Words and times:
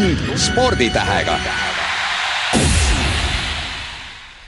tund 0.00 0.38
sporditähega. 0.38 1.38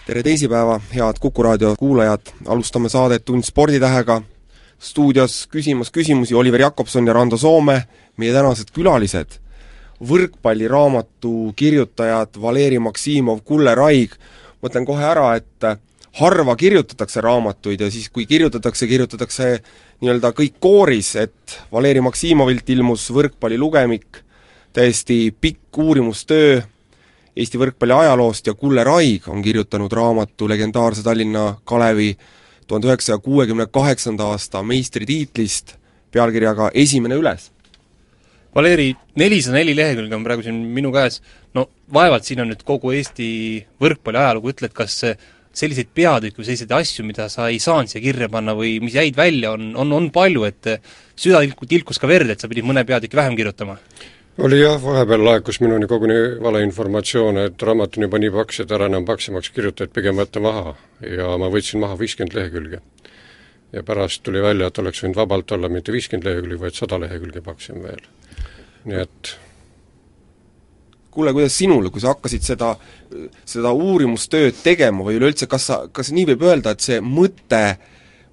tere 0.06 0.22
teisipäeva, 0.22 0.80
head 0.94 1.18
Kuku 1.20 1.42
raadio 1.42 1.74
kuulajad, 1.78 2.32
alustame 2.46 2.88
saadet 2.88 3.24
Tund 3.24 3.42
sporditähega. 3.42 4.22
stuudios 4.78 5.48
küsimas 5.52 5.90
küsimusi 5.90 6.34
Oliver 6.34 6.60
Jakobson 6.60 7.06
ja 7.06 7.12
Rando 7.12 7.36
Soome, 7.36 7.82
meie 8.16 8.32
tänased 8.32 8.72
külalised, 8.72 9.36
võrkpalliraamatu 10.08 11.52
kirjutajad 11.56 12.40
Valeri 12.42 12.78
Maksimov, 12.78 13.44
Kulle 13.44 13.74
Raig, 13.74 14.16
mõtlen 14.62 14.86
kohe 14.86 15.04
ära, 15.04 15.36
et 15.36 15.78
harva 16.12 16.56
kirjutatakse 16.56 17.20
raamatuid 17.20 17.80
ja 17.80 17.90
siis, 17.90 18.08
kui 18.08 18.26
kirjutatakse, 18.26 18.86
kirjutatakse 18.86 19.62
nii-öelda 20.00 20.32
kõik 20.32 20.56
kooris, 20.60 21.16
et 21.16 21.60
Valeri 21.72 22.00
Maksimovilt 22.00 22.70
ilmus 22.70 23.10
võrkpallilugemik, 23.12 24.24
täiesti 24.72 25.34
pikk 25.40 25.78
uurimustöö 25.78 26.60
Eesti 27.36 27.56
võrkpalli 27.56 27.94
ajaloost 27.96 28.46
ja 28.46 28.52
Kulle 28.54 28.84
Raig 28.84 29.24
on 29.28 29.40
kirjutanud 29.42 29.92
raamatu 29.92 30.48
legendaarse 30.48 31.02
Tallinna 31.02 31.54
Kalevi 31.64 32.10
tuhande 32.66 32.90
üheksasaja 32.90 33.18
kuuekümne 33.24 33.66
kaheksanda 33.72 34.26
aasta 34.34 34.60
meistritiitlist 34.62 35.76
pealkirjaga 36.12 36.70
Esimene 36.74 37.16
üles. 37.16 37.48
Valeri, 38.54 38.90
nelisada 39.16 39.56
neli 39.56 39.72
lehekülge 39.76 40.16
on 40.16 40.24
praegu 40.24 40.44
siin 40.44 40.58
minu 40.76 40.92
käes, 40.92 41.22
no 41.56 41.70
vaevalt 41.92 42.28
siin 42.28 42.44
on 42.44 42.52
nüüd 42.52 42.64
kogu 42.68 42.92
Eesti 42.92 43.28
võrkpalli 43.80 44.20
ajalugu, 44.20 44.52
ütle, 44.52 44.68
et 44.68 44.76
kas 44.76 44.98
selliseid 45.56 45.88
peatükke 45.96 46.40
või 46.40 46.48
selliseid 46.50 46.74
asju, 46.76 47.04
mida 47.08 47.30
sa 47.32 47.48
ei 47.48 47.60
saanud 47.60 47.88
siia 47.88 48.04
kirja 48.04 48.28
panna 48.32 48.52
või 48.56 48.74
mis 48.84 48.96
jäid 48.96 49.16
välja, 49.16 49.54
on, 49.56 49.72
on, 49.72 49.92
on 49.96 50.12
palju, 50.12 50.44
et 50.48 50.68
süda 51.16 51.40
tilkus 51.64 52.00
ka 52.00 52.08
verd, 52.08 52.28
et 52.32 52.44
sa 52.44 52.48
pidid 52.52 52.68
mõne 52.68 52.84
peatüki 52.88 53.16
vähem 53.16 53.40
kirjutama? 53.40 53.80
Oli 54.38 54.60
jah, 54.60 54.78
vahepeal 54.82 55.24
laekus 55.24 55.60
minuni 55.60 55.86
koguni 55.86 56.16
valeinformatsioon, 56.42 57.38
et 57.46 57.62
raamat 57.62 57.98
on 57.98 58.06
juba 58.08 58.20
nii 58.22 58.32
paks, 58.32 58.62
et 58.62 58.72
ära 58.72 58.88
enam 58.88 59.04
paksemaks 59.08 59.52
kirjuta, 59.52 59.84
et 59.84 59.92
pigem 59.92 60.16
võtta 60.16 60.40
maha. 60.40 60.74
ja 61.04 61.36
ma 61.38 61.50
võtsin 61.52 61.82
maha 61.82 61.98
viiskümmend 61.98 62.34
lehekülge. 62.38 62.80
ja 63.72 63.82
pärast 63.82 64.22
tuli 64.22 64.42
välja, 64.42 64.66
et 64.66 64.78
oleks 64.78 65.02
võinud 65.02 65.16
vabalt 65.16 65.52
olla 65.52 65.68
mitte 65.68 65.92
viiskümmend 65.92 66.28
lehekülge, 66.28 66.60
vaid 66.60 66.74
sada 66.74 66.98
lehekülge 67.00 67.40
paksem 67.40 67.82
veel. 67.82 68.04
nii 68.84 69.00
et 69.02 69.36
kuule, 71.12 71.32
kuidas 71.32 71.56
sinul, 71.58 71.90
kui 71.92 72.00
sa 72.00 72.14
hakkasid 72.14 72.44
seda, 72.46 72.74
seda 73.44 73.72
uurimustööd 73.76 74.62
tegema 74.64 75.04
või 75.04 75.18
üleüldse, 75.20 75.46
kas 75.46 75.68
sa, 75.68 75.82
kas 75.92 76.12
nii 76.12 76.30
võib 76.32 76.46
öelda, 76.48 76.72
et 76.72 76.80
see 76.80 77.00
mõte 77.04 77.76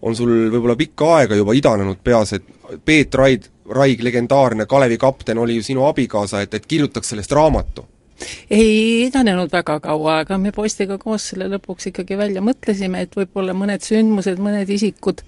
on 0.01 0.15
sul 0.15 0.31
võib-olla 0.51 0.75
pikka 0.79 1.13
aega 1.19 1.35
juba 1.35 1.53
idanenud 1.57 2.01
peas, 2.03 2.33
et 2.33 2.43
Peet 2.85 3.15
Raid, 3.15 3.47
Raig, 3.69 4.01
legendaarne 4.03 4.65
Kalevi 4.65 4.97
kapten, 4.97 5.37
oli 5.37 5.55
ju 5.59 5.63
sinu 5.63 5.85
abikaasa, 5.89 6.41
et, 6.41 6.53
et 6.53 6.65
kirjutaks 6.65 7.15
sellest 7.15 7.31
raamatu? 7.31 7.85
ei 8.51 9.05
idanenud 9.05 9.51
väga 9.51 9.77
kaua, 9.79 10.19
aga 10.23 10.37
me 10.41 10.51
poistega 10.55 10.97
koos 10.99 11.29
selle 11.31 11.47
lõpuks 11.53 11.89
ikkagi 11.91 12.17
välja 12.19 12.41
mõtlesime, 12.43 13.05
et 13.05 13.15
võib-olla 13.15 13.53
mõned 13.55 13.83
sündmused, 13.85 14.41
mõned 14.43 14.69
isikud 14.75 15.21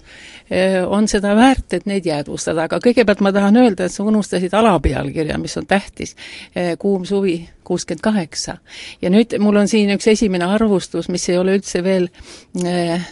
eh, 0.50 0.80
on 0.84 1.08
seda 1.08 1.34
väärt, 1.38 1.72
et 1.78 1.86
neid 1.88 2.06
jäädvustada, 2.08 2.66
aga 2.68 2.80
kõigepealt 2.84 3.22
ma 3.24 3.32
tahan 3.32 3.56
öelda, 3.62 3.86
et 3.86 3.94
sa 3.94 4.04
unustasid 4.04 4.54
alapealkirja, 4.58 5.38
mis 5.40 5.56
on 5.60 5.68
tähtis, 5.70 6.16
eh, 6.54 6.74
Kuum 6.82 7.04
suvi 7.08 7.38
kuuskümmend 7.64 8.02
kaheksa. 8.02 8.56
ja 9.02 9.10
nüüd 9.10 9.38
mul 9.38 9.56
on 9.56 9.68
siin 9.68 9.94
üks 9.96 10.08
esimene 10.12 10.44
arvustus, 10.44 11.08
mis 11.08 11.28
ei 11.28 11.38
ole 11.38 11.56
üldse 11.56 11.84
veel 11.84 12.08
äh, 12.66 13.08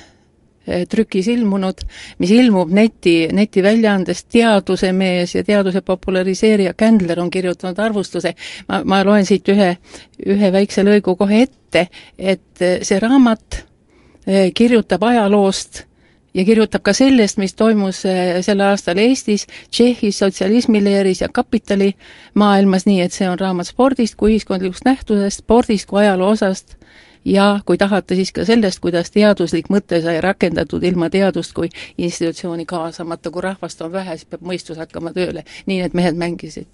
trükis 0.89 1.29
ilmunud, 1.33 1.81
mis 2.19 2.31
ilmub 2.31 2.71
neti, 2.75 3.29
netiväljaandest 3.33 4.29
Teadusemees 4.33 5.35
ja 5.35 5.45
teaduse 5.45 5.81
populariseerija 5.81 6.75
Kändler 6.75 7.21
on 7.21 7.31
kirjutanud 7.31 7.79
arvustuse, 7.79 8.35
ma, 8.69 8.83
ma 8.85 9.03
loen 9.05 9.27
siit 9.27 9.49
ühe, 9.49 9.73
ühe 10.27 10.53
väikse 10.53 10.85
lõigu 10.87 11.17
kohe 11.19 11.45
ette, 11.47 11.87
et 12.19 12.65
eh, 12.65 12.81
see 12.87 13.01
raamat 13.01 13.63
eh, 14.27 14.51
kirjutab 14.55 15.03
ajaloost 15.09 15.85
ja 16.35 16.45
kirjutab 16.45 16.85
ka 16.87 16.93
sellest, 16.95 17.41
mis 17.43 17.55
toimus 17.59 18.05
sel 18.05 18.61
aastal 18.63 19.01
Eestis, 19.03 19.47
Tšehhis, 19.71 20.21
sotsialismileeris 20.23 21.25
ja 21.25 21.29
kapitalimaailmas, 21.33 22.87
nii 22.87 23.01
et 23.03 23.17
see 23.17 23.29
on 23.29 23.39
raamat 23.41 23.73
spordist 23.73 24.15
kui 24.21 24.37
ühiskondlikust 24.37 24.87
nähtusest, 24.87 25.43
spordist 25.43 25.89
kui 25.91 26.05
ajaloo 26.05 26.31
osast 26.37 26.77
ja 27.25 27.61
kui 27.67 27.79
tahate, 27.79 28.15
siis 28.15 28.33
ka 28.33 28.45
sellest, 28.49 28.81
kuidas 28.81 29.11
teaduslik 29.15 29.71
mõte 29.73 30.01
sai 30.03 30.21
rakendatud 30.25 30.85
ilma 30.85 31.11
teadust 31.11 31.53
kui 31.57 31.71
institutsiooni 31.99 32.67
kaasamata, 32.67 33.31
kui 33.31 33.45
rahvast 33.45 33.83
on 33.85 33.93
vähe, 33.93 34.17
siis 34.17 34.29
peab 34.31 34.45
mõistus 34.47 34.81
hakkama 34.81 35.13
tööle, 35.17 35.45
nii 35.67 35.83
need 35.83 35.97
mehed 35.97 36.19
mängisid. 36.21 36.69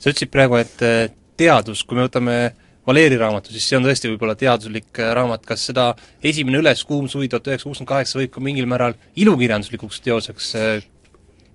sa 0.00 0.10
ütlesid 0.10 0.30
praegu, 0.30 0.56
et 0.56 0.82
eh, 0.82 1.08
teadus, 1.36 1.84
kui 1.84 1.96
me 1.96 2.08
võtame 2.08 2.54
Valeri 2.86 3.16
raamatu, 3.16 3.48
siis 3.52 3.64
see 3.68 3.78
on 3.78 3.86
tõesti 3.86 4.10
võib-olla 4.12 4.34
teaduslik 4.36 4.98
eh, 4.98 5.12
raamat, 5.16 5.44
kas 5.46 5.66
seda 5.70 5.92
esimene 6.22 6.60
üles, 6.60 6.84
Kuum 6.84 7.08
suvi 7.08 7.28
tuhat 7.28 7.46
üheksasada 7.48 7.70
kuuskümmend 7.70 7.92
kaheksa 7.92 8.18
võib 8.20 8.32
ka 8.34 8.40
mingil 8.44 8.68
määral 8.68 8.96
ilukirjanduslikuks 9.16 10.00
teoseks 10.04 10.54
eh, 10.60 10.84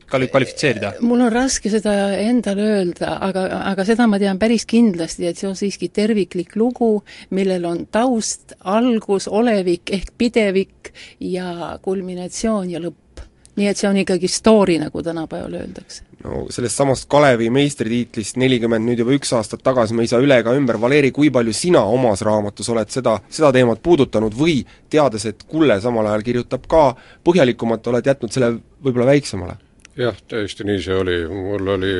kvali-, 0.09 0.29
kvalifitseerida? 0.31 0.93
mul 1.05 1.25
on 1.27 1.31
raske 1.33 1.71
seda 1.71 1.93
endale 2.17 2.65
öelda, 2.75 3.15
aga, 3.29 3.45
aga 3.71 3.85
seda 3.87 4.07
ma 4.09 4.19
tean 4.21 4.39
päris 4.41 4.67
kindlasti, 4.69 5.27
et 5.29 5.39
see 5.39 5.49
on 5.49 5.57
siiski 5.59 5.91
terviklik 5.93 6.55
lugu, 6.59 6.91
millel 7.35 7.67
on 7.69 7.85
taust, 7.91 8.57
algus, 8.63 9.29
olevik 9.29 9.93
ehk 9.95 10.13
pidevik 10.17 10.93
ja 11.23 11.77
kulminatsioon 11.85 12.75
ja 12.75 12.83
lõpp. 12.83 13.25
nii 13.59 13.67
et 13.67 13.77
see 13.77 13.89
on 13.89 13.97
ikkagi 13.99 14.27
story, 14.31 14.77
nagu 14.79 15.03
tänapäeval 15.03 15.57
öeldakse 15.61 16.09
no 16.23 16.45
sellest 16.51 16.75
samast 16.75 17.07
Kalevi 17.11 17.49
meistritiitlist 17.53 18.37
nelikümmend 18.39 18.87
nüüd 18.87 19.03
juba 19.03 19.15
üks 19.15 19.31
aastat 19.35 19.63
tagasi 19.63 19.95
me 19.95 20.03
ei 20.03 20.11
saa 20.11 20.21
üle 20.23 20.39
ega 20.41 20.53
ümber, 20.57 20.79
Valeri, 20.81 21.11
kui 21.15 21.31
palju 21.33 21.53
sina 21.55 21.83
omas 21.87 22.23
raamatus 22.25 22.69
oled 22.73 22.91
seda, 22.93 23.17
seda 23.31 23.53
teemat 23.55 23.81
puudutanud 23.83 24.35
või 24.35 24.59
teades, 24.91 25.25
et 25.29 25.45
Kulle 25.49 25.79
samal 25.81 26.11
ajal 26.11 26.25
kirjutab 26.27 26.67
ka 26.69 26.83
põhjalikumalt, 27.25 27.87
oled 27.91 28.11
jätnud 28.11 28.35
selle 28.35 28.53
võib-olla 28.83 29.11
väiksemale? 29.13 29.57
Jah, 29.99 30.21
täiesti 30.27 30.63
nii 30.67 30.81
see 30.83 30.95
oli, 30.95 31.17
mul 31.27 31.73
oli 31.75 31.95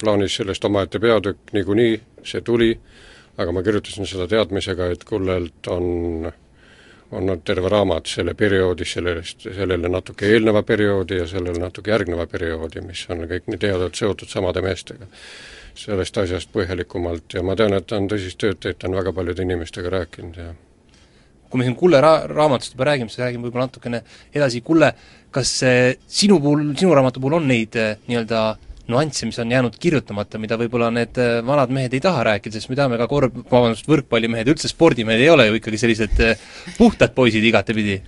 plaanis 0.00 0.38
sellest 0.40 0.64
omaette 0.64 1.00
peatükk 1.02 1.52
niikuinii, 1.52 1.98
see 2.24 2.40
tuli, 2.40 2.70
aga 3.38 3.52
ma 3.52 3.62
kirjutasin 3.66 4.08
seda 4.08 4.28
teadmisega, 4.30 4.90
et 4.94 5.04
Kullelt 5.04 5.68
on 5.72 6.32
on 7.14 7.40
terve 7.44 7.68
raamat 7.68 8.08
selle 8.10 8.34
perioodi, 8.34 8.84
sellest, 8.84 9.46
sellele 9.54 9.88
natuke 9.88 10.26
eelneva 10.26 10.62
perioodi 10.66 11.20
ja 11.20 11.26
sellele 11.30 11.60
natuke 11.62 11.92
järgneva 11.92 12.26
perioodi, 12.26 12.82
mis 12.82 13.04
on 13.12 13.26
kõik 13.30 13.46
nii 13.50 13.60
teadvalt 13.60 13.94
seotud 13.94 14.30
samade 14.30 14.62
meestega. 14.64 15.06
sellest 15.74 16.18
asjast 16.18 16.52
põhjalikumalt 16.54 17.34
ja 17.34 17.42
ma 17.42 17.56
tean, 17.58 17.72
et 17.74 17.86
ta 17.86 17.96
on 17.98 18.06
tõsist 18.06 18.38
tööd 18.38 18.60
teinud, 18.62 18.78
ta 18.78 18.86
on 18.88 18.94
väga 18.94 19.12
paljude 19.12 19.42
inimestega 19.42 19.90
rääkinud 19.90 20.36
ja 20.38 20.52
kui 21.50 21.58
me 21.58 21.64
siin 21.66 21.76
Kulle 21.78 22.00
ra-, 22.00 22.26
raamatust 22.26 22.72
juba 22.74 22.88
räägime, 22.88 23.10
siis 23.10 23.22
räägime 23.22 23.46
võib-olla 23.46 23.68
natukene 23.68 24.00
edasi, 24.34 24.60
Kulle, 24.66 24.88
kas 25.34 25.50
sinu 26.06 26.38
puhul, 26.42 26.70
sinu 26.78 26.94
raamatu 26.94 27.22
puhul 27.22 27.40
on 27.40 27.50
neid 27.50 27.76
eh, 27.80 27.96
nii-öelda 28.08 28.44
nüansse, 28.92 29.26
mis 29.26 29.38
on 29.40 29.52
jäänud 29.52 29.76
kirjutamata, 29.80 30.38
mida 30.40 30.58
võib-olla 30.60 30.90
need 30.94 31.20
eh, 31.20 31.38
vanad 31.46 31.72
mehed 31.74 31.94
ei 31.96 32.02
taha 32.04 32.24
rääkida, 32.30 32.58
sest 32.58 32.70
me 32.72 32.78
teame 32.78 33.00
ka 33.00 33.08
korv-, 33.10 33.44
vabandust, 33.50 33.88
võrkpallimehed, 33.90 34.50
üldse 34.54 34.70
spordimehed 34.70 35.24
ei 35.24 35.30
ole 35.32 35.48
ju 35.48 35.60
ikkagi 35.60 35.80
sellised 35.80 36.20
puhtad 36.78 37.16
poisid 37.16 37.44
igatepidi 37.48 38.00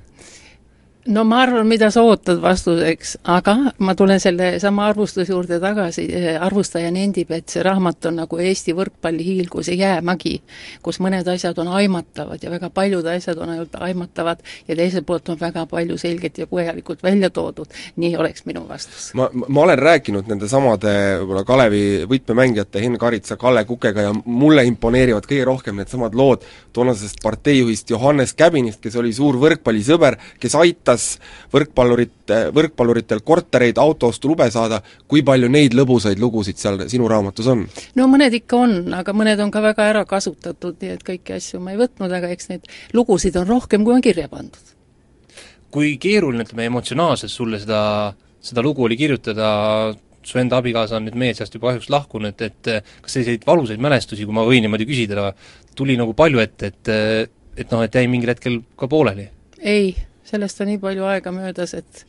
no 1.07 1.25
ma 1.25 1.41
arvan, 1.43 1.67
mida 1.69 1.91
sa 1.95 2.03
ootad 2.07 2.41
vastuseks, 2.43 3.17
aga 3.31 3.57
ma 3.79 3.95
tulen 3.99 4.21
selle 4.23 4.57
sama 4.63 4.87
arvustuse 4.91 5.33
juurde 5.33 5.59
tagasi, 5.63 6.07
arvustaja 6.41 6.91
nendib, 6.95 7.31
et 7.35 7.53
see 7.53 7.63
raamat 7.67 8.09
on 8.11 8.21
nagu 8.23 8.41
Eesti 8.43 8.75
võrkpalli 8.77 9.27
hiilgus 9.27 9.71
ja 9.71 9.77
jäämägi, 9.79 10.37
kus 10.83 11.01
mõned 11.05 11.29
asjad 11.31 11.59
on 11.63 11.71
aimatavad 11.79 12.43
ja 12.43 12.51
väga 12.53 12.71
paljud 12.75 13.07
asjad 13.11 13.39
on 13.43 13.55
ainult 13.55 13.77
aimatavad 13.81 14.43
ja 14.69 14.77
teiselt 14.77 15.07
poolt 15.07 15.29
on 15.33 15.41
väga 15.41 15.67
palju 15.71 15.99
selgelt 16.01 16.39
ja 16.39 16.49
põhjalikult 16.51 17.03
välja 17.07 17.31
toodud, 17.31 17.73
nii 17.97 18.17
oleks 18.17 18.47
minu 18.47 18.67
vastus. 18.69 19.13
ma, 19.15 19.29
ma 19.33 19.67
olen 19.67 19.79
rääkinud 19.79 20.31
nende 20.31 20.49
samade 20.51 20.93
võib-olla 21.23 21.45
Kalevi 21.47 21.85
võtmemängijate 22.11 22.83
Henn 22.83 22.99
Karitsa, 22.99 23.37
Kalle 23.37 23.65
Kukega 23.65 24.09
ja 24.09 24.15
mulle 24.25 24.65
imponeerivad 24.67 25.27
kõige 25.29 25.47
rohkem 25.47 25.79
needsamad 25.79 26.15
lood 26.15 26.45
toonasest 26.77 27.23
parteijuhist 27.23 27.91
Johannes 27.91 28.35
Käbinist, 28.37 28.81
kes 28.85 28.97
oli 29.01 29.13
suur 29.17 29.39
võrkpallisõber, 29.41 30.19
kes 30.41 30.55
aitas 30.59 30.96
aitas 30.97 31.19
võrkpallurite, 31.53 32.39
võrkpalluritel 32.55 33.23
kortereid, 33.25 33.79
autoostu 33.79 34.31
lube 34.33 34.49
saada, 34.51 34.81
kui 35.09 35.23
palju 35.27 35.49
neid 35.53 35.77
lõbusaid 35.77 36.21
lugusid 36.21 36.59
seal 36.61 36.87
sinu 36.89 37.09
raamatus 37.09 37.51
on? 37.53 37.67
no 37.97 38.09
mõned 38.11 38.35
ikka 38.41 38.63
on, 38.65 38.95
aga 38.97 39.13
mõned 39.17 39.41
on 39.43 39.53
ka 39.53 39.63
väga 39.65 39.91
ära 39.93 40.05
kasutatud, 40.09 40.79
nii 40.81 40.97
et 40.97 41.05
kõiki 41.07 41.37
asju 41.37 41.61
ma 41.61 41.75
ei 41.75 41.81
võtnud, 41.81 42.13
aga 42.13 42.33
eks 42.33 42.51
neid 42.53 42.67
lugusid 42.97 43.37
on 43.37 43.47
rohkem, 43.49 43.85
kui 43.85 43.95
on 43.95 44.05
kirja 44.05 44.29
pandud. 44.33 44.75
kui 45.71 45.97
keeruline, 46.01 46.47
ütleme, 46.47 46.71
emotsionaalselt 46.71 47.33
sulle 47.33 47.61
seda, 47.61 48.15
seda 48.41 48.63
lugu 48.65 48.87
oli 48.87 48.97
kirjutada, 48.97 49.93
su 50.27 50.39
enda 50.41 50.59
abikaasa 50.59 50.97
on 50.97 51.07
nüüd 51.07 51.19
meie 51.19 51.35
seast 51.37 51.55
juba 51.55 51.71
kahjuks 51.71 51.91
lahkunud, 51.93 52.41
et 52.43 52.71
kas 53.03 53.13
selliseid 53.13 53.45
valusaid 53.47 53.83
mälestusi, 53.83 54.25
kui 54.25 54.35
ma 54.35 54.47
võin 54.47 54.65
niimoodi 54.65 54.87
küsida, 54.89 55.33
tuli 55.77 55.99
nagu 56.01 56.17
palju 56.17 56.41
ette, 56.41 56.73
et 56.73 57.33
et 57.57 57.71
noh, 57.73 57.81
et 57.85 57.95
jäi 57.95 58.05
mingil 58.09 58.35
hetkel 58.35 58.61
ka 58.77 58.89
pooleli? 58.89 59.31
ei, 59.61 59.95
sellest 60.27 60.61
on 60.61 60.71
nii 60.73 60.83
palju 60.83 61.07
aega 61.07 61.33
möödas, 61.35 61.75
et 61.79 62.05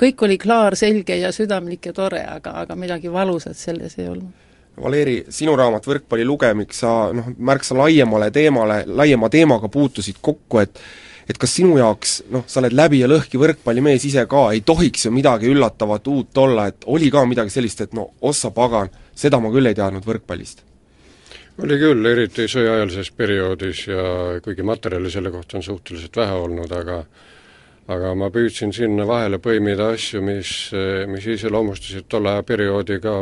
kõik 0.00 0.24
oli 0.26 0.38
klaar, 0.38 0.76
selge 0.76 1.16
ja 1.18 1.32
südamlik 1.32 1.86
ja 1.90 1.94
tore, 1.96 2.24
aga, 2.28 2.58
aga 2.64 2.76
midagi 2.76 3.12
valusat 3.12 3.56
selles 3.56 3.98
ei 3.98 4.08
olnud. 4.10 4.42
Valeri, 4.74 5.20
sinu 5.30 5.54
raamat 5.54 5.84
Võrkpalli 5.86 6.24
lugemik, 6.26 6.72
sa 6.74 7.12
noh, 7.14 7.28
märksa 7.38 7.76
laiemale 7.78 8.32
teemale, 8.34 8.80
laiema 8.90 9.30
teemaga 9.30 9.70
puutusid 9.70 10.18
kokku, 10.20 10.58
et 10.64 10.80
et 11.28 11.38
kas 11.40 11.54
sinu 11.56 11.78
jaoks, 11.78 12.18
noh, 12.34 12.42
sa 12.46 12.60
oled 12.60 12.74
läbi 12.76 12.98
ja 13.00 13.08
lõhki 13.08 13.38
võrkpallimees 13.40 14.04
ise 14.04 14.26
ka, 14.28 14.42
ei 14.52 14.60
tohiks 14.60 15.06
ju 15.06 15.12
midagi 15.14 15.48
üllatavat 15.48 16.08
uut 16.12 16.38
olla, 16.42 16.66
et 16.68 16.84
oli 16.92 17.08
ka 17.12 17.24
midagi 17.24 17.54
sellist, 17.54 17.80
et 17.80 17.94
no 17.96 18.10
ossa 18.20 18.50
pagan, 18.52 18.90
seda 19.16 19.40
ma 19.40 19.52
küll 19.54 19.70
ei 19.70 19.78
teadnud 19.78 20.04
võrkpallist? 20.04 20.60
oli 21.62 21.76
küll, 21.78 22.02
eriti 22.10 22.48
sõjaajalises 22.50 23.12
perioodis 23.14 23.84
ja 23.86 24.04
kuigi 24.42 24.64
materjali 24.66 25.10
selle 25.10 25.30
kohta 25.30 25.60
on 25.60 25.62
suhteliselt 25.62 26.16
vähe 26.18 26.34
olnud, 26.34 26.72
aga 26.74 27.04
aga 27.90 28.14
ma 28.16 28.30
püüdsin 28.32 28.72
sinna 28.72 29.04
vahele 29.08 29.38
põimida 29.42 29.90
asju, 29.94 30.22
mis, 30.24 30.50
mis 31.10 31.26
iseloomustasid 31.34 32.08
tolle 32.08 32.32
aja 32.32 32.44
perioodi 32.46 32.96
ka, 33.02 33.14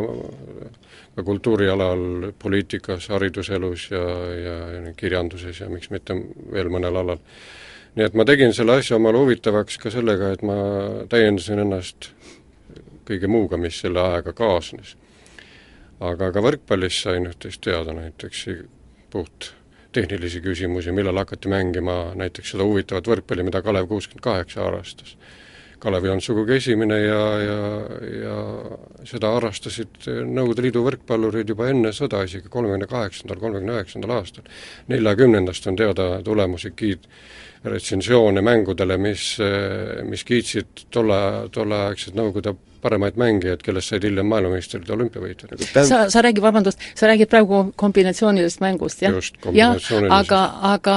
ka 1.17 1.25
kultuurialal, 1.27 2.31
poliitikas, 2.39 3.09
hariduselus 3.13 3.89
ja, 3.91 4.05
ja, 4.39 4.57
ja 4.77 4.95
kirjanduses 4.99 5.61
ja 5.65 5.71
miks 5.73 5.91
mitte 5.91 6.17
veel 6.53 6.71
mõnel 6.73 7.01
alal. 7.03 7.23
nii 7.97 8.07
et 8.07 8.15
ma 8.17 8.25
tegin 8.25 8.55
selle 8.57 8.79
asja 8.81 8.97
omale 8.97 9.19
huvitavaks 9.21 9.79
ka 9.83 9.91
sellega, 9.91 10.31
et 10.33 10.45
ma 10.47 10.57
täiendasin 11.11 11.65
ennast 11.65 12.13
kõige 13.09 13.29
muuga, 13.29 13.59
mis 13.59 13.81
selle 13.83 14.01
ajaga 14.01 14.33
kaasnes. 14.33 14.97
aga 16.01 16.31
ka 16.33 16.41
võrkpallist 16.43 17.03
sain 17.03 17.27
üht-teist 17.27 17.61
teada 17.63 17.93
näiteks 17.95 18.47
puht 19.11 19.53
tehnilisi 19.93 20.41
küsimusi, 20.45 20.93
millal 20.93 21.21
hakati 21.23 21.51
mängima 21.53 22.15
näiteks 22.19 22.55
seda 22.55 22.67
huvitavat 22.69 23.09
võrkpalli, 23.09 23.47
mida 23.47 23.63
Kalev 23.63 23.89
kuuskümmend 23.91 24.25
kaheksa 24.25 24.65
harrastas. 24.67 25.17
Kalev 25.83 26.05
ei 26.07 26.13
olnud 26.13 26.23
sugugi 26.23 26.55
esimene 26.61 26.99
ja, 27.03 27.23
ja, 27.43 27.61
ja 28.23 28.37
seda 29.09 29.33
harrastasid 29.35 30.05
Nõukogude 30.07 30.63
Liidu 30.63 30.85
võrkpallurid 30.87 31.49
juba 31.51 31.67
enne 31.73 31.91
sõda, 31.97 32.21
isegi 32.29 32.51
kolmekümne 32.53 32.87
kaheksandal, 32.91 33.41
kolmekümne 33.43 33.81
üheksandal 33.81 34.15
aastal. 34.21 34.47
neljakümnendast 34.93 35.67
on 35.67 35.81
teada 35.81 36.07
tulemusi 36.23 36.71
kiid-, 36.79 37.09
retsensioone 37.65 38.43
mängudele, 38.43 38.97
mis, 38.99 39.37
mis 40.09 40.25
kiitsid 40.27 40.87
tolle, 40.91 41.19
tolleaegsed 41.55 42.17
Nõukogude 42.19 42.57
paremaid 42.83 43.19
mängijaid, 43.21 43.63
kellest 43.63 43.93
said 43.93 44.05
hiljem 44.07 44.27
maailmameistrid 44.31 44.89
ja 44.89 44.97
olümpiavõitjad. 44.97 45.55
sa, 45.87 46.03
sa 46.11 46.23
räägid, 46.25 46.43
vabandust, 46.43 46.83
sa 46.99 47.11
räägid 47.11 47.31
praegu 47.31 47.63
kombinatsioonilisest 47.79 48.63
mängust, 48.65 49.05
jah? 49.05 49.15
jah, 49.55 49.79
aga, 50.19 50.43
aga 50.73 50.97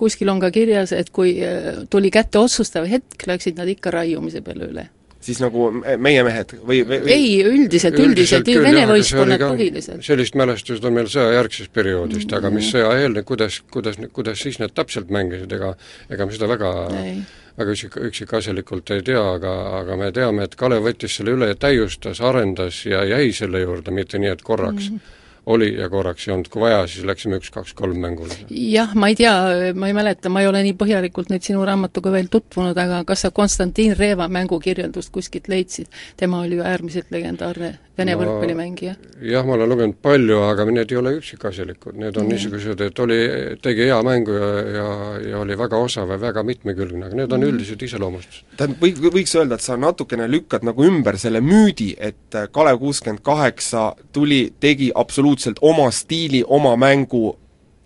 kuskil 0.00 0.32
on 0.34 0.42
ka 0.42 0.50
kirjas, 0.54 0.92
et 0.96 1.14
kui 1.14 1.36
äh, 1.46 1.84
tuli 1.90 2.10
kätte 2.14 2.42
otsustav 2.42 2.88
hetk, 2.90 3.28
läksid 3.30 3.60
nad 3.60 3.70
ikka 3.70 3.94
raiumise 3.94 4.42
peale 4.44 4.70
üle 4.72 4.88
siis 5.24 5.40
nagu 5.42 5.70
meie 5.74 6.24
mehed 6.26 6.56
või, 6.60 6.82
või 6.88 7.12
ei, 7.12 7.30
üldiselt, 7.42 7.96
üldiselt, 7.98 8.44
üldiselt 8.48 8.66
Vene 8.66 8.84
võistkonnad 8.90 9.46
põhiliselt. 9.46 10.04
sellist 10.06 10.36
mälestused 10.38 10.84
on 10.84 10.98
meil 10.98 11.08
sõjajärgsest 11.12 11.72
perioodist 11.72 12.26
mm, 12.26 12.30
-hmm. 12.30 12.38
aga 12.38 12.52
mis 12.54 12.68
sõjaeelne, 12.74 13.24
kuidas, 13.24 13.62
kuidas, 13.72 13.98
kuidas 14.12 14.44
siis 14.44 14.60
need 14.62 14.74
täpselt 14.76 15.10
mängisid, 15.14 15.52
ega 15.52 15.74
ega 16.10 16.26
me 16.26 16.36
seda 16.36 16.50
väga 16.50 16.74
ei 17.00 17.16
väga 17.54 17.70
üksik, 17.70 17.96
üksikasjalikult 18.08 18.90
ei 18.90 19.02
tea, 19.06 19.20
aga, 19.36 19.52
aga 19.80 19.96
me 19.96 20.10
teame, 20.14 20.46
et 20.48 20.56
Kalev 20.58 20.88
võttis 20.88 21.18
selle 21.18 21.36
üle, 21.36 21.52
täiustas, 21.54 22.18
arendas 22.20 22.80
ja 22.86 23.04
jäi 23.06 23.30
selle 23.36 23.62
juurde, 23.62 23.94
mitte 23.94 24.18
nii, 24.18 24.32
et 24.34 24.42
korraks 24.42 24.90
mm. 24.90 24.96
-hmm 24.96 25.20
oli 25.46 25.74
ja 25.76 25.88
korraks 25.92 26.28
ei 26.28 26.32
olnud, 26.34 26.48
kui 26.52 26.62
vaja, 26.62 26.86
siis 26.86 27.04
läksime 27.04 27.38
üks-kaks-kolm 27.40 27.98
mängule. 28.00 28.36
jah, 28.50 28.94
ma 28.94 29.08
ei 29.12 29.16
tea, 29.18 29.34
ma 29.74 29.90
ei 29.90 29.96
mäleta, 29.96 30.32
ma 30.32 30.40
ei 30.40 30.48
ole 30.48 30.62
nii 30.64 30.76
põhjalikult 30.80 31.32
nüüd 31.32 31.44
sinu 31.44 31.64
raamatuga 31.68 32.12
veel 32.14 32.30
tutvunud, 32.32 32.78
aga 32.78 33.02
kas 33.08 33.26
sa 33.26 33.30
Konstantin 33.34 33.96
Reeva 33.98 34.28
mängukirjeldust 34.28 35.12
kuskilt 35.12 35.48
leidsid? 35.48 35.90
tema 36.16 36.40
oli 36.40 36.56
ju 36.60 36.64
äärmiselt 36.64 37.10
legendaarne 37.10 37.74
Vene 37.94 38.16
no, 38.16 38.24
võrkpallimängija. 38.24 38.96
jah, 39.22 39.44
ma 39.46 39.54
olen 39.54 39.70
lugenud 39.70 39.98
palju, 40.02 40.40
aga 40.48 40.64
need 40.66 40.90
ei 40.90 40.98
ole 40.98 41.12
üksikasjalikud, 41.20 41.94
need 41.94 42.16
on 42.18 42.24
mm. 42.24 42.32
niisugused, 42.34 42.80
et 42.82 43.02
oli, 43.04 43.18
tegi 43.62 43.86
hea 43.86 43.98
mängu 44.02 44.34
ja, 44.34 44.48
ja, 44.74 44.86
ja 45.30 45.42
oli 45.44 45.54
väga 45.58 45.78
osav 45.78 46.10
ja 46.10 46.18
väga 46.18 46.42
mitmekülgne, 46.46 47.04
aga 47.06 47.20
need 47.20 47.36
on 47.36 47.44
mm. 47.44 47.52
üldised 47.52 47.86
iseloomustused. 47.86 48.48
tähendab, 48.58 48.82
või, 48.82 49.14
võiks 49.20 49.36
öelda, 49.38 49.60
et 49.60 49.66
sa 49.66 49.78
natukene 49.78 50.26
lükkad 50.26 50.66
nagu 50.66 50.88
ümber 50.88 51.20
selle 51.22 51.38
müüdi, 51.44 51.92
et 51.94 52.40
Kalev 52.50 52.82
kuuskümmend 52.82 53.22
kaheksa 53.22 53.86
tuli, 54.12 54.48
tegi 54.58 54.90
absoluutselt 54.90 55.62
oma 55.62 55.86
stiili, 55.94 56.42
oma 56.42 56.74
mängu, 56.74 57.28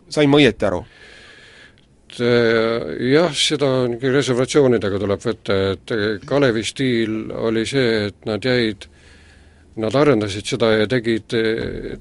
sain 0.08 0.32
ma 0.32 0.40
õieti 0.40 0.72
aru? 0.72 0.86
Eh, 2.16 2.92
jah, 3.12 3.34
seda 3.36 3.84
reservatsioonidega 4.00 5.04
tuleb 5.04 5.20
võtta, 5.20 5.64
et 5.74 5.98
Kalevi 6.24 6.64
stiil 6.64 7.26
oli 7.36 7.68
see, 7.68 8.06
et 8.08 8.24
nad 8.24 8.40
jäid 8.40 8.88
Nad 9.78 9.94
arendasid 9.94 10.48
seda 10.50 10.72
ja 10.74 10.88
tegid, 10.90 11.30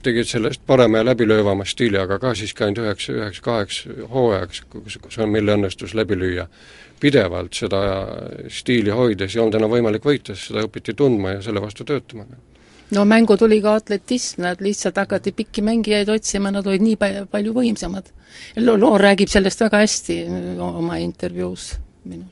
tegid 0.01 0.25
sellest 0.25 0.63
parema 0.65 0.97
ja 1.03 1.05
läbilöövama 1.11 1.65
stiili, 1.65 1.99
aga 2.01 2.17
ka 2.17 2.33
siiski 2.33 2.65
ainult 2.65 2.81
üheks, 2.81 3.09
üheks, 3.13 3.41
kaheks 3.45 3.79
hooajaks, 4.09 4.63
kus, 4.71 4.97
kus 5.03 5.19
on, 5.21 5.29
mille 5.35 5.53
õnnestus 5.53 5.93
läbi 5.97 6.17
lüüa. 6.17 6.47
pidevalt 6.97 7.53
seda 7.53 7.79
stiili 8.49 8.89
hoides 8.89 9.35
ei 9.35 9.41
olnud 9.43 9.59
enam 9.59 9.69
võimalik 9.69 10.05
võita, 10.05 10.33
sest 10.33 10.49
seda 10.49 10.63
õpiti 10.65 10.95
tundma 10.97 11.35
ja 11.35 11.41
selle 11.45 11.61
vastu 11.61 11.85
töötama 11.85 12.25
no 12.91 13.03
mängu 13.05 13.37
tuli 13.37 13.59
ka 13.61 13.75
atletism, 13.79 14.41
nad 14.41 14.61
lihtsalt 14.63 14.97
hakati 14.97 15.31
pikki 15.35 15.61
mängijaid 15.61 16.09
otsima, 16.09 16.51
nad 16.51 16.67
olid 16.67 16.83
nii 16.83 16.95
palju 17.31 17.53
võimsamad. 17.55 18.09
Loor 18.63 19.01
räägib 19.09 19.31
sellest 19.31 19.61
väga 19.65 19.83
hästi 19.83 20.17
oma 20.63 20.99
intervjuus 21.03 21.73
minul. 22.07 22.31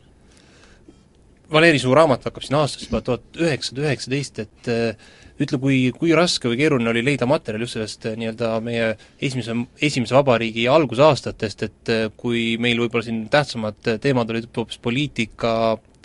Valeri, 1.52 1.80
su 1.80 1.94
raamat 1.94 2.26
hakkab 2.26 2.44
siin 2.44 2.58
aastast 2.58 2.88
juba 2.88 3.04
tuhat 3.06 3.38
üheksasada 3.38 3.84
üheksateist, 3.86 4.40
et 4.42 4.70
äh, 4.72 5.12
ütle, 5.42 5.60
kui, 5.60 5.80
kui 5.96 6.14
raske 6.16 6.52
või 6.52 6.60
keeruline 6.62 6.92
oli 6.92 7.04
leida 7.06 7.28
materjali 7.30 7.68
just 7.68 7.78
sellest 7.78 8.08
äh, 8.10 8.16
nii-öelda 8.20 8.54
meie 8.64 8.94
esimese, 9.20 9.58
esimese 9.84 10.16
vabariigi 10.16 10.68
algusaastatest, 10.72 11.66
et 11.68 11.92
äh, 11.94 12.06
kui 12.18 12.56
meil 12.62 12.80
võib-olla 12.84 13.08
siin 13.08 13.26
tähtsamad 13.34 13.98
teemad 14.04 14.32
olid 14.32 14.50
hoopis 14.56 14.80
poliitika, 14.84 15.56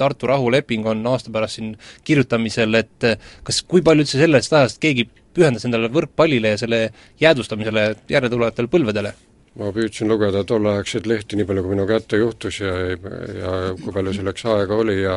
Tartu 0.01 0.31
rahuleping 0.31 0.87
on 0.89 1.05
aasta 1.11 1.33
pärast 1.33 1.59
siin 1.59 1.75
kirjutamisel, 2.09 2.77
et 2.79 3.05
eh, 3.05 3.33
kas, 3.45 3.61
kui 3.69 3.83
palju 3.85 4.07
üldse 4.07 4.21
sellest 4.21 4.55
ajast 4.57 4.81
keegi 4.81 5.05
pühendas 5.37 5.67
endale 5.69 5.91
võrkpallile 5.93 6.55
ja 6.55 6.61
selle 6.63 6.79
jäädvustamisele 7.21 7.91
järeltulevatele 8.09 8.73
põlvedele? 8.73 9.13
ma 9.61 9.73
püüdsin 9.75 10.07
lugeda 10.09 10.45
tolleaegseid 10.47 11.09
lehti, 11.11 11.37
nii 11.37 11.45
palju 11.45 11.65
kui 11.65 11.73
minu 11.75 11.85
kätte 11.89 12.21
juhtus 12.21 12.61
ja, 12.63 12.71
ja 12.95 13.55
kui 13.81 13.93
palju 13.93 14.15
selleks 14.15 14.47
aega 14.47 14.79
oli 14.79 14.95
ja 15.03 15.17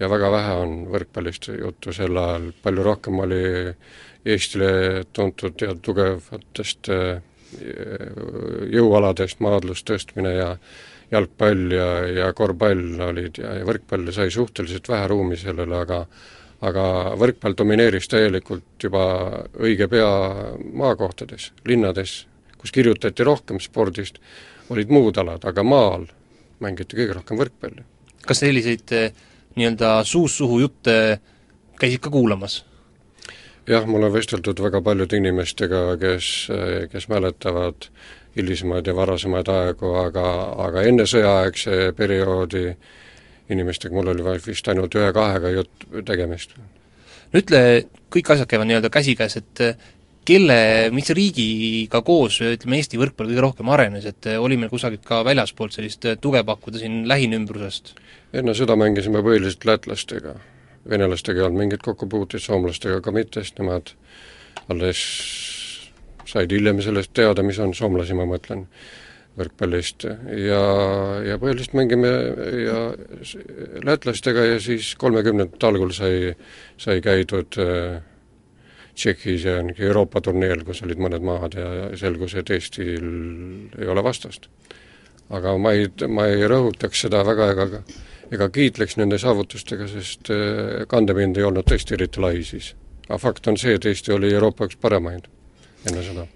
ja 0.00 0.10
väga 0.10 0.30
vähe 0.32 0.56
on 0.62 0.74
võrkpallist 0.92 1.48
juttu 1.54 1.92
sel 1.94 2.16
ajal, 2.18 2.50
palju 2.62 2.86
rohkem 2.86 3.20
oli 3.24 3.44
Eestile 4.24 5.04
tuntud 5.12 5.60
ja 5.60 5.74
tugevatest 5.76 6.88
eh, 6.88 7.20
jõualadest 8.72 9.42
maadlust 9.44 9.86
tõstmine 9.90 10.32
ja 10.32 10.48
jalgpall 11.12 11.74
ja, 11.74 11.88
ja 12.08 12.30
korvpall 12.36 13.02
olid 13.10 13.38
ja, 13.38 13.58
ja 13.60 13.66
võrkpall 13.68 14.08
sai 14.16 14.32
suhteliselt 14.32 14.88
vähe 14.88 15.10
ruumi 15.12 15.38
sellele, 15.38 15.76
aga 15.84 16.06
aga 16.64 16.84
võrkpall 17.20 17.56
domineeris 17.58 18.08
täielikult 18.08 18.80
juba 18.80 19.04
õige 19.60 19.88
pea 19.92 20.08
maakohtades, 20.72 21.50
linnades, 21.68 22.22
kus 22.56 22.72
kirjutati 22.72 23.26
rohkem 23.26 23.60
spordist, 23.60 24.20
olid 24.72 24.88
muud 24.88 25.18
alad, 25.20 25.44
aga 25.44 25.64
maal 25.66 26.06
mängiti 26.64 26.96
kõige 26.96 27.18
rohkem 27.18 27.40
võrkpalli. 27.40 27.84
kas 28.24 28.40
selliseid 28.40 28.96
eh, 28.96 29.10
nii-öelda 29.56 29.96
suust 30.04 30.40
suhu 30.40 30.60
jutte 30.60 31.20
käisid 31.80 32.02
ka 32.02 32.10
kuulamas? 32.10 32.64
jah, 33.68 33.86
mul 33.86 34.02
on 34.04 34.12
vesteldud 34.12 34.60
väga 34.60 34.82
paljude 34.84 35.16
inimestega, 35.16 35.86
kes, 36.00 36.26
kes 36.92 37.08
mäletavad 37.08 37.88
hilisemaid 38.36 38.86
ja 38.86 38.96
varasemaid 38.96 39.48
aegu, 39.48 39.94
aga, 40.02 40.26
aga 40.66 40.82
enne 40.88 41.06
sõjaaegse 41.08 41.94
perioodi 41.96 42.66
inimestega 43.54 43.94
mul 43.94 44.12
oli 44.12 44.38
vist 44.46 44.68
ainult 44.68 44.94
ühe-kahega 44.98 45.52
jutt, 45.54 45.86
tegemist. 46.06 46.56
no 46.58 47.40
ütle, 47.40 47.60
kõik 48.12 48.32
asjad 48.34 48.50
käivad 48.50 48.68
nii-öelda 48.70 48.90
käsikäes, 48.92 49.38
et 49.40 49.64
kelle, 50.26 50.56
mis 50.94 51.10
riigiga 51.16 52.00
koos, 52.06 52.40
ütleme, 52.44 52.80
Eesti 52.80 53.00
võrkpall 53.00 53.30
kõige 53.30 53.44
rohkem 53.44 53.70
arenes, 53.74 54.08
et 54.08 54.28
oli 54.38 54.58
meil 54.60 54.72
kusagilt 54.72 55.04
ka 55.06 55.22
väljaspoolt 55.26 55.76
sellist 55.76 56.06
tuge 56.24 56.44
pakkuda 56.46 56.82
siin 56.82 57.04
lähinümbrusest? 57.10 57.94
enne 58.34 58.54
seda 58.58 58.76
mängisime 58.76 59.22
põhiliselt 59.22 59.64
lätlastega. 59.68 60.34
venelastega 60.90 61.40
ei 61.40 61.46
olnud 61.46 61.62
mingit 61.62 61.82
kokkupuuteid, 61.82 62.42
soomlastega 62.42 63.00
ka 63.00 63.12
mitte, 63.14 63.44
sest 63.44 63.60
nemad 63.62 63.94
alles 64.68 65.00
said 66.28 66.52
hiljem 66.52 66.80
sellest 66.82 67.12
teada, 67.16 67.44
mis 67.46 67.58
on 67.62 67.74
soomlasi, 67.76 68.16
ma 68.16 68.26
mõtlen, 68.28 68.66
võrkpallist 69.38 70.06
ja, 70.06 70.62
ja 71.26 71.36
põhiliselt 71.42 71.74
mängime 71.74 72.10
ja 72.64 72.80
lätlastega 73.82 74.44
ja 74.52 74.58
siis 74.62 74.92
kolmekümnendate 75.00 75.66
algul 75.66 75.90
sai, 75.94 76.34
sai 76.78 77.00
käidud 77.02 77.58
äh, 77.58 77.96
Tšehhis 78.94 79.44
ja 79.44 79.58
Euroopa 79.88 80.20
turneel, 80.22 80.62
kus 80.64 80.82
olid 80.86 81.00
mõned 81.02 81.24
maad 81.26 81.56
ja 81.58 81.68
selgus, 81.98 82.36
et 82.38 82.50
Eestil 82.54 83.06
ei 83.78 83.88
ole 83.90 84.04
vastast. 84.04 84.48
aga 85.34 85.56
ma 85.58 85.72
ei, 85.72 85.88
ma 86.08 86.26
ei 86.28 86.44
rõhutaks 86.48 87.06
seda 87.06 87.22
väga 87.26 87.50
ega 87.52 87.68
ega 88.32 88.48
kiitleks 88.52 88.96
nende 89.00 89.18
saavutustega, 89.20 89.88
sest 89.90 90.30
äh, 90.32 90.84
kandepind 90.88 91.38
ei 91.38 91.46
olnud 91.48 91.66
tõesti 91.68 91.96
eriti 91.96 92.22
lai 92.22 92.42
siis. 92.44 92.74
aga 93.08 93.18
fakt 93.18 93.48
on 93.50 93.58
see, 93.60 93.76
et 93.78 93.84
Eesti 93.84 94.12
oli 94.12 94.32
Euroopa 94.32 94.68
üks 94.68 94.78
paremaid 94.80 95.28
enne 95.88 96.04
seda? 96.04 96.26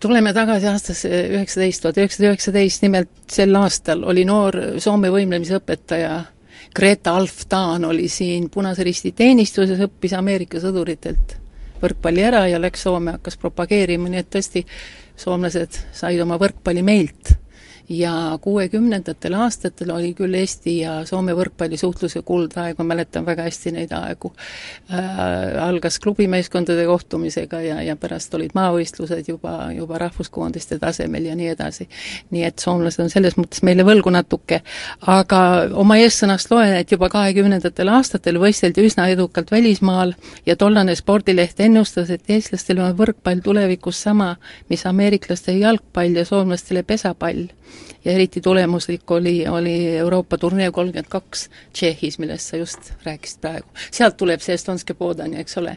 tuleme 0.00 0.32
tagasi 0.34 0.68
aastasse 0.70 1.08
üheksateist, 1.34 1.82
tuhat 1.82 2.00
üheksasada 2.02 2.32
üheksateist, 2.32 2.82
nimelt 2.86 3.14
sel 3.32 3.54
aastal 3.58 4.04
oli 4.06 4.24
noor 4.28 4.58
Soome 4.78 5.10
võimlemise 5.14 5.58
õpetaja 5.58 6.20
Greta 6.74 7.16
Alftaan 7.16 7.84
oli 7.88 8.08
siin 8.12 8.50
Punase 8.52 8.84
Risti 8.84 9.12
teenistuses, 9.16 9.80
õppis 9.88 10.14
Ameerika 10.14 10.60
sõduritelt 10.62 11.36
võrkpalli 11.82 12.24
ära 12.26 12.46
ja 12.50 12.60
läks 12.60 12.86
Soome, 12.86 13.16
hakkas 13.18 13.38
propageerima, 13.40 14.10
nii 14.10 14.22
et 14.22 14.30
tõesti, 14.34 14.64
soomlased 15.18 15.82
said 15.92 16.20
oma 16.22 16.38
võrkpalli 16.40 16.84
meilt 16.86 17.37
ja 17.88 18.38
kuuekümnendatel 18.40 19.34
aastatel 19.34 19.90
oli 19.90 20.12
küll 20.14 20.34
Eesti 20.36 20.78
ja 20.82 21.06
Soome 21.08 21.32
võrkpallisuhtluse 21.36 22.20
kuldaeg, 22.26 22.76
ma 22.78 22.84
mäletan 22.84 23.24
väga 23.26 23.46
hästi 23.46 23.72
neid 23.72 23.92
aegu. 23.96 24.32
Äh,, 24.92 25.56
algas 25.64 25.98
klubimeeskondade 25.98 26.84
kohtumisega 26.86 27.60
ja, 27.64 27.80
ja 27.82 27.96
pärast 27.96 28.34
olid 28.34 28.52
maavõistlused 28.54 29.28
juba, 29.28 29.70
juba 29.76 29.98
rahvuskoondiste 30.04 30.78
tasemel 30.78 31.30
ja 31.30 31.36
nii 31.36 31.48
edasi. 31.54 31.88
nii 32.30 32.44
et 32.44 32.58
soomlased 32.58 33.02
on 33.02 33.10
selles 33.10 33.38
mõttes 33.40 33.64
meile 33.64 33.86
võlgu 33.88 34.12
natuke, 34.12 34.60
aga 35.06 35.40
oma 35.72 35.96
eessõnast 36.02 36.50
loen, 36.52 36.76
et 36.76 36.92
juba 36.92 37.08
kahekümnendatel 37.12 37.88
aastatel 37.88 38.40
võisteldi 38.42 38.84
üsna 38.84 39.08
edukalt 39.08 39.50
välismaal 39.50 40.12
ja 40.46 40.56
tollane 40.56 40.96
spordileht 40.96 41.60
ennustas, 41.60 42.10
et 42.10 42.28
eestlastel 42.28 42.84
on 42.84 42.96
võrkpall 42.98 43.40
tulevikus 43.44 44.02
sama, 44.02 44.34
mis 44.68 44.84
ameeriklaste 44.86 45.56
jalgpall 45.56 46.20
ja 46.20 46.24
soomlastele 46.28 46.82
pesapall 46.82 47.48
ja 48.04 48.12
eriti 48.12 48.40
tulemuslik 48.40 49.10
oli, 49.10 49.48
oli 49.48 49.74
Euroopa 49.96 50.38
turnee 50.38 50.70
kolmkümmend 50.70 51.10
kaks 51.10 51.48
Tšehhis, 51.72 52.18
millest 52.18 52.52
sa 52.52 52.56
just 52.56 52.92
rääkisid 53.04 53.40
praegu. 53.40 53.66
sealt 53.90 54.16
tuleb 54.16 54.40
see 54.44 54.56
Estonske 54.58 54.94
Podani, 54.94 55.40
eks 55.42 55.58
ole, 55.60 55.76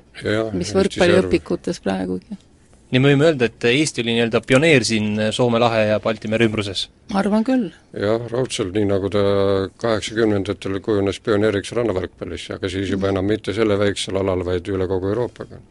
mis 0.53 0.73
võrkpalliõpikutes 0.75 1.81
praegugi. 1.83 2.37
nii 2.91 2.99
me 2.99 3.13
võime 3.13 3.29
öelda, 3.29 3.47
et 3.47 3.67
Eesti 3.71 4.03
oli 4.03 4.15
nii-öelda 4.17 4.41
pioneer 4.45 4.85
siin 4.87 5.19
Soome 5.31 5.59
lahe 5.59 5.85
ja 5.89 5.99
Balti 6.03 6.31
mere 6.31 6.47
ümbruses? 6.49 6.87
ma 7.11 7.19
arvan 7.23 7.43
küll. 7.47 7.69
jah, 7.97 8.29
raudselt, 8.31 8.73
nii 8.77 8.87
nagu 8.93 9.09
ta 9.09 9.25
kaheksakümnendatel 9.83 10.79
kujunes 10.85 11.19
pioneeriks 11.19 11.75
rannavõrkpallis, 11.77 12.49
aga 12.55 12.69
siis 12.69 12.89
juba 12.91 13.11
enam 13.11 13.25
mitte 13.25 13.53
selle 13.57 13.79
väiksel 13.79 14.21
alal, 14.21 14.45
vaid 14.45 14.67
üle 14.71 14.87
kogu 14.87 15.13
Euroopaga 15.13 15.61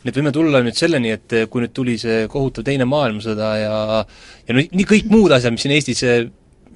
nii 0.00 0.12
et 0.12 0.16
võime 0.16 0.32
tulla 0.32 0.62
nüüd 0.64 0.76
selleni, 0.78 1.14
et 1.16 1.34
kui 1.52 1.64
nüüd 1.64 1.72
tuli 1.76 1.96
see 2.00 2.26
kohutav 2.32 2.64
Teine 2.64 2.86
maailmasõda 2.88 3.48
ja 3.60 4.04
ja 4.48 4.54
no 4.56 4.62
nii 4.62 4.86
kõik 4.88 5.10
muud 5.12 5.34
asjad, 5.36 5.52
mis 5.54 5.66
siin 5.66 5.74
Eestis 5.76 6.04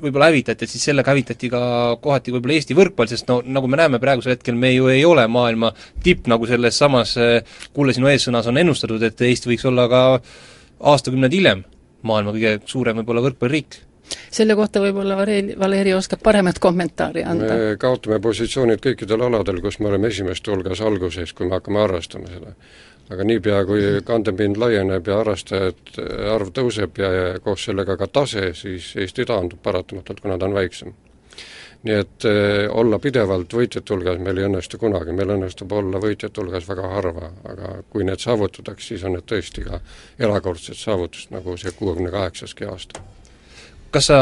võib-olla 0.05 0.29
hävitati, 0.29 0.67
et 0.67 0.73
siis 0.73 0.85
sellega 0.91 1.13
hävitati 1.13 1.49
ka 1.53 1.61
kohati 2.03 2.35
võib-olla 2.35 2.59
Eesti 2.59 2.77
võrkpall, 2.77 3.09
sest 3.09 3.31
no 3.31 3.39
nagu 3.47 3.71
me 3.71 3.79
näeme 3.81 4.01
praegusel 4.03 4.35
hetkel, 4.35 4.59
me 4.59 4.75
ju 4.75 4.91
ei 4.93 5.05
ole 5.07 5.25
maailma 5.31 5.73
tipp, 6.05 6.29
nagu 6.31 6.49
selles 6.51 6.79
samas 6.79 7.15
Kulle 7.73 7.95
sinu 7.97 8.11
eessõnas 8.11 8.51
on 8.51 8.61
ennustatud, 8.61 9.03
et 9.03 9.25
Eesti 9.25 9.53
võiks 9.53 9.65
olla 9.71 9.89
ka 9.89 10.05
aastakümneid 10.93 11.39
hiljem 11.39 11.65
maailma 12.05 12.35
kõige 12.37 12.59
suurem 12.69 13.01
võib-olla 13.01 13.25
võrkpalliriik 13.25 13.81
selle 14.35 14.53
kohta 14.59 14.83
võib-olla 14.85 15.17
Valeri, 15.17 15.55
Valeri 15.59 15.95
oskab 15.97 16.21
paremat 16.23 16.59
kommentaari 16.61 17.23
anda. 17.25 17.55
me 17.57 17.77
kaotame 17.81 18.19
positsioonid 18.21 18.83
kõikidel 18.85 19.25
aladel, 19.25 19.63
kus 19.65 19.79
me 19.81 19.89
oleme 19.89 20.11
esimeste 20.13 20.53
hulgas 20.53 20.83
alguses, 20.85 21.33
kui 21.33 21.49
me 21.49 21.57
hakkame 21.57 21.81
harrastama 21.81 22.29
seda 22.29 22.53
aga 23.13 23.25
niipea, 23.29 23.63
kui 23.69 23.87
kandepind 24.07 24.59
laieneb 24.61 25.09
ja 25.09 25.21
harrastajate 25.21 26.05
arv 26.35 26.53
tõuseb 26.57 27.01
ja, 27.01 27.11
ja 27.13 27.25
koos 27.45 27.67
sellega 27.69 27.99
ka 28.01 28.09
tase, 28.09 28.53
siis 28.57 28.95
Eesti 29.01 29.27
taandub 29.29 29.61
paratamatult, 29.63 30.23
kuna 30.25 30.39
ta 30.39 30.49
on 30.49 30.57
väiksem. 30.57 30.95
nii 31.85 31.97
et 32.01 32.25
eh, 32.25 32.67
olla 32.73 32.97
pidevalt 32.99 33.53
võitjate 33.53 33.93
hulgas 33.93 34.17
meil 34.17 34.39
ei 34.41 34.47
õnnestu 34.47 34.79
kunagi, 34.81 35.13
meil 35.13 35.35
õnnestub 35.35 35.73
olla 35.77 36.01
võitjate 36.01 36.41
hulgas 36.41 36.65
väga 36.69 36.89
harva, 36.89 37.29
aga 37.45 37.75
kui 37.93 38.07
need 38.09 38.23
saavutatakse, 38.25 38.87
siis 38.87 39.05
on 39.05 39.19
need 39.19 39.27
tõesti 39.29 39.67
ka 39.67 39.83
erakordsed 40.19 40.81
saavutused, 40.81 41.35
nagu 41.35 41.59
see 41.61 41.75
kuuekümne 41.77 42.15
kaheksaski 42.15 42.65
aasta. 42.73 43.05
Kas 43.93 44.09
sa 44.09 44.17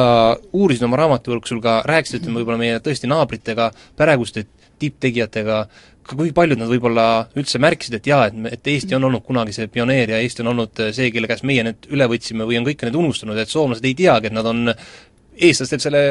uurisid 0.53 0.83
oma 0.85 0.99
raamatuvõrksul 1.01 1.63
ka, 1.63 1.79
rääkisid, 1.87 2.27
võib-olla 2.27 2.59
meie 2.61 2.83
tõesti 2.83 3.09
naabritega, 3.09 3.71
praeguste 3.97 4.43
tipptegijatega, 4.83 5.63
kui 6.09 6.33
paljud 6.35 6.61
nad 6.61 6.71
võib-olla 6.71 7.07
üldse 7.39 7.61
märkisid, 7.63 7.99
et 7.99 8.09
jaa, 8.11 8.27
et, 8.31 8.39
et 8.57 8.73
Eesti 8.75 8.97
on 8.99 9.09
olnud 9.09 9.25
kunagi 9.27 9.55
see 9.57 9.69
pioneer 9.73 10.15
ja 10.15 10.23
Eesti 10.23 10.45
on 10.45 10.53
olnud 10.55 10.83
see, 10.95 11.11
kelle 11.15 11.31
käest 11.31 11.47
meie 11.49 11.65
need 11.67 11.87
üle 11.93 12.09
võtsime 12.11 12.47
või 12.49 12.59
on 12.61 12.67
kõike 12.69 12.89
need 12.89 12.99
unustanud, 12.99 13.39
et 13.39 13.53
soomlased 13.53 13.87
ei 13.87 13.95
teagi, 13.99 14.31
et 14.31 14.37
nad 14.37 14.49
on 14.49 14.73
eestlastelt 14.73 15.85
selle 15.85 16.03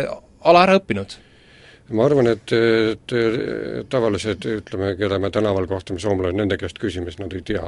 ala 0.41 0.63
ära 0.67 0.79
õppinud? 0.79 1.19
ma 1.91 2.05
arvan, 2.07 2.29
et, 2.31 2.53
et 2.55 3.13
tavalised, 3.91 4.45
ütleme, 4.61 4.93
keda 4.95 5.17
me 5.19 5.27
tänaval 5.33 5.67
kohtame, 5.67 5.99
soomlased, 5.99 6.37
nende 6.39 6.55
käest 6.59 6.79
küsime, 6.79 7.11
siis 7.11 7.19
nad 7.19 7.33
ei 7.35 7.41
tea. 7.43 7.65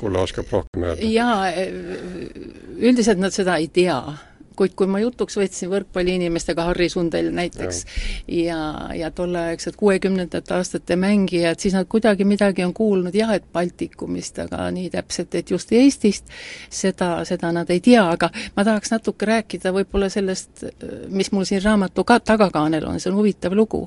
Kulla 0.00 0.24
oskab 0.26 0.50
rohkem 0.50 0.88
öelda. 0.88 1.06
jaa, 1.06 1.52
üldiselt 2.82 3.22
nad 3.22 3.36
seda 3.36 3.60
ei 3.62 3.68
tea 3.70 4.00
kuid 4.56 4.74
kui 4.78 4.88
ma 4.90 5.00
jutuks 5.02 5.38
võtsin 5.38 5.70
võrkpalliinimestega, 5.72 6.68
Harri 6.70 6.88
Sundel 6.92 7.30
näiteks, 7.34 7.84
ja, 8.28 8.58
ja 8.94 9.10
tolleaegsed 9.14 9.76
kuuekümnendate 9.80 10.54
aastate 10.54 10.96
mängijad, 11.00 11.58
siis 11.60 11.76
nad 11.76 11.88
kuidagi 11.90 12.26
midagi 12.28 12.64
on 12.64 12.74
kuulnud 12.74 13.14
jah, 13.14 13.34
et 13.34 13.46
Baltikumist, 13.52 14.38
aga 14.46 14.68
nii 14.74 14.90
täpselt, 14.94 15.34
et 15.34 15.50
just 15.50 15.72
Eestist, 15.74 16.30
seda, 16.70 17.16
seda 17.28 17.52
nad 17.54 17.70
ei 17.74 17.82
tea, 17.84 18.04
aga 18.16 18.30
ma 18.56 18.66
tahaks 18.66 18.94
natuke 18.94 19.28
rääkida 19.28 19.72
võib-olla 19.74 20.10
sellest, 20.12 20.66
mis 21.08 21.32
mul 21.34 21.48
siin 21.48 21.62
raamatu 21.64 22.04
ka 22.06 22.20
tagakaanel 22.20 22.86
on, 22.88 23.00
see 23.00 23.12
on 23.12 23.18
huvitav 23.18 23.56
lugu. 23.56 23.84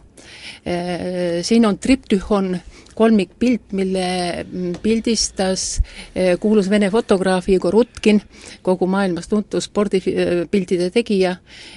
Siin 1.48 1.66
on 1.66 1.80
triptühon 1.80 2.58
kolmikpilt, 2.98 3.74
mille 3.78 4.08
pildistas 4.82 5.82
kuulus 6.42 6.70
Vene 6.70 6.90
fotograaf 6.94 7.50
Igor 7.54 7.76
Utkin, 7.78 8.22
kogu 8.66 8.88
maailmas 8.90 9.30
tuntud 9.30 9.64
spordipiltide 9.64 10.90
tegija, 10.94 11.36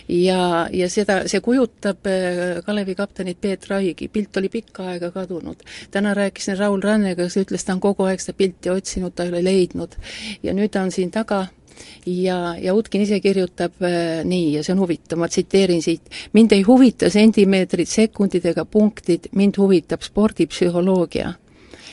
ja, 0.08 0.40
ja 0.72 0.88
seda, 0.92 1.20
see 1.30 1.42
kujutab 1.44 2.08
Kalevi 2.66 2.96
kaptenit 2.98 3.40
Peet 3.40 3.68
Raigi, 3.70 4.08
pilt 4.08 4.36
oli 4.40 4.48
pikka 4.48 4.90
aega 4.94 5.12
kadunud. 5.14 5.62
täna 5.90 6.14
rääkisin 6.14 6.58
Raul 6.58 6.82
Rannega, 6.82 7.28
kes 7.28 7.36
ütles, 7.44 7.64
ta 7.64 7.76
on 7.76 7.84
kogu 7.84 8.08
aeg 8.08 8.22
seda 8.22 8.36
pilti 8.40 8.72
otsinud, 8.72 9.14
ta 9.14 9.28
ei 9.28 9.34
ole 9.34 9.44
leidnud. 9.44 9.96
ja 10.42 10.56
nüüd 10.56 10.72
ta 10.72 10.82
on 10.82 10.90
siin 10.94 11.10
taga 11.10 11.46
ja, 12.06 12.54
ja 12.58 12.74
Utkin 12.74 13.04
ise 13.04 13.20
kirjutab 13.20 13.82
äh, 13.82 14.24
nii 14.24 14.54
ja 14.54 14.64
see 14.64 14.74
on 14.74 14.82
huvitav, 14.84 15.18
ma 15.20 15.28
tsiteerin 15.28 15.82
siit, 15.82 16.10
mind 16.32 16.52
ei 16.56 16.62
huvita 16.66 17.10
sentimeetrid, 17.10 17.88
sekundid 17.88 18.46
ega 18.52 18.64
punktid, 18.64 19.30
mind 19.36 19.60
huvitab 19.60 20.02
spordipsühholoogia 20.06 21.34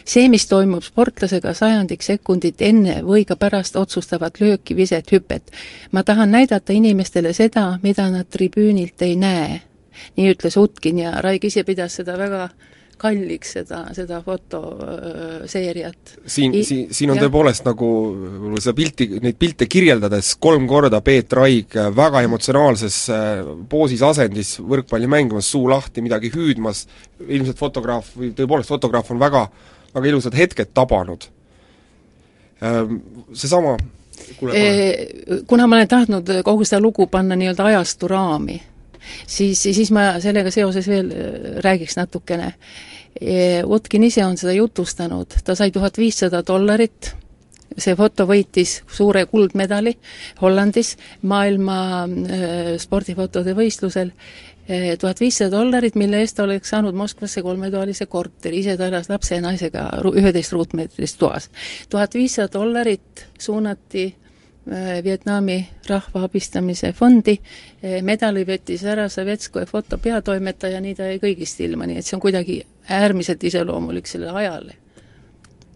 see, 0.07 0.29
mis 0.31 0.47
toimub 0.47 0.85
sportlasega 0.85 1.53
sajandik 1.57 2.03
sekundit 2.05 2.61
enne 2.63 3.01
või 3.05 3.25
ka 3.27 3.35
pärast 3.39 3.75
otsustavat 3.75 4.39
lööki, 4.41 4.75
viset, 4.75 5.11
hüpet. 5.11 5.51
ma 5.91 6.03
tahan 6.03 6.31
näidata 6.31 6.73
inimestele 6.73 7.33
seda, 7.33 7.79
mida 7.83 8.09
nad 8.11 8.29
tribüünilt 8.29 9.01
ei 9.01 9.15
näe. 9.15 9.61
nii 10.17 10.31
ütles 10.33 10.57
Utkin 10.57 10.99
ja 10.99 11.21
Raig 11.21 11.43
ise 11.45 11.63
pidas 11.63 11.95
seda 11.95 12.17
väga 12.17 12.49
kalliks 12.97 13.53
seda, 13.57 13.81
seda 13.95 14.19
fotoseeriat. 14.25 16.13
siin 16.25 16.55
I..., 16.55 16.63
siin, 16.67 16.87
siin 16.93 17.13
on 17.13 17.19
ja. 17.19 17.25
tõepoolest 17.25 17.65
nagu 17.67 17.89
seda 18.59 18.75
pilti, 18.77 19.09
neid 19.23 19.37
pilte 19.39 19.67
kirjeldades 19.69 20.33
kolm 20.43 20.67
korda 20.69 21.01
Peet 21.05 21.33
Raig 21.37 21.77
väga 21.95 22.23
emotsionaalses 22.27 22.99
äh, 23.13 23.43
poosis 23.69 24.03
asendis 24.05 24.57
võrkpalli 24.59 25.09
mängimas, 25.11 25.49
suu 25.51 25.69
lahti, 25.71 26.03
midagi 26.05 26.31
hüüdmas, 26.33 26.85
ilmselt 27.27 27.59
fotograaf 27.59 28.13
või 28.17 28.33
tõepoolest 28.37 28.73
fotograaf 28.73 29.11
on 29.13 29.21
väga, 29.21 29.47
väga 29.95 30.13
ilusad 30.13 30.37
hetked 30.37 30.73
tabanud. 30.77 31.29
Seesama 33.37 33.75
kuule, 34.39 34.53
kuna 35.47 35.67
ma 35.67 35.75
olen 35.75 35.87
tahtnud 35.87 36.31
kogu 36.43 36.65
seda 36.65 36.81
lugu 36.81 37.07
panna 37.07 37.35
nii-öelda 37.37 37.69
ajastu 37.71 38.09
raami, 38.11 38.57
siis, 39.27 39.61
siis 39.61 39.91
ma 39.95 40.17
sellega 40.23 40.51
seoses 40.53 40.87
veel 40.87 41.11
äh, 41.11 41.39
räägiks 41.65 41.99
natukene. 41.99 42.53
Utkin 43.65 44.03
ise 44.05 44.21
on 44.21 44.35
seda 44.37 44.53
jutustanud, 44.53 45.39
ta 45.41 45.55
sai 45.57 45.71
tuhat 45.73 45.95
viissada 45.97 46.43
dollarit, 46.45 47.15
see 47.77 47.95
foto 47.97 48.25
võitis 48.29 48.81
suure 48.93 49.25
kuldmedali 49.29 49.93
Hollandis 50.41 50.95
maailma 51.29 51.79
äh, 52.05 52.69
spordifotode 52.81 53.53
võistlusel, 53.57 54.11
äh, 54.69 54.93
tuhat 54.99 55.21
viissada 55.21 55.57
dollarit, 55.57 55.97
mille 55.99 56.21
eest 56.23 56.39
oleks 56.43 56.73
saanud 56.73 56.97
Moskvasse 56.97 57.43
kolmetoalise 57.45 58.07
korteri, 58.09 58.63
ise 58.63 58.77
ta 58.77 58.89
elas 58.89 59.11
lapse 59.11 59.37
ja 59.37 59.43
naisega 59.45 59.89
üheteist 60.13 60.55
ruutmeetris 60.55 61.17
toas. 61.19 61.49
tuhat 61.89 62.17
viissada 62.17 62.51
dollarit 62.59 63.27
suunati 63.39 64.09
Vietnami 65.03 65.61
rahva 65.87 66.25
abistamise 66.27 66.91
fondi, 66.93 67.37
äh, 67.83 68.01
medali 68.03 68.43
võttis 68.47 68.83
ära 68.83 69.07
Sovetskoje 69.09 69.65
foto 69.65 69.97
peatoimetaja, 69.97 70.81
nii 70.83 70.95
ta 70.95 71.07
jäi 71.07 71.21
kõigist 71.23 71.61
ilma, 71.63 71.87
nii 71.87 72.01
et 72.01 72.07
see 72.07 72.17
on 72.17 72.23
kuidagi 72.23 72.57
äärmiselt 72.89 73.43
iseloomulik 73.43 74.07
sellele 74.07 74.31
ajale. 74.31 74.75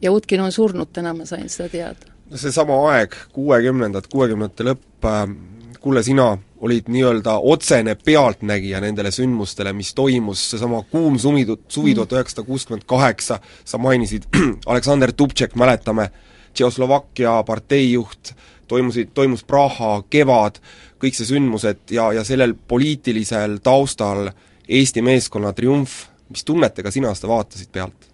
ja 0.02 0.12
Utkin 0.12 0.42
on 0.42 0.52
surnud, 0.52 0.90
täna 0.94 1.14
ma 1.14 1.26
sain 1.26 1.50
seda 1.50 1.70
teada. 1.70 2.12
no 2.30 2.38
seesama 2.38 2.82
aeg, 2.92 3.16
kuuekümnendad, 3.34 4.12
kuuekümnendate 4.12 4.64
lõpp 4.64 5.08
äh,, 5.08 5.36
kuule, 5.82 6.04
sina 6.04 6.38
olid 6.62 6.88
nii-öelda 6.88 7.38
otsene 7.40 7.96
pealtnägija 7.96 8.82
nendele 8.82 9.12
sündmustele, 9.12 9.74
mis 9.74 9.94
toimus, 9.98 10.44
seesama 10.52 10.84
kuum 10.92 11.18
suvi, 11.20 11.46
suvi 11.68 11.96
tuhat 11.96 12.12
üheksasada 12.12 12.46
kuuskümmend 12.46 12.86
kaheksa, 12.86 13.40
sa 13.66 13.78
mainisid 13.78 14.28
Aleksander 14.72 15.14
Dubtšek, 15.18 15.56
mäletame, 15.56 16.12
Tšehhoslovakkia 16.54 17.44
parteijuht, 17.48 18.34
toimusid, 18.72 19.12
toimus 19.18 19.44
Praha 19.48 19.98
kevad, 20.12 20.62
kõik 21.02 21.18
see 21.18 21.28
sündmused 21.34 21.92
ja, 21.96 22.12
ja 22.16 22.24
sellel 22.28 22.56
poliitilisel 22.56 23.60
taustal 23.64 24.30
Eesti 24.72 25.04
meeskonna 25.04 25.52
triumf, 25.58 26.06
mis 26.32 26.46
tunnetega 26.48 26.94
sina 26.94 27.12
seda 27.18 27.34
vaatasid 27.34 27.72
pealt? 27.74 28.08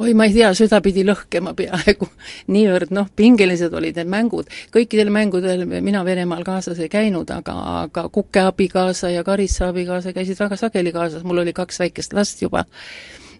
oi, 0.00 0.14
ma 0.16 0.24
ei 0.24 0.32
tea, 0.32 0.48
süda 0.56 0.80
pidi 0.80 1.02
lõhkema 1.04 1.52
peaaegu. 1.56 2.08
niivõrd 2.54 2.92
noh, 2.96 3.10
pingelised 3.16 3.74
olid 3.76 4.00
need 4.00 4.10
mängud. 4.10 4.48
kõikidel 4.72 5.12
mängudel 5.12 5.66
mina 5.68 6.04
Venemaal 6.04 6.44
kaasas 6.46 6.80
ei 6.80 6.88
käinud, 6.88 7.30
aga, 7.34 7.56
aga 7.84 8.08
Kuke 8.08 8.40
abikaasa 8.48 9.12
ja 9.12 9.24
Karissa 9.24 9.68
abikaasa 9.68 10.14
käisid 10.16 10.40
väga 10.40 10.56
sageli 10.56 10.92
kaasas, 10.96 11.24
mul 11.24 11.44
oli 11.44 11.52
kaks 11.52 11.82
väikest 11.84 12.16
last 12.16 12.42
juba 12.42 12.64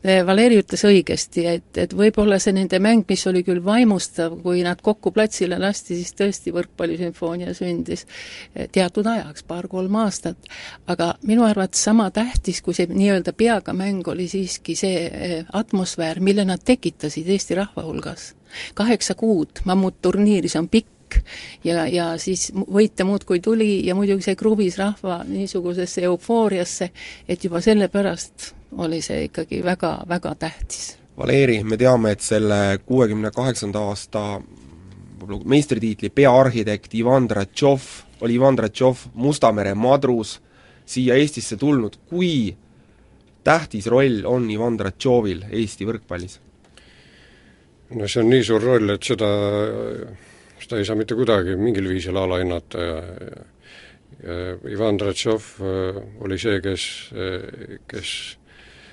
Valeri 0.00 0.57
ütles 0.57 0.80
õigesti, 0.88 1.42
et, 1.45 1.76
et 1.76 1.92
võib-olla 1.92 2.38
see 2.40 2.54
nende 2.57 2.78
mäng, 2.80 3.04
mis 3.09 3.21
oli 3.28 3.42
küll 3.45 3.61
vaimustav, 3.64 4.38
kui 4.40 4.62
nad 4.64 4.80
kokku 4.80 5.12
platsile 5.12 5.59
lasti, 5.61 5.99
siis 5.99 6.14
tõesti 6.16 6.54
võrkpallisümfoonia 6.57 7.52
sündis 7.57 8.07
eh, 8.07 8.71
teatud 8.73 9.07
ajaks, 9.12 9.45
paar-kolm 9.45 9.99
aastat. 10.00 10.49
aga 10.88 11.12
minu 11.28 11.45
arvates 11.45 11.83
sama 11.85 12.09
tähtis, 12.11 12.62
kui 12.64 12.75
see 12.76 12.88
nii-öelda 12.88 13.35
peaga 13.37 13.75
mäng, 13.76 14.09
oli 14.09 14.28
siiski 14.28 14.76
see 14.78 15.04
eh, 15.04 15.37
atmosfäär, 15.52 16.23
mille 16.25 16.49
nad 16.49 16.64
tekitasid 16.64 17.28
Eesti 17.28 17.61
rahva 17.61 17.85
hulgas. 17.85 18.33
kaheksa 18.75 19.14
kuud 19.14 19.61
mammutturniiri, 19.69 20.49
see 20.49 20.64
on 20.64 20.73
pikk 20.73 20.88
ja, 21.64 21.87
ja 21.87 22.07
siis 22.19 22.50
võite 22.55 23.05
muudkui 23.05 23.40
tuli 23.40 23.87
ja 23.87 23.95
muidugi 23.99 24.25
see 24.29 24.38
kruvis 24.38 24.79
rahva 24.81 25.21
niisugusesse 25.29 26.05
eufooriasse, 26.09 26.90
et 27.29 27.45
juba 27.45 27.61
sellepärast 27.64 28.55
oli 28.79 29.00
see 29.02 29.26
ikkagi 29.29 29.62
väga, 29.64 29.99
väga 30.09 30.35
tähtis. 30.38 30.97
Valeri, 31.19 31.61
me 31.64 31.76
teame, 31.76 32.14
et 32.14 32.25
selle 32.25 32.79
kuuekümne 32.87 33.33
kaheksanda 33.35 33.83
aasta 33.90 34.40
võib-olla 35.21 35.50
meistritiitli 35.52 36.11
peaarhitekt 36.14 36.95
Ivan 36.97 37.29
Dratšov, 37.29 37.88
oli 38.25 38.38
Ivan 38.38 38.57
Dratšov 38.57 39.11
Musta 39.14 39.52
mere 39.52 39.75
madrus, 39.75 40.38
siia 40.87 41.19
Eestisse 41.21 41.57
tulnud, 41.61 41.99
kui 42.09 42.57
tähtis 43.45 43.87
roll 43.87 44.25
on 44.25 44.49
Ivan 44.50 44.79
Dratšovil 44.79 45.45
Eesti 45.50 45.88
võrkpallis? 45.88 46.40
no 47.90 48.07
see 48.07 48.23
on 48.23 48.29
nii 48.31 48.45
suur 48.47 48.62
roll, 48.62 48.93
et 48.95 49.07
seda, 49.07 49.29
seda 50.71 50.81
ei 50.81 50.87
saa 50.87 50.99
mitte 50.99 51.19
kuidagi 51.19 51.57
mingil 51.59 51.89
viisil 51.91 52.17
alahinnata 52.17 52.83
ja, 52.85 52.99
ja 54.23 54.37
Ivan 54.71 54.99
Dratšov 55.00 55.49
äh, 55.59 56.03
oli 56.23 56.39
see, 56.39 56.61
kes, 56.62 56.85
äh, 57.11 57.81
kes 57.91 58.12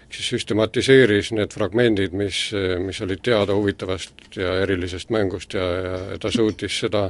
siis 0.08 0.30
süstematiseeris 0.32 1.34
need 1.36 1.54
fragmendid, 1.54 2.16
mis, 2.18 2.48
mis 2.82 3.02
olid 3.04 3.22
teada 3.24 3.54
huvitavast 3.54 4.40
ja 4.40 4.56
erilisest 4.64 5.12
mängust 5.14 5.54
ja, 5.54 5.68
ja 5.84 6.20
ta 6.20 6.32
suutis 6.32 6.80
seda, 6.80 7.10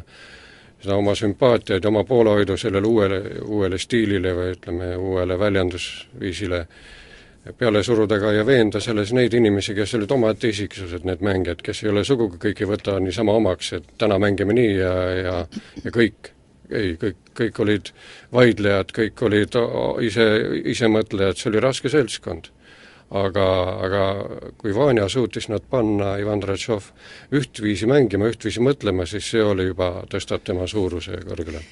seda 0.81 0.97
oma 0.97 1.13
sümpaatiaid 1.15 1.85
oma 1.85 2.03
poolehoidu 2.03 2.57
sellele 2.57 2.89
uuele, 2.89 3.21
uuele 3.45 3.77
stiilile 3.79 4.33
või 4.35 4.55
ütleme, 4.57 4.95
uuele 4.97 5.39
väljendusviisile 5.39 6.65
peale 7.57 7.83
suruda 7.83 8.19
ka 8.19 8.31
ja 8.35 8.45
veenda 8.45 8.81
selles 8.83 9.13
neid 9.15 9.33
inimesi, 9.37 9.75
kes 9.77 9.95
olid 9.97 10.11
omaette 10.11 10.51
isiksused, 10.53 11.05
need 11.07 11.23
mängijad, 11.25 11.61
kes 11.65 11.83
ei 11.83 11.91
ole 11.93 12.03
sugugi 12.07 12.39
kõik 12.47 12.63
ei 12.63 12.69
võta 12.69 12.97
niisama 13.03 13.37
omaks, 13.39 13.73
et 13.77 13.87
täna 13.97 14.19
mängime 14.21 14.55
nii 14.57 14.73
ja, 14.77 14.95
ja 15.21 15.37
ja 15.83 15.93
kõik. 15.93 16.33
ei, 16.67 16.97
kõik, 16.99 17.15
kõik 17.31 17.59
olid 17.63 17.89
vaidlejad, 18.35 18.91
kõik 18.91 19.21
olid 19.23 19.55
ise, 20.03 20.25
isemõtlejad, 20.67 21.39
see 21.39 21.51
oli 21.51 21.61
raske 21.63 21.89
seltskond 21.89 22.49
aga, 23.15 23.47
aga 23.85 24.03
kui 24.59 24.75
Vanja 24.75 25.07
suutis 25.09 25.47
nad 25.47 25.63
panna, 25.69 26.17
Ivan 26.19 26.41
Dratšov, 26.43 26.91
ühtviisi 27.31 27.87
mängima, 27.87 28.27
ühtviisi 28.31 28.63
mõtlema, 28.63 29.07
siis 29.07 29.29
see 29.31 29.43
oli 29.43 29.69
juba, 29.69 29.93
tõstab 30.11 30.43
tema 30.43 30.67
suuruse 30.67 31.21
kõrgele 31.23 31.63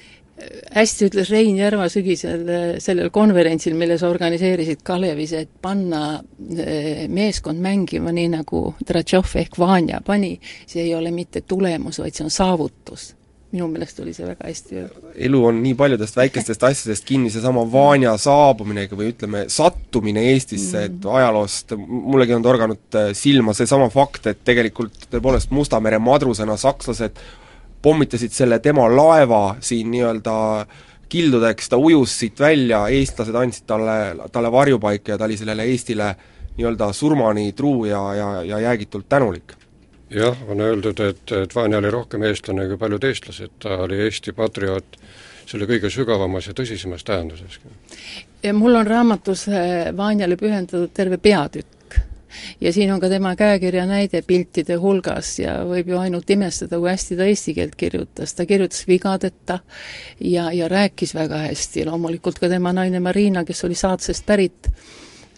hästi 0.76 1.08
ütles 1.08 1.30
Rein 1.32 1.56
Järva 1.56 1.88
sügisel 1.92 2.44
sellel 2.82 3.10
konverentsil, 3.14 3.76
mille 3.78 3.96
sa 4.00 4.10
organiseerisid 4.12 4.82
Kalevis, 4.86 5.32
et 5.36 5.52
panna 5.62 6.20
eh, 6.60 7.06
meeskond 7.08 7.62
mängima 7.64 8.12
nii, 8.14 8.32
nagu 8.36 8.66
Dratšov 8.86 9.36
ehk 9.42 9.60
Vanja 9.60 10.02
pani, 10.04 10.36
see 10.68 10.84
ei 10.84 10.94
ole 10.96 11.12
mitte 11.14 11.44
tulemus, 11.48 12.02
vaid 12.02 12.18
see 12.18 12.26
on 12.26 12.34
saavutus 12.34 13.14
minu 13.54 13.68
meelest 13.70 14.00
oli 14.02 14.12
see 14.14 14.26
väga 14.26 14.48
hästi 14.48 14.78
öeldud. 14.80 15.04
elu 15.28 15.40
on 15.48 15.60
nii 15.62 15.74
paljudest 15.78 16.16
väikestest 16.18 16.64
asjadest 16.66 17.06
kinni, 17.08 17.30
seesama 17.32 17.62
Vanja 17.72 18.16
saabumine 18.20 18.86
või 18.90 19.12
ütleme, 19.12 19.44
sattumine 19.52 20.26
Eestisse 20.32 20.86
et 20.90 21.08
ajaloost 21.18 21.76
mullegi 21.78 22.34
on 22.36 22.44
torganud 22.44 22.98
äh, 22.98 23.10
silma 23.16 23.54
seesama 23.56 23.88
fakt, 23.94 24.26
et 24.32 24.44
tegelikult 24.44 25.08
tõepoolest 25.12 25.54
Musta 25.56 25.80
mere 25.80 26.00
madrusena 26.02 26.58
sakslased 26.60 27.22
pommitasid 27.86 28.34
selle 28.34 28.58
tema 28.58 28.88
laeva 28.90 29.56
siin 29.62 29.92
nii-öelda 29.94 30.32
kildudeks, 31.08 31.68
ta 31.70 31.78
ujus 31.78 32.16
siit 32.18 32.40
välja, 32.42 32.80
eestlased 32.90 33.36
andsid 33.38 33.66
talle, 33.70 34.26
talle 34.34 34.50
varjupaika 34.52 35.12
ja 35.12 35.18
ta 35.18 35.28
oli 35.28 35.36
sellele 35.38 35.68
Eestile 35.70 36.08
nii-öelda 36.56 36.88
surmani 36.92 37.52
truu 37.52 37.84
ja, 37.86 38.00
ja, 38.14 38.30
ja 38.42 38.58
jäägitult 38.64 39.06
tänulik. 39.08 39.54
Jah, 40.10 40.34
on 40.48 40.60
öeldud, 40.60 40.98
et, 41.02 41.32
et 41.34 41.54
Vanja 41.54 41.78
oli 41.78 41.90
rohkem 41.90 42.26
eestlane 42.26 42.66
kui 42.66 42.78
paljud 42.78 43.06
eestlased, 43.06 43.54
ta 43.62 43.78
oli 43.86 44.00
Eesti 44.08 44.34
patrioot 44.34 44.98
selle 45.46 45.70
kõige 45.70 45.90
sügavamas 45.90 46.50
ja 46.50 46.56
tõsisemas 46.58 47.06
tähenduses. 47.06 47.60
ja 48.42 48.54
mul 48.54 48.74
on 48.74 48.86
raamatus 48.86 49.46
äh, 49.48 49.94
Vanjale 49.96 50.34
pühendatud 50.36 50.90
terve 50.94 51.22
peatükk 51.22 51.75
ja 52.60 52.72
siin 52.72 52.92
on 52.92 53.00
ka 53.00 53.08
tema 53.08 53.34
käekirja 53.36 53.86
näide 53.86 54.22
piltide 54.26 54.78
hulgas 54.80 55.38
ja 55.38 55.58
võib 55.68 55.90
ju 55.92 55.98
ainult 55.98 56.30
imestada, 56.30 56.78
kui 56.78 56.90
hästi 56.90 57.16
ta 57.16 57.28
eesti 57.30 57.54
keelt 57.54 57.74
kirjutas, 57.76 58.34
ta 58.34 58.46
kirjutas 58.46 58.86
vigadeta 58.88 59.58
ja, 60.20 60.50
ja 60.52 60.68
rääkis 60.68 61.14
väga 61.14 61.46
hästi, 61.48 61.86
loomulikult 61.86 62.38
ka 62.38 62.48
tema 62.52 62.72
naine 62.72 63.00
Marina, 63.00 63.44
kes 63.44 63.64
oli 63.64 63.74
Saatsest 63.74 64.26
pärit 64.26 64.70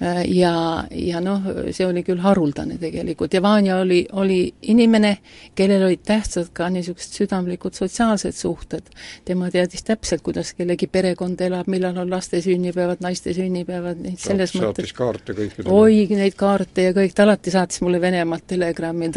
ja, 0.01 0.85
ja 0.91 1.21
noh, 1.21 1.43
see 1.75 1.87
oli 1.87 2.05
küll 2.07 2.21
haruldane 2.23 2.77
tegelikult 2.79 3.35
ja 3.35 3.43
Vanja 3.43 3.81
oli, 3.83 4.05
oli 4.13 4.41
inimene, 4.71 5.17
kellel 5.59 5.87
olid 5.89 6.05
tähtsad 6.07 6.53
ka 6.55 6.69
niisugused 6.71 7.17
südamlikud 7.19 7.75
sotsiaalsed 7.75 8.37
suhted. 8.37 8.93
tema 9.25 9.51
teadis 9.51 9.83
täpselt, 9.83 10.23
kuidas 10.23 10.53
kellegi 10.55 10.87
perekond 10.87 11.41
elab, 11.41 11.67
millal 11.67 11.99
on 11.99 12.11
laste 12.11 12.41
sünnipäevad, 12.45 13.03
naiste 13.05 13.35
sünnipäevad, 13.35 13.99
neid 14.05 14.23
selles 14.23 14.53
Saat, 14.53 14.63
mõttes 14.63 14.87
saatis 14.89 14.95
kaarte 14.97 15.35
kõikidele? 15.35 15.75
oi, 15.75 16.07
neid 16.21 16.39
kaarte 16.39 16.89
ja 16.89 16.95
kõik, 16.97 17.15
ta 17.15 17.27
alati 17.27 17.55
saatis 17.55 17.83
mulle 17.83 18.01
Venemaalt 18.01 18.47
telegrammi, 18.47 19.11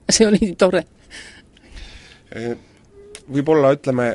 see 0.14 0.26
oli 0.26 0.40
nii 0.42 0.56
tore. 0.58 0.84
Äh, 2.36 2.54
võib-olla 3.30 3.74
ütleme, 3.76 4.08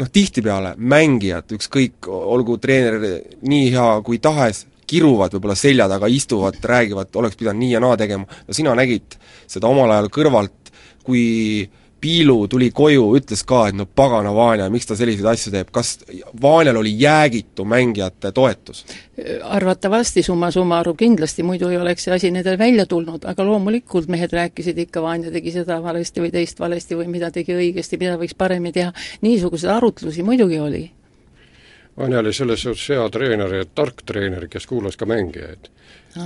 noh, 0.00 0.08
tihtipeale 0.12 0.74
mängijad, 0.76 1.50
ükskõik, 1.56 2.08
olgu 2.08 2.58
treener 2.62 2.98
nii 3.42 3.70
hea 3.74 3.90
kui 4.06 4.20
tahes, 4.22 4.66
kiruvad 4.86 5.34
võib-olla 5.36 5.56
selja 5.58 5.88
taga, 5.90 6.10
istuvad, 6.10 6.60
räägivad, 6.62 7.10
oleks 7.18 7.38
pidanud 7.38 7.62
nii 7.62 7.72
ja 7.74 7.82
naa 7.82 7.96
tegema, 8.00 8.26
no 8.46 8.56
sina 8.56 8.74
nägid 8.78 9.18
seda 9.50 9.70
omal 9.70 9.92
ajal 9.94 10.12
kõrvalt, 10.14 10.72
kui 11.06 11.24
Piilu 12.06 12.44
tuli 12.46 12.68
koju, 12.76 13.06
ütles 13.16 13.40
ka, 13.48 13.62
et 13.70 13.74
no 13.74 13.86
pagana 13.88 14.30
Vanja, 14.36 14.66
miks 14.70 14.84
ta 14.86 14.94
selliseid 14.98 15.26
asju 15.30 15.52
teeb, 15.54 15.70
kas 15.74 15.94
Vanjal 16.42 16.76
oli 16.82 16.92
jäägitu 17.00 17.64
mängijate 17.64 18.32
toetus? 18.36 18.84
arvatavasti 19.42 20.22
summa 20.22 20.50
summarum 20.52 20.96
kindlasti, 20.96 21.42
muidu 21.42 21.70
ei 21.72 21.78
oleks 21.80 22.04
see 22.04 22.12
asi 22.14 22.30
nendel 22.30 22.58
välja 22.60 22.84
tulnud, 22.86 23.24
aga 23.24 23.46
loomulikult 23.48 24.10
mehed 24.12 24.34
rääkisid 24.36 24.78
ikka, 24.84 25.02
Vanja 25.02 25.32
tegi 25.32 25.54
seda 25.56 25.80
valesti 25.82 26.20
või 26.20 26.34
teist 26.36 26.60
valesti 26.60 27.00
või 27.00 27.08
mida 27.16 27.32
tegi 27.32 27.56
õigesti, 27.56 27.98
mida 27.98 28.20
võiks 28.20 28.36
paremini 28.36 28.76
teha, 28.76 28.92
niisuguseid 29.24 29.72
arutlusi 29.78 30.26
muidugi 30.26 30.60
oli 30.60 30.84
Vanja 31.96 32.18
oli 32.20 32.32
selles 32.36 32.62
suhtes 32.62 32.88
hea 32.92 33.04
treener 33.08 33.54
ja 33.54 33.64
tark 33.64 34.02
treener, 34.06 34.48
kes 34.52 34.66
kuulas 34.68 34.96
ka 35.00 35.06
mängijaid. 35.08 35.70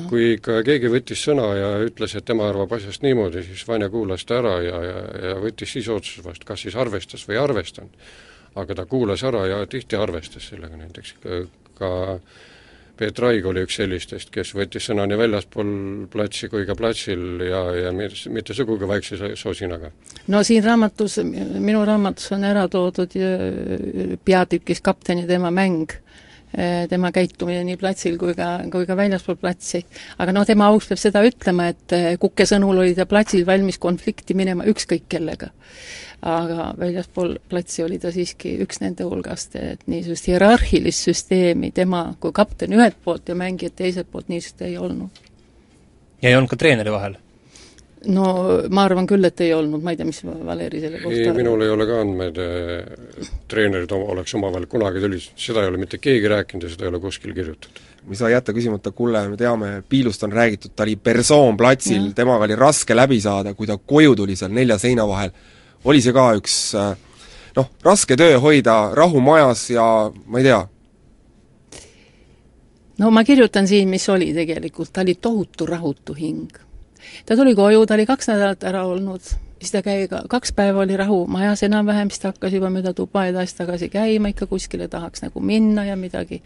kui 0.08 0.32
ikka 0.36 0.60
keegi 0.66 0.90
võttis 0.90 1.22
sõna 1.26 1.46
ja 1.58 1.70
ütles, 1.82 2.14
et 2.14 2.24
tema 2.24 2.48
arvab 2.48 2.72
asjast 2.76 3.02
niimoodi, 3.02 3.42
siis 3.42 3.64
Vanja 3.68 3.88
kuulas 3.90 4.24
ta 4.24 4.38
ära 4.38 4.56
ja, 4.62 4.82
ja, 4.86 5.00
ja 5.28 5.38
võttis 5.42 5.72
siis 5.74 5.88
otsuse 5.88 6.22
vastu, 6.24 6.46
kas 6.46 6.62
siis 6.62 6.76
arvestas 6.78 7.26
või 7.28 7.38
ei 7.38 7.42
arvestanud. 7.42 8.10
aga 8.54 8.74
ta 8.74 8.86
kuulas 8.86 9.22
ära 9.22 9.46
ja 9.46 9.66
tihti 9.66 9.96
arvestas 9.96 10.48
sellega, 10.50 10.76
näiteks 10.76 11.14
ka, 11.22 11.42
ka 11.78 11.90
Peet 13.00 13.18
Raig 13.22 13.46
oli 13.48 13.62
üks 13.64 13.78
sellistest, 13.80 14.28
kes 14.34 14.50
võttis 14.52 14.90
sõna 14.90 15.06
nii 15.08 15.16
väljaspool 15.16 15.70
platsi 16.12 16.50
kui 16.52 16.66
ka 16.68 16.74
platsil 16.76 17.40
ja, 17.46 17.62
ja 17.86 17.92
mitte 17.96 18.56
sugugi 18.56 18.88
vaikse 18.88 19.32
sosinaga. 19.40 19.88
no 20.28 20.42
siin 20.44 20.60
raamatus, 20.66 21.16
minu 21.24 21.80
raamatus 21.88 22.28
on 22.36 22.44
ära 22.44 22.66
toodud 22.68 23.16
peatükis 24.24 24.84
kapten 24.84 25.22
ja 25.22 25.30
tema 25.30 25.48
mäng, 25.48 25.94
eh, 26.52 26.84
tema 26.92 27.08
käitumine 27.16 27.64
nii 27.70 27.80
platsil 27.80 28.20
kui 28.20 28.36
ka, 28.36 28.50
kui 28.68 28.84
ka 28.84 28.98
väljaspool 29.00 29.40
platsi. 29.40 29.80
aga 30.18 30.36
noh, 30.36 30.44
tema 30.44 30.68
auks 30.68 30.92
peab 30.92 31.00
seda 31.00 31.24
ütlema, 31.24 31.70
et 31.72 31.96
eh, 31.96 32.12
Kuke 32.20 32.44
sõnul 32.44 32.84
oli 32.84 32.92
ta 32.98 33.08
platsil 33.08 33.48
valmis 33.48 33.80
konflikti 33.80 34.36
minema 34.36 34.68
ükskõik 34.68 35.08
kellega 35.08 35.54
aga 36.22 36.74
väljaspool 36.78 37.38
platsi 37.48 37.82
oli 37.84 37.98
ta 37.98 38.12
siiski 38.12 38.58
üks 38.64 38.82
nende 38.82 39.06
hulgast, 39.08 39.56
et 39.56 39.86
niisugust 39.88 40.28
hierarhilist 40.28 41.08
süsteemi 41.08 41.72
tema 41.72 42.10
kui 42.20 42.34
kapten 42.36 42.76
ühelt 42.76 43.00
poolt 43.04 43.28
ja 43.28 43.38
mängijad 43.38 43.78
teiselt 43.78 44.10
poolt 44.12 44.28
niisugust 44.28 44.62
ei 44.62 44.76
olnud. 44.78 45.24
ja 46.22 46.28
ei 46.28 46.36
olnud 46.36 46.52
ka 46.52 46.60
treeneri 46.60 46.92
vahel? 46.92 47.16
no 48.08 48.24
ma 48.72 48.84
arvan 48.88 49.06
küll, 49.08 49.24
et 49.28 49.40
ei 49.44 49.52
olnud, 49.54 49.82
ma 49.84 49.92
ei 49.92 49.98
tea, 49.98 50.08
mis 50.08 50.22
Valeri 50.24 50.80
selle 50.80 51.00
kohta 51.02 51.20
ei, 51.20 51.32
minul 51.36 51.64
ei 51.64 51.72
ole 51.72 51.86
ka 51.88 52.00
andmeid, 52.00 52.40
treenerid 53.50 53.92
oleks 53.96 54.34
omavahel 54.38 54.66
kunagi 54.70 55.02
tülistanud, 55.04 55.44
seda 55.44 55.64
ei 55.64 55.72
ole 55.72 55.80
mitte 55.82 56.00
keegi 56.00 56.30
rääkinud 56.32 56.64
ja 56.64 56.72
seda 56.72 56.86
ei 56.86 56.92
ole 56.94 57.00
kuskil 57.02 57.34
kirjutatud. 57.36 57.82
me 58.06 58.16
ei 58.16 58.20
saa 58.20 58.32
jätta 58.32 58.54
küsimata, 58.56 58.92
Kulle, 58.96 59.26
me 59.28 59.36
teame, 59.36 59.70
Piilust 59.88 60.24
on 60.24 60.32
räägitud, 60.32 60.72
ta 60.76 60.86
oli 60.86 60.96
persoon 60.96 61.56
platsil, 61.60 62.12
temaga 62.16 62.48
oli 62.48 62.56
raske 62.56 62.96
läbi 62.96 63.20
saada, 63.20 63.54
kui 63.54 63.68
ta 63.68 63.76
koju 63.76 64.16
tuli 64.16 64.36
seal 64.36 64.52
nelja 64.56 64.78
seina 64.80 65.08
vahel, 65.08 65.34
oli 65.84 66.02
see 66.02 66.12
ka 66.12 66.26
üks 66.38 66.56
noh, 67.56 67.70
raske 67.84 68.16
töö 68.16 68.38
hoida 68.40 68.90
rahu 68.94 69.20
majas 69.20 69.70
ja 69.70 69.84
ma 70.26 70.38
ei 70.38 70.48
tea, 70.48 70.60
no 73.00 73.10
ma 73.10 73.24
kirjutan 73.24 73.68
siin, 73.68 73.88
mis 73.88 74.08
oli 74.08 74.32
tegelikult, 74.36 74.92
ta 74.92 75.04
oli 75.04 75.14
tohutu 75.14 75.66
rahutu 75.66 76.14
hing. 76.14 76.50
Ta 77.26 77.36
tuli 77.36 77.54
koju, 77.54 77.86
ta 77.86 77.96
oli 77.96 78.06
kaks 78.06 78.28
nädalat 78.28 78.64
ära 78.68 78.84
olnud, 78.86 79.24
siis 79.58 79.72
ta 79.72 79.80
käi-, 79.84 80.08
kaks 80.28 80.52
päeva 80.52 80.84
oli 80.84 80.96
rahu 80.96 81.24
majas 81.26 81.62
enam-vähem, 81.66 82.10
siis 82.10 82.22
ta 82.22 82.34
hakkas 82.34 82.52
juba 82.52 82.70
mööda 82.72 82.92
tuba 82.96 83.24
edasi-tagasi 83.30 83.88
käima, 83.92 84.34
ikka 84.34 84.46
kuskile 84.50 84.88
tahaks 84.88 85.24
nagu 85.24 85.40
minna 85.40 85.86
ja 85.88 85.96
midagi 85.96 86.42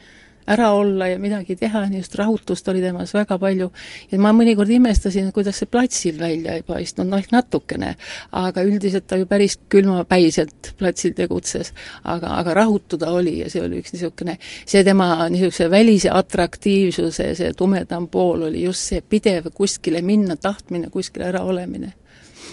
ära 0.46 0.72
olla 0.72 1.08
ja 1.08 1.18
midagi 1.18 1.56
teha, 1.56 1.86
niisugust 1.88 2.18
rahutust 2.20 2.68
oli 2.68 2.80
temas 2.80 3.14
väga 3.14 3.38
palju. 3.38 3.70
ja 4.10 4.18
ma 4.18 4.32
mõnikord 4.36 4.70
imestasin, 4.70 5.32
kuidas 5.32 5.58
see 5.62 5.70
platsil 5.70 6.18
välja 6.20 6.54
ei 6.58 6.62
paistnud, 6.62 7.08
noh 7.08 7.24
natukene, 7.32 7.94
aga 8.32 8.62
üldiselt 8.62 9.06
ta 9.06 9.16
ju 9.16 9.26
päris 9.26 9.58
külmapäiselt 9.68 10.74
platsil 10.78 11.14
tegutses. 11.16 11.72
aga, 12.04 12.36
aga 12.38 12.54
rahutu 12.54 12.98
ta 12.98 13.10
oli 13.12 13.38
ja 13.38 13.50
see 13.50 13.62
oli 13.62 13.80
üks 13.80 13.94
niisugune, 13.96 14.38
see 14.66 14.84
tema 14.84 15.28
niisuguse 15.28 15.70
välise 15.70 16.10
atraktiivsuse, 16.12 17.34
see 17.34 17.52
tumedam 17.56 18.08
pool 18.08 18.48
oli 18.50 18.64
just 18.64 18.92
see 18.92 19.00
pidev 19.00 19.50
kuskile 19.54 20.02
minna 20.02 20.36
tahtmine, 20.36 20.90
kuskile 20.90 21.30
äraolemine 21.32 21.94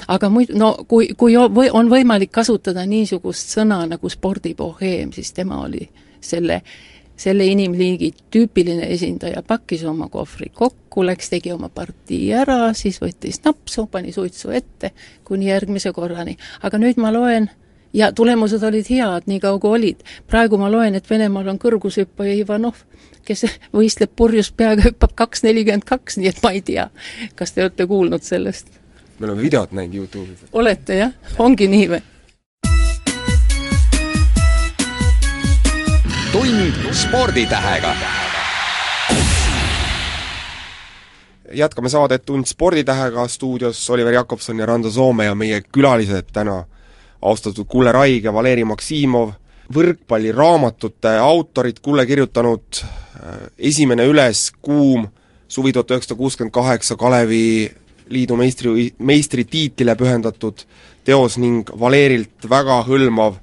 aga 0.08 0.30
muidu, 0.30 0.56
no 0.58 0.72
kui, 0.88 1.12
kui 1.18 1.36
on 1.38 1.90
võimalik 1.92 2.32
kasutada 2.32 2.86
niisugust 2.88 3.52
sõna 3.56 3.84
nagu 3.90 4.10
spordiboheem, 4.10 5.12
siis 5.12 5.34
tema 5.36 5.62
oli 5.66 5.84
selle 6.22 6.62
selle 7.22 7.46
inimliigi 7.46 8.12
tüüpiline 8.34 8.88
esindaja 8.96 9.44
pakkis 9.48 9.84
oma 9.86 10.08
kohvri 10.10 10.50
kokku, 10.54 11.06
läks, 11.06 11.30
tegi 11.30 11.54
oma 11.54 11.70
partii 11.70 12.32
ära, 12.34 12.74
siis 12.78 12.98
võttis 13.02 13.42
napsu, 13.46 13.86
pani 13.92 14.14
suitsu 14.16 14.54
ette 14.58 14.94
kuni 15.28 15.52
järgmise 15.52 15.94
korrani. 15.94 16.38
aga 16.62 16.82
nüüd 16.82 16.98
ma 17.02 17.14
loen 17.14 17.50
ja 17.94 18.12
tulemused 18.12 18.64
olid 18.64 18.90
head, 18.90 19.28
nii 19.30 19.40
kaua 19.40 19.60
kui 19.60 19.78
olid. 19.78 20.04
praegu 20.28 20.58
ma 20.58 20.72
loen, 20.72 20.96
et 20.96 21.10
Venemaal 21.10 21.54
on 21.54 21.60
kõrgushüppaja 21.62 22.36
Ivanov, 22.42 22.84
kes 23.26 23.46
võistleb 23.74 24.16
purjus 24.16 24.52
peaga, 24.52 24.90
hüppab 24.90 25.16
kaks 25.16 25.44
nelikümmend 25.44 25.86
kaks, 25.86 26.18
nii 26.18 26.32
et 26.32 26.44
ma 26.44 26.54
ei 26.56 26.62
tea, 26.66 26.90
kas 27.36 27.54
te 27.54 27.66
olete 27.66 27.88
kuulnud 27.88 28.26
sellest? 28.26 28.80
me 29.20 29.28
oleme 29.28 29.42
videot 29.46 29.72
näinud 29.78 29.96
Youtube'is. 29.96 30.48
olete 30.52 30.98
jah, 30.98 31.14
ongi 31.40 31.68
nii 31.70 31.90
või? 31.92 32.02
Tund 36.32 36.74
sporditähega. 36.92 37.96
jätkame 41.54 41.90
saadet 41.90 42.26
Tund 42.26 42.46
sporditähega, 42.46 43.28
stuudios 43.28 43.90
Oliver 43.90 44.14
Jakobson 44.14 44.60
ja 44.60 44.66
Rando 44.66 44.92
Soome 44.92 45.26
ja 45.26 45.36
meie 45.36 45.62
külalised 45.62 46.32
täna 46.34 46.64
austatud 47.22 47.66
Kulle 47.68 47.92
Raig 47.92 48.24
ja 48.24 48.34
Valeri 48.34 48.64
Maksimov, 48.64 49.32
võrkpalliraamatute 49.74 51.18
autorid, 51.20 51.80
Kulle 51.82 52.06
kirjutanud 52.06 52.80
äh, 52.84 53.36
esimene 53.58 54.06
üles 54.08 54.52
kuum 54.62 55.08
suvi 55.48 55.74
tuhat 55.74 55.92
üheksasada 55.92 56.18
kuuskümmend 56.18 56.54
kaheksa 56.54 56.96
Kalevi 56.96 57.72
liidu 58.10 58.36
meistri, 58.36 58.94
meistritiitlile 58.98 59.96
pühendatud 59.96 60.64
teos 61.04 61.38
ning 61.38 61.68
Valerilt 61.80 62.48
väga 62.50 62.84
hõlmav 62.88 63.42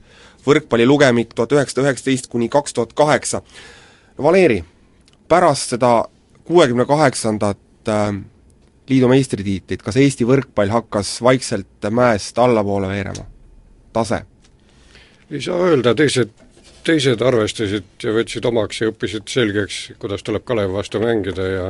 võrkpallilugemik 0.48 1.34
tuhat 1.34 1.52
üheksasada 1.56 1.86
üheksateist 1.86 2.30
kuni 2.32 2.48
kaks 2.52 2.76
tuhat 2.76 2.94
kaheksa. 2.98 3.42
Valeri, 4.22 4.62
pärast 5.28 5.74
seda 5.74 5.92
kuuekümne 6.48 6.86
kaheksandat 6.88 7.92
äh, 7.92 8.10
liidu 8.88 9.08
meistritiitlit, 9.10 9.84
kas 9.84 10.00
Eesti 10.00 10.26
võrkpall 10.28 10.72
hakkas 10.72 11.18
vaikselt 11.22 11.90
mäest 11.90 12.38
allapoole 12.38 12.88
veerema? 12.88 13.26
tase? 13.92 14.22
ei 15.30 15.40
saa 15.44 15.58
öelda, 15.60 15.94
teised, 15.94 16.30
teised 16.86 17.22
arvestasid 17.24 18.04
ja 18.04 18.12
võtsid 18.16 18.46
omaks 18.48 18.80
ja 18.80 18.92
õppisid 18.92 19.28
selgeks, 19.28 19.80
kuidas 20.00 20.24
tuleb 20.24 20.44
Kalevi 20.48 20.72
vastu 20.72 21.00
mängida 21.02 21.48
ja 21.48 21.66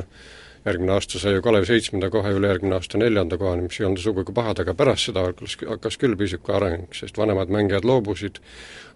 järgmine 0.67 0.95
aasta 0.95 1.21
sai 1.23 1.35
ju 1.37 1.43
Kalev 1.45 1.67
seitsmenda 1.69 2.11
koha, 2.11 2.33
ülejärgmine 2.35 2.77
aasta 2.79 2.99
neljanda 2.99 3.39
kohani, 3.39 3.67
mis 3.69 3.81
ei 3.81 3.87
olnud 3.87 4.03
sugugi 4.03 4.35
pahad, 4.35 4.63
aga 4.65 4.75
pärast 4.79 5.11
seda 5.11 5.27
hakkas, 5.29 5.57
hakkas 5.69 6.01
küll 6.01 6.17
pisike 6.19 6.55
areng, 6.55 6.89
sest 6.97 7.19
vanemad 7.19 7.53
mängijad 7.55 7.87
loobusid, 7.89 8.43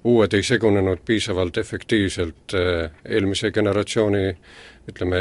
uued 0.09 0.35
ei 0.35 0.43
segunenud 0.47 1.05
piisavalt 1.07 1.59
efektiivselt 1.63 2.57
eh, 2.59 2.91
eelmise 3.05 3.53
generatsiooni 3.55 4.27
ütleme, 4.91 5.21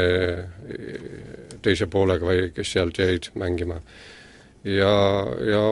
teise 1.62 1.86
poolega 1.86 2.26
või 2.26 2.50
kes 2.54 2.74
sealt 2.74 2.98
jäid 2.98 3.30
mängima. 3.38 3.78
ja, 4.64 4.92
ja 5.46 5.62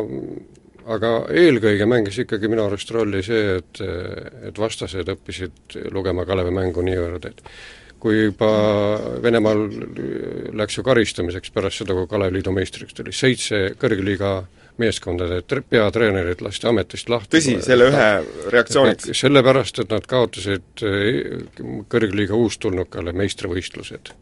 aga 0.90 1.10
eelkõige 1.36 1.86
mängis 1.86 2.18
ikkagi 2.22 2.48
minu 2.50 2.64
arust 2.66 2.90
rolli 2.94 3.22
see, 3.22 3.58
et, 3.58 3.82
et 4.48 4.58
vastased 4.58 5.10
õppisid 5.14 5.76
lugema 5.94 6.24
Kalevi 6.26 6.54
mängu 6.54 6.82
niivõrd, 6.86 7.28
et 7.30 7.42
kui 8.00 8.24
juba 8.24 8.50
Venemaal 9.22 9.66
läks 10.56 10.78
ju 10.78 10.84
karistamiseks 10.86 11.52
pärast 11.54 11.82
seda, 11.82 11.96
kui 11.96 12.08
Kalev 12.10 12.32
Liidu 12.34 12.54
meistriks 12.56 12.96
tuli, 12.96 13.12
seitse 13.14 13.74
kõrgliiga 13.80 14.40
meeskondade 14.80 15.42
peatreenerid 15.68 16.40
lasti 16.44 16.68
ametist 16.70 17.10
lahti. 17.12 17.36
tõsi, 17.36 17.58
selle 17.64 17.90
ühe 17.90 18.08
reaktsiooniks? 18.54 19.12
sellepärast, 19.20 19.82
et 19.84 19.92
nad 19.92 20.08
kaotasid 20.08 20.84
kõrgliiga 21.92 22.38
uustulnukale 22.38 23.12
meistrivõistlused, 23.12 24.14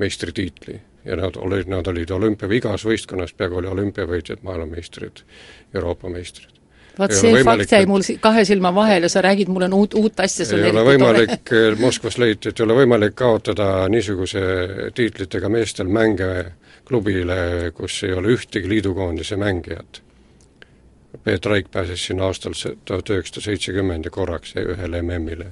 meistritiitli. 0.00 0.80
ja 1.04 1.20
nad 1.20 1.36
olid, 1.36 1.68
nad 1.68 1.86
olid 1.92 2.10
olümpia, 2.16 2.48
igas 2.56 2.88
võistkonnas 2.88 3.36
peaaegu 3.36 3.60
oli 3.60 3.72
olümpiavõitjad, 3.76 4.40
maailmameistrid, 4.46 5.26
Euroopa 5.74 6.08
meistrid 6.08 6.63
vot 6.98 7.14
see 7.14 7.32
võimalik, 7.34 7.66
fakt 7.66 7.74
jäi 7.76 7.88
mul 7.90 8.04
kahe 8.22 8.44
silma 8.46 8.70
vahele, 8.74 9.08
sa 9.12 9.22
räägid 9.24 9.50
mulle 9.52 9.68
uut, 9.74 9.96
uut 9.98 10.20
asja, 10.24 10.46
on 10.54 10.64
eriti 10.68 10.84
võimalik, 10.90 11.52
eh, 11.52 11.78
Moskvas 11.80 12.18
leiti, 12.22 12.50
et 12.50 12.60
ei 12.60 12.66
ole 12.66 12.78
võimalik 12.82 13.16
kaotada 13.18 13.88
niisuguse 13.92 14.44
tiitlitega 14.94 15.50
meestel 15.52 15.90
mänge 15.90 16.30
klubile, 16.84 17.72
kus 17.74 18.02
ei 18.04 18.12
ole 18.12 18.34
ühtegi 18.36 18.68
liidukoondise 18.68 19.38
mängijat. 19.40 20.02
Peet 21.24 21.46
Raik 21.46 21.70
pääses 21.72 22.06
sinna 22.06 22.26
aastal 22.28 22.52
tuhat 22.84 23.10
üheksasada 23.10 23.44
seitsekümmend 23.48 24.04
ja 24.04 24.10
korraks 24.10 24.56
ühele 24.60 25.02
MM-ile 25.02 25.46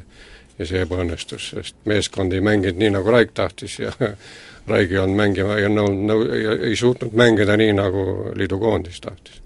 ja 0.59 0.67
see 0.69 0.83
ebaõnnestus, 0.85 1.53
sest 1.55 1.77
meeskond 1.89 2.35
ei 2.35 2.43
mänginud 2.45 2.81
nii, 2.83 2.91
nagu 2.99 3.15
Raik 3.15 3.33
tahtis 3.35 3.79
ja 3.81 3.93
Raig 4.71 4.93
ei 4.93 4.99
olnud 5.01 5.17
mängima 5.19 5.57
ja 5.59 5.71
nõu-, 5.73 5.95
nõu-, 6.11 6.27
ei 6.69 6.77
suutnud 6.77 7.15
mängida 7.17 7.57
nii, 7.57 7.73
nagu 7.79 8.05
liidukoondis 8.37 9.01
tahtis 9.01 9.42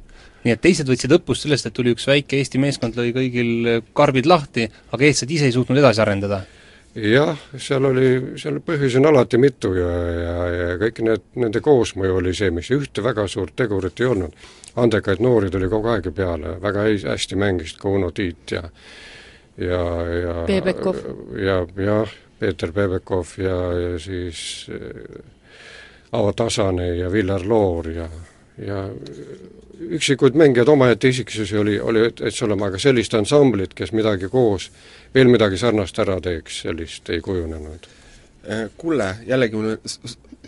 nii 0.46 0.54
et 0.54 0.62
teised 0.62 0.88
võtsid 0.88 1.12
õppust 1.18 1.46
sellest, 1.46 1.68
et 1.68 1.74
tuli 1.76 1.92
üks 1.94 2.06
väike 2.08 2.38
Eesti 2.40 2.60
meeskond, 2.62 2.98
lõi 2.98 3.12
kõigil 3.16 3.80
karbid 3.96 4.28
lahti, 4.30 4.68
aga 4.92 5.08
eestlased 5.08 5.34
ise 5.34 5.50
ei 5.50 5.56
suutnud 5.56 5.82
edasi 5.82 6.02
arendada? 6.04 6.44
jah, 6.96 7.36
seal 7.60 7.84
oli, 7.84 8.36
seal 8.40 8.60
põhjusi 8.64 8.96
on 9.02 9.10
alati 9.10 9.40
mitu 9.40 9.74
ja, 9.76 9.90
ja, 10.16 10.36
ja 10.54 10.68
kõik 10.80 11.02
need, 11.04 11.26
nende 11.36 11.60
koosmõju 11.60 12.22
oli 12.22 12.32
see, 12.34 12.48
mis 12.54 12.70
ühte 12.72 13.04
väga 13.04 13.26
suurt 13.28 13.52
tegurit 13.56 14.00
ei 14.00 14.08
olnud. 14.08 14.32
andekaid 14.76 15.20
noori 15.24 15.50
tuli 15.50 15.68
kogu 15.68 15.92
aeg 15.92 16.08
peale, 16.16 16.56
väga 16.62 16.86
hästi 17.12 17.36
mängisid 17.36 17.80
ka 17.80 17.92
Uno 17.92 18.10
Tiit 18.16 18.56
ja 18.56 18.62
ja, 19.56 19.82
ja 20.22 20.46
Bebekov. 20.46 20.96
ja, 21.36 21.66
jah, 21.76 22.08
Peeter 22.38 22.72
Bebekov 22.72 23.36
ja, 23.38 23.56
ja 23.72 23.98
siis 23.98 24.66
äh, 24.70 25.20
Avo 26.12 26.32
Tasane 26.32 26.94
ja 26.96 27.12
Viljar 27.12 27.44
Loor 27.44 27.90
ja, 27.90 28.08
ja 28.58 28.86
üksikuid 29.80 30.36
mängijaid 30.38 30.68
omaette 30.68 31.08
isiksusi 31.08 31.58
oli, 31.58 31.80
oli 31.80 32.10
täitsa 32.16 32.46
olema, 32.46 32.70
aga 32.70 32.78
sellist 32.80 33.14
ansamblit, 33.14 33.74
kes 33.76 33.92
midagi 33.92 34.28
koos, 34.32 34.70
veel 35.14 35.28
midagi 35.32 35.58
sarnast 35.60 35.98
ära 36.02 36.18
teeks, 36.24 36.62
sellist 36.64 37.10
ei 37.12 37.20
kujunenud. 37.24 37.88
Äh, 38.46 38.68
Kulle, 38.76 39.10
jällegi 39.26 39.58
mul 39.58 39.76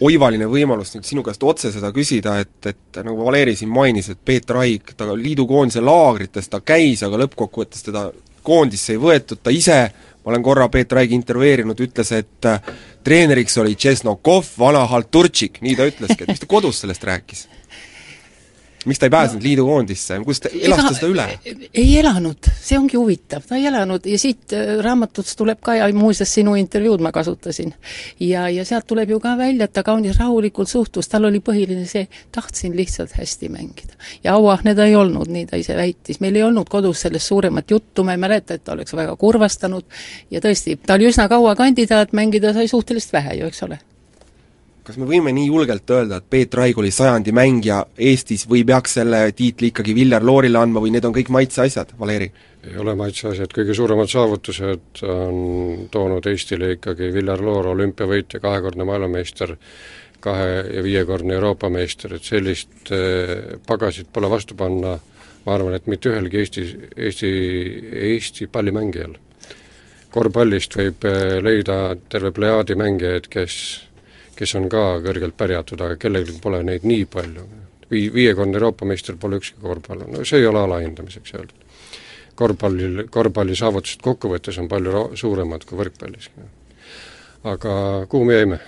oivaline 0.00 0.46
võimalus 0.46 0.94
nüüd 0.94 1.06
sinu 1.06 1.24
käest 1.26 1.42
otse 1.42 1.72
seda 1.74 1.90
küsida, 1.94 2.38
et, 2.42 2.70
et 2.70 3.00
nagu 3.02 3.26
Valeri 3.26 3.56
siin 3.58 3.70
mainis, 3.72 4.12
et 4.12 4.20
Peet 4.24 4.50
Raik, 4.54 4.94
ta 4.96 5.10
liidukoondise 5.12 5.82
laagrites 5.82 6.48
ta 6.48 6.62
käis, 6.62 7.02
aga 7.06 7.24
lõppkokkuvõttes 7.24 7.84
teda 7.88 8.08
koondisse 8.46 8.94
ei 8.94 9.02
võetud, 9.02 9.42
ta 9.42 9.52
ise, 9.52 9.80
ma 10.22 10.32
olen 10.32 10.46
korra 10.46 10.68
Peet 10.72 10.94
Raigi 10.94 11.18
intervjueerinud, 11.18 11.80
ütles, 11.88 12.14
et 12.16 12.48
äh, 12.48 12.72
treeneriks 13.04 13.58
oli 13.60 13.74
Tšesnokov, 13.76 14.54
vana 14.58 14.86
halturtšik, 14.88 15.60
nii 15.66 15.76
ta 15.76 15.88
ütleski, 15.90 16.24
et 16.24 16.32
mis 16.32 16.44
ta 16.44 16.48
kodus 16.50 16.84
sellest 16.84 17.04
rääkis? 17.04 17.48
Miks 18.86 18.98
ta 18.98 19.06
ei 19.06 19.10
pääsenud 19.10 19.42
no, 19.42 19.44
liidukoondisse, 19.44 20.18
kuidas 20.24 20.40
ta 20.40 20.50
elas 20.54 20.84
ta 20.84 20.92
seda 20.94 21.08
üle? 21.10 21.26
ei 21.74 21.98
elanud, 21.98 22.50
see 22.62 22.78
ongi 22.78 22.96
huvitav, 22.98 23.42
ta 23.48 23.58
ei 23.58 23.66
elanud. 23.70 24.06
Ja 24.06 24.18
siit 24.20 24.54
äh, 24.56 24.78
raamatust 24.84 25.36
tuleb 25.38 25.60
ka 25.64 25.74
ja 25.78 25.88
muuseas 25.94 26.32
sinu 26.34 26.54
intervjuud 26.58 27.02
ma 27.04 27.12
kasutasin. 27.12 27.74
ja, 28.20 28.48
ja 28.48 28.64
sealt 28.68 28.86
tuleb 28.86 29.10
ju 29.10 29.20
ka 29.20 29.34
välja, 29.38 29.68
et 29.68 29.74
ta 29.74 29.82
kaunis 29.86 30.18
rahulikult 30.20 30.70
suhtus, 30.70 31.08
tal 31.08 31.28
oli 31.28 31.42
põhiline 31.44 31.86
see, 31.90 32.06
tahtsin 32.32 32.76
lihtsalt 32.76 33.16
hästi 33.18 33.50
mängida. 33.52 33.98
ja 34.24 34.38
auahne 34.38 34.74
ta 34.74 34.86
ei 34.86 34.96
olnud, 34.96 35.28
nii 35.32 35.46
ta 35.50 35.58
ise 35.58 35.76
väitis, 35.76 36.20
meil 36.20 36.36
ei 36.36 36.46
olnud 36.46 36.70
kodus 36.70 37.02
sellest 37.06 37.26
suuremat 37.26 37.70
juttu, 37.70 38.04
ma 38.04 38.14
ei 38.14 38.22
mäleta, 38.22 38.54
et 38.54 38.64
ta 38.64 38.76
oleks 38.76 38.94
väga 38.94 39.16
kurvastanud. 39.16 39.84
Ja 40.30 40.40
tõesti, 40.44 40.78
ta 40.86 40.94
oli 40.94 41.10
üsna 41.10 41.28
kaua 41.28 41.56
kandidaat, 41.58 42.12
mängida 42.12 42.54
sai 42.54 42.68
suhteliselt 42.68 43.18
vähe 43.18 43.40
ju, 43.40 43.52
eks 43.52 43.62
ole 43.66 43.82
kas 44.88 44.96
me 44.96 45.04
võime 45.04 45.34
nii 45.36 45.50
julgelt 45.50 45.90
öelda, 45.92 46.16
et 46.16 46.28
Peet 46.32 46.54
Raig 46.56 46.78
oli 46.80 46.88
sajandi 46.94 47.32
mängija 47.36 47.82
Eestis 48.08 48.46
või 48.48 48.62
peaks 48.68 48.96
selle 48.96 49.26
tiitli 49.36 49.68
ikkagi 49.68 49.92
Viljar 49.96 50.24
Loorile 50.24 50.62
andma 50.62 50.80
või 50.80 50.94
need 50.94 51.04
on 51.04 51.12
kõik 51.12 51.28
maitseasjad, 51.34 51.92
Valeri? 52.00 52.30
ei 52.68 52.76
ole 52.80 52.94
maitseasjad, 52.98 53.52
kõige 53.54 53.74
suuremad 53.76 54.08
saavutused 54.10 55.02
on 55.06 55.36
toonud 55.92 56.24
Eestile 56.26 56.72
ikkagi 56.74 57.12
Viljar 57.14 57.40
Loor, 57.44 57.68
olümpiavõitja, 57.74 58.40
kahekordne 58.42 58.84
maailmameister, 58.88 59.54
kahe- 60.24 60.64
ja 60.74 60.82
viiekordne 60.82 61.36
Euroopa 61.36 61.70
meister, 61.70 62.16
et 62.16 62.26
sellist 62.26 62.90
eh, 62.92 63.60
pagasit 63.68 64.08
pole 64.12 64.30
vastu 64.32 64.56
panna, 64.58 64.96
ma 65.44 65.54
arvan, 65.54 65.76
et 65.76 65.86
mitte 65.86 66.10
ühelgi 66.10 66.40
Eesti, 66.42 66.64
Eesti, 66.96 67.32
Eesti 68.10 68.48
pallimängijal. 68.52 69.16
korvpallist 70.10 70.74
võib 70.80 71.04
eh, 71.04 71.38
leida 71.44 71.94
terve 72.08 72.32
plejaadi 72.32 72.74
mängijaid, 72.74 73.28
kes 73.30 73.54
kes 74.38 74.54
on 74.58 74.68
ka 74.70 74.84
kõrgelt 75.02 75.36
pärjatud, 75.38 75.80
aga 75.82 75.98
kellelgi 76.00 76.38
pole 76.42 76.62
neid 76.66 76.86
nii 76.86 77.06
palju. 77.10 77.46
Vii-, 77.90 78.10
viiekordne 78.14 78.58
Euroopa 78.60 78.86
meister 78.86 79.16
pole 79.20 79.40
ükski 79.40 79.60
korvpallur, 79.62 80.10
no 80.12 80.24
see 80.28 80.42
ei 80.42 80.46
ole 80.46 80.62
alahindamiseks 80.66 81.34
öeldud. 81.34 81.66
korvpallil, 82.38 83.08
korvpalli 83.10 83.56
saavutused 83.58 84.02
kokkuvõttes 84.04 84.60
on 84.62 84.68
palju 84.70 85.08
suuremad 85.18 85.64
kui 85.66 85.78
võrkpallis. 85.80 86.30
aga 87.44 87.72
kuhu 88.08 88.24
me 88.24 88.34
jäime? 88.34 88.60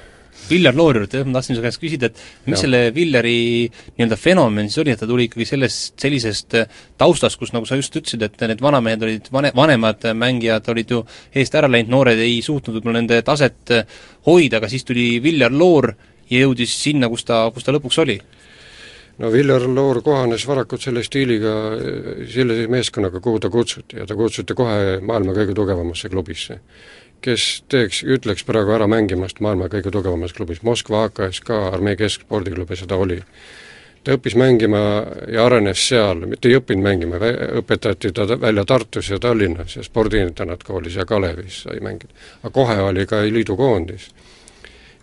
Viljar 0.48 0.76
Loor 0.76 1.00
juurde, 1.00 1.20
jah, 1.20 1.26
ma 1.28 1.38
tahtsin 1.38 1.58
su 1.58 1.64
käest 1.64 1.80
küsida, 1.82 2.10
et 2.10 2.20
mis 2.46 2.56
ja. 2.56 2.62
selle 2.64 2.80
Villeri 2.94 3.36
nii-öelda 3.68 4.18
fenomen 4.18 4.70
siis 4.70 4.82
oli, 4.82 4.94
et 4.94 5.02
ta 5.02 5.08
tuli 5.10 5.28
ikkagi 5.28 5.46
sellest, 5.52 5.94
sellisest 6.00 6.58
äh, 6.58 6.82
taustast, 7.00 7.38
kus 7.40 7.54
nagu 7.54 7.68
sa 7.68 7.78
just 7.78 7.96
ütlesid, 8.00 8.24
et 8.26 8.46
need 8.50 8.62
vanamehed 8.64 9.06
olid, 9.06 9.30
vane, 9.34 9.52
vanemad 9.56 10.10
mängijad 10.18 10.70
olid 10.72 10.96
ju 10.96 11.02
eest 11.34 11.54
ära 11.58 11.70
läinud, 11.70 11.92
noored 11.94 12.22
ei 12.22 12.40
suutnud 12.44 12.78
võib-olla 12.78 13.00
nende 13.00 13.20
taset 13.26 13.74
äh, 13.76 13.98
hoida, 14.28 14.58
aga 14.60 14.70
siis 14.72 14.86
tuli 14.88 15.12
Viljar 15.22 15.54
Loor 15.54 15.92
ja 16.30 16.44
jõudis 16.44 16.74
sinna, 16.82 17.10
kus 17.12 17.26
ta, 17.28 17.44
kus 17.54 17.66
ta 17.66 17.74
lõpuks 17.74 18.00
oli 18.02 18.20
no 19.20 19.30
Viljar 19.32 19.66
Loor 19.68 20.00
kohanes 20.04 20.46
varakult 20.48 20.82
selle 20.84 21.02
stiiliga, 21.06 21.54
selle 22.30 22.64
meeskonnaga, 22.72 23.20
kuhu 23.22 23.42
ta 23.42 23.50
kutsuti 23.52 24.00
ja 24.00 24.06
ta 24.08 24.16
kutsuti 24.18 24.56
kohe 24.56 24.98
maailma 25.04 25.36
kõige 25.36 25.56
tugevamasse 25.56 26.10
klubisse 26.12 26.60
kes 27.24 27.46
teeks, 27.68 28.02
ütleks 28.04 28.44
praegu 28.48 28.74
ära 28.76 28.86
mängimast 28.90 29.40
maailma 29.44 29.70
kõige 29.72 29.92
tugevamas 29.92 30.34
klubis, 30.36 30.62
Moskva 30.66 31.04
AKSK 31.08 31.50
armee 31.72 31.96
keskspordiklubi 32.00 32.78
seda 32.78 32.96
oli. 32.96 33.20
ta 34.04 34.14
õppis 34.16 34.32
mängima 34.36 34.78
ja 35.28 35.44
arenes 35.44 35.82
seal, 35.88 36.24
mitte 36.24 36.48
ei 36.48 36.56
õppinud 36.56 36.82
mängima, 36.82 37.18
õpetati 37.60 38.12
ta 38.16 38.24
välja 38.40 38.64
Tartus 38.64 39.10
ja 39.10 39.18
Tallinnas 39.20 39.76
ja 39.76 39.82
spordiinternatkoolis 39.84 40.96
ja 40.96 41.04
Kalevis 41.04 41.62
sai 41.62 41.80
mängida. 41.80 42.12
aga 42.42 42.50
kohe 42.50 42.80
oli 42.80 43.06
ka 43.06 43.22
liidukoondis. 43.22 44.10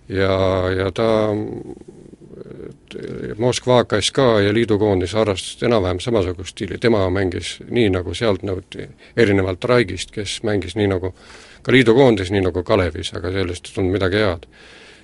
ja, 0.10 0.34
ja 0.78 0.92
ta 0.92 1.30
Moskva 3.38 3.80
AKSK 3.80 4.18
ja 4.18 4.54
liidukoondis 4.54 5.14
harrastasid 5.14 5.68
enam-vähem 5.68 6.00
samasugust 6.00 6.56
stiili, 6.56 6.78
tema 6.78 7.04
mängis 7.10 7.58
nii, 7.70 7.90
nagu 7.94 8.14
sealt 8.18 8.44
nõuti, 8.48 8.88
erinevalt 9.18 9.64
Raigist, 9.64 10.12
kes 10.16 10.40
mängis 10.48 10.76
nii, 10.78 10.88
nagu 10.92 11.14
ka 11.62 11.72
liidukoondis, 11.76 12.32
nii 12.32 12.46
nagu 12.46 12.64
Kalevis, 12.64 13.12
aga 13.18 13.32
sellest 13.36 13.70
ei 13.70 13.76
tulnud 13.76 13.96
midagi 13.98 14.24
head. 14.24 14.48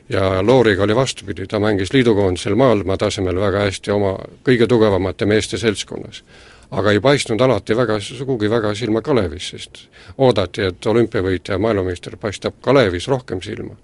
ja 0.09 0.43
Looriga 0.43 0.83
oli 0.83 0.95
vastupidi, 0.95 1.47
ta 1.47 1.59
mängis 1.59 1.93
liidukoondisel 1.93 2.55
maailma 2.55 2.97
tasemel 2.97 3.39
väga 3.39 3.65
hästi 3.67 3.91
oma 3.91 4.17
kõige 4.43 4.67
tugevamate 4.67 5.25
meeste 5.25 5.57
seltskonnas. 5.57 6.23
aga 6.71 6.91
ei 6.91 6.99
paistnud 6.99 7.41
alati 7.41 7.75
väga, 7.77 7.99
sugugi 7.99 8.49
väga 8.49 8.75
silma 8.75 9.01
Kalevis, 9.01 9.49
sest 9.49 9.87
oodati, 10.17 10.61
et 10.61 10.85
olümpiavõitja 10.85 11.53
ja 11.53 11.59
maailmameister 11.59 12.17
paistab 12.17 12.53
Kalevis 12.61 13.07
rohkem 13.07 13.41
silma. 13.41 13.75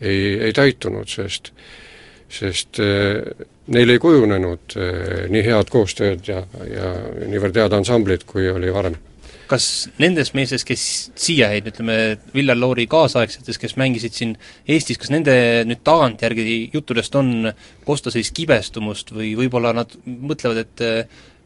ei, 0.00 0.38
ei 0.40 0.52
täitunud, 0.52 1.08
sest 1.08 1.52
sest 2.32 2.80
äh, 2.80 3.46
neil 3.72 3.94
ei 3.94 4.02
kujunenud 4.02 4.76
äh, 4.76 5.24
nii 5.32 5.46
head 5.46 5.72
koostööd 5.72 6.28
ja, 6.28 6.42
ja 6.68 6.92
niivõrd 7.28 7.58
head 7.60 7.74
ansamblid, 7.76 8.26
kui 8.28 8.48
oli 8.50 8.72
varem. 8.74 8.96
Kas 9.50 9.90
nendest 10.00 10.32
meestest, 10.32 10.64
kes 10.64 10.82
siia 11.18 11.50
jäid, 11.52 11.66
ütleme, 11.68 11.96
Viljar 12.32 12.56
Loori 12.56 12.86
kaasaegsetest, 12.88 13.60
kes 13.60 13.74
mängisid 13.76 14.14
siin 14.16 14.32
Eestis, 14.64 14.96
kas 15.00 15.12
nende 15.12 15.34
nüüd 15.68 15.82
tagantjärgi 15.84 16.70
juttudest 16.72 17.18
on 17.20 17.50
kosta 17.84 18.12
sellist 18.14 18.32
kibestumust 18.38 19.12
või 19.12 19.34
võib-olla 19.36 19.74
nad 19.76 19.92
mõtlevad, 20.06 20.62
et 20.62 20.84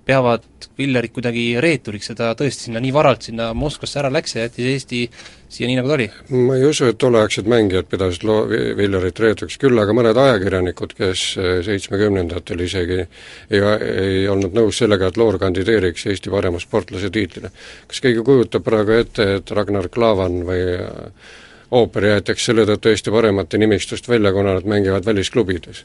peavad 0.06 0.44
Villerit 0.78 1.12
kuidagi 1.16 1.56
reeturiks 1.62 2.10
ja 2.10 2.14
ta 2.18 2.28
tõesti 2.38 2.68
sinna 2.68 2.80
nii 2.82 2.92
varalt 2.94 3.26
sinna 3.26 3.50
Moskvasse 3.56 3.98
ära 4.02 4.10
läks 4.12 4.36
ja 4.36 4.44
jättis 4.44 4.68
Eesti 4.70 5.00
siia 5.48 5.68
nii, 5.68 5.78
nagu 5.78 5.90
ta 5.90 5.96
oli? 5.96 6.06
ma 6.46 6.58
ei 6.58 6.66
usu, 6.68 6.88
et 6.90 6.98
tolleaegsed 7.02 7.48
mängijad 7.50 7.88
pidasid 7.90 8.26
loo-, 8.26 8.44
Villerit 8.78 9.18
reeturiks, 9.22 9.58
küll 9.62 9.78
aga 9.82 9.94
mõned 9.96 10.18
ajakirjanikud, 10.20 10.94
kes 10.98 11.24
eh, 11.40 11.50
seitsmekümnendatel 11.66 12.62
isegi 12.66 13.00
ei, 13.02 13.60
ei 13.60 14.22
olnud 14.30 14.54
nõus 14.56 14.82
sellega, 14.82 15.10
et 15.10 15.18
Loor 15.20 15.40
kandideeriks 15.42 16.06
Eesti 16.10 16.32
parema 16.34 16.62
sportlase 16.62 17.10
tiitlile. 17.14 17.50
kas 17.90 18.02
keegi 18.04 18.22
kujutab 18.26 18.66
praegu 18.66 18.98
ette, 19.00 19.28
et 19.40 19.54
Ragnar 19.58 19.90
Klavan 19.92 20.42
või 20.46 20.62
eh, 20.78 21.36
ooper 21.76 22.10
jäetakse 22.12 22.52
selle 22.52 22.66
tõttu 22.68 22.94
Eesti 22.94 23.14
paremate 23.14 23.58
nimistust 23.58 24.08
välja, 24.08 24.34
kuna 24.34 24.54
nad 24.58 24.66
mängivad 24.70 25.06
välisklubides? 25.06 25.84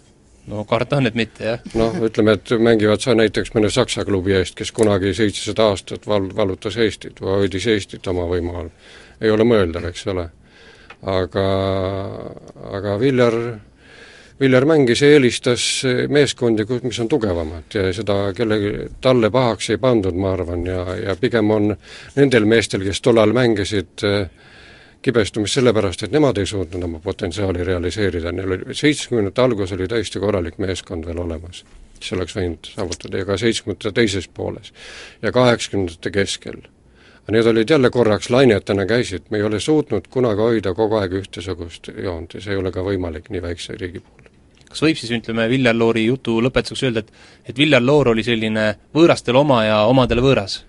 No 0.50 0.64
karta 0.66 0.98
on, 0.98 1.08
et 1.10 1.18
mitte, 1.18 1.46
jah. 1.46 1.64
noh, 1.78 1.96
ütleme, 2.08 2.36
et 2.38 2.54
mängivad 2.58 3.04
sa 3.04 3.16
näiteks 3.18 3.54
mõne 3.56 3.72
Saksa 3.74 4.06
klubi 4.08 4.36
eest, 4.38 4.56
kes 4.58 4.74
kunagi 4.76 5.14
seitsesada 5.18 5.72
aastat 5.72 6.08
val-, 6.10 6.32
vallutas 6.36 6.78
Eestit 6.82 7.22
või 7.22 7.44
hoidis 7.44 7.68
Eestit 7.72 8.08
oma 8.12 8.28
võimu 8.30 8.56
all. 8.64 8.72
ei 9.22 9.32
ole 9.32 9.46
mõeldav, 9.46 9.86
eks 9.92 10.08
ole. 10.14 10.30
aga, 11.02 11.46
aga 12.78 12.98
Viljar, 13.02 13.38
Viljar 14.42 14.66
mängis 14.66 15.02
ja 15.02 15.12
eelistas 15.14 15.66
meeskondi, 16.10 16.66
mis 16.84 17.00
on 17.00 17.10
tugevamad 17.10 17.74
ja 17.74 17.90
seda 17.94 18.34
kellegi, 18.38 18.88
talle 19.02 19.30
pahaks 19.30 19.70
ei 19.70 19.78
pandud, 19.82 20.18
ma 20.18 20.34
arvan, 20.34 20.66
ja, 20.66 20.86
ja 21.10 21.16
pigem 21.16 21.52
on 21.52 21.76
nendel 22.16 22.46
meestel, 22.50 22.86
kes 22.86 23.02
tollal 23.02 23.34
mängisid 23.38 24.06
äh, 24.06 24.26
kibestumist 25.02 25.58
sellepärast, 25.58 26.04
et 26.06 26.14
nemad 26.14 26.38
ei 26.38 26.46
suutnud 26.50 26.84
oma 26.84 27.00
potentsiaali 27.04 27.64
realiseerida, 27.68 28.32
neil 28.36 28.58
oli, 28.58 28.76
seitsmekümnendate 28.78 29.42
algus 29.42 29.74
oli 29.76 29.88
täiesti 29.90 30.22
korralik 30.22 30.60
meeskond 30.62 31.08
veel 31.08 31.24
olemas, 31.24 31.64
mis 31.98 32.14
oleks 32.18 32.38
võinud 32.38 32.72
saavutada 32.76 33.22
ja 33.22 33.30
ka 33.30 33.38
seitsmekümnendate 33.42 33.96
teises 33.98 34.28
pooles 34.28 34.74
ja 35.22 35.34
kaheksakümnendate 35.36 36.14
keskel. 36.14 36.62
aga 37.24 37.36
need 37.38 37.46
olid 37.46 37.70
jälle 37.70 37.90
korraks 37.90 38.30
lainetena 38.30 38.86
käisid, 38.86 39.30
me 39.30 39.38
ei 39.38 39.44
ole 39.44 39.60
suutnud 39.60 40.08
kunagi 40.10 40.42
hoida 40.42 40.74
kogu 40.74 40.98
aeg 41.02 41.14
ühtesugust 41.22 41.92
joont 41.98 42.34
ja 42.34 42.42
see 42.42 42.54
ei 42.54 42.62
ole 42.62 42.72
ka 42.72 42.82
võimalik 42.86 43.30
nii 43.30 43.42
väikse 43.42 43.78
riigi 43.78 44.00
puhul 44.00 44.22
kas 44.72 44.82
võib 44.82 44.98
siis, 44.98 45.12
ütleme, 45.12 45.50
Viljar 45.52 45.76
Loori 45.76 46.06
jutu 46.06 46.40
lõpetuseks 46.42 46.88
öelda, 46.88 47.04
et 47.04 47.50
et 47.52 47.58
Viljar 47.58 47.84
Loor 47.84 48.14
oli 48.14 48.24
selline 48.24 48.76
võõrastele 48.96 49.38
oma 49.38 49.64
ja 49.66 49.82
omadele 49.92 50.24
võõras? 50.24 50.62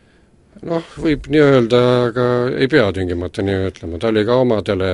Noh, 0.68 0.94
võib 1.02 1.28
nii 1.32 1.42
öelda, 1.42 1.82
aga 2.08 2.24
ei 2.56 2.70
pea 2.70 2.88
tingimata 2.94 3.44
nii 3.44 3.68
ütlema, 3.70 4.00
ta 4.00 4.10
oli 4.12 4.24
ka 4.28 4.38
omadele 4.42 4.90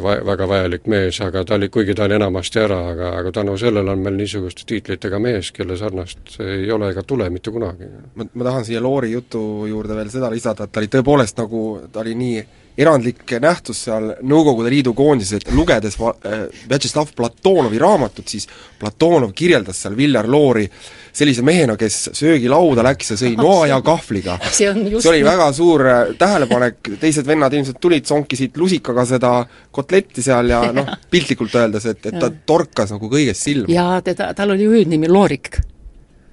va-, 0.00 0.20
väga 0.24 0.48
vajalik 0.48 0.86
mees, 0.90 1.20
aga 1.24 1.44
ta 1.44 1.56
oli, 1.58 1.68
kuigi 1.72 1.94
ta 1.96 2.06
oli 2.06 2.16
enamasti 2.16 2.62
ära, 2.62 2.78
aga, 2.92 3.12
aga 3.20 3.32
tänu 3.40 3.56
sellele 3.60 3.92
on 3.92 4.04
meil 4.04 4.16
niisuguste 4.16 4.64
tiitlitega 4.68 5.20
mees, 5.22 5.52
kelle 5.56 5.76
sarnast 5.80 6.38
ei 6.44 6.70
ole 6.72 6.92
ega 6.94 7.04
tule 7.06 7.28
mitte 7.30 7.52
kunagi. 7.52 7.90
ma, 8.14 8.26
ma 8.32 8.48
tahan 8.48 8.64
siia 8.68 8.82
Loori 8.82 9.12
jutu 9.12 9.66
juurde 9.68 9.96
veel 9.98 10.10
seda 10.12 10.30
lisada, 10.32 10.64
et 10.64 10.72
ta 10.72 10.80
oli 10.82 10.90
tõepoolest 10.92 11.40
nagu, 11.42 11.62
ta 11.92 12.04
oli 12.04 12.16
nii 12.18 12.42
erandlik 12.78 13.34
nähtus 13.42 13.84
seal 13.86 14.12
Nõukogude 14.24 14.70
Liidu 14.72 14.94
koondises, 14.96 15.42
et 15.42 15.52
lugedes 15.54 15.98
va-, 16.00 16.14
äh, 16.28 16.44
Vjatšeslav 16.70 17.12
Platonovi 17.16 17.80
raamatut, 17.80 18.28
siis 18.28 18.48
Platonov 18.80 19.34
kirjeldas 19.36 19.82
seal 19.84 19.96
Viljar 19.96 20.28
Loori 20.30 20.64
sellise 21.12 21.44
mehena, 21.44 21.76
kes 21.76 21.98
söögilauda 22.16 22.84
läks 22.86 23.12
ja 23.12 23.18
sõi 23.20 23.34
noa 23.36 23.66
ja 23.68 23.80
kahvliga. 23.84 24.38
see 24.50 24.70
on 24.70 24.86
just 24.88 25.04
see 25.04 25.12
oli 25.12 25.24
väga 25.26 25.50
suur 25.56 25.84
äh, 25.86 26.14
tähelepanek, 26.18 26.94
teised 27.00 27.28
vennad 27.28 27.52
ilmselt 27.52 27.80
tulid, 27.80 28.06
sonkisid 28.08 28.56
lusikaga 28.56 29.04
seda 29.08 29.34
kotletti 29.70 30.24
seal 30.24 30.54
ja 30.54 30.62
noh, 30.72 30.88
piltlikult 31.12 31.54
öeldes, 31.60 31.86
et, 31.92 32.06
et 32.08 32.18
ta 32.18 32.32
torkas 32.46 32.94
nagu 32.94 33.12
kõigest 33.12 33.48
silma. 33.48 33.68
jaa, 33.72 34.00
teda, 34.04 34.32
tal 34.38 34.56
oli 34.56 34.70
hüüdnimi 34.70 35.12
Loorik 35.12 35.60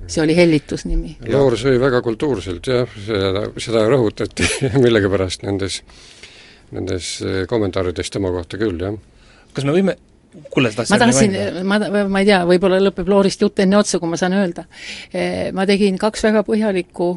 see 0.09 0.23
oli 0.23 0.35
hellitusnimi. 0.37 1.17
Loor 1.29 1.57
sõi 1.59 1.75
väga 1.81 1.99
kultuurselt 2.01 2.67
jah, 2.71 2.95
seda, 3.05 3.43
seda 3.61 3.83
rõhutati 3.91 4.47
millegipärast 4.83 5.43
nendes 5.45 5.81
nendes 6.75 7.15
eh, 7.21 7.41
kommentaarides 7.49 8.13
tema 8.13 8.31
kohta 8.33 8.59
küll, 8.61 8.79
jah. 8.81 8.95
kas 9.53 9.67
me 9.67 9.75
võime 9.75 9.97
kulle, 10.53 10.71
sa 10.71 10.85
ma 10.93 11.01
tahtsin, 11.01 11.33
ma, 11.65 11.79
ma 11.89 12.21
ei 12.21 12.29
tea, 12.29 12.43
võib-olla 12.45 12.77
lõpeb 12.83 13.09
loorist 13.09 13.41
jutt 13.41 13.63
enne 13.63 13.79
otsa, 13.79 13.97
kui 13.99 14.11
ma 14.11 14.19
saan 14.19 14.35
öelda. 14.37 14.67
Ma 15.57 15.65
tegin 15.65 15.97
kaks 15.97 16.21
väga 16.27 16.43
põhjalikku 16.45 17.07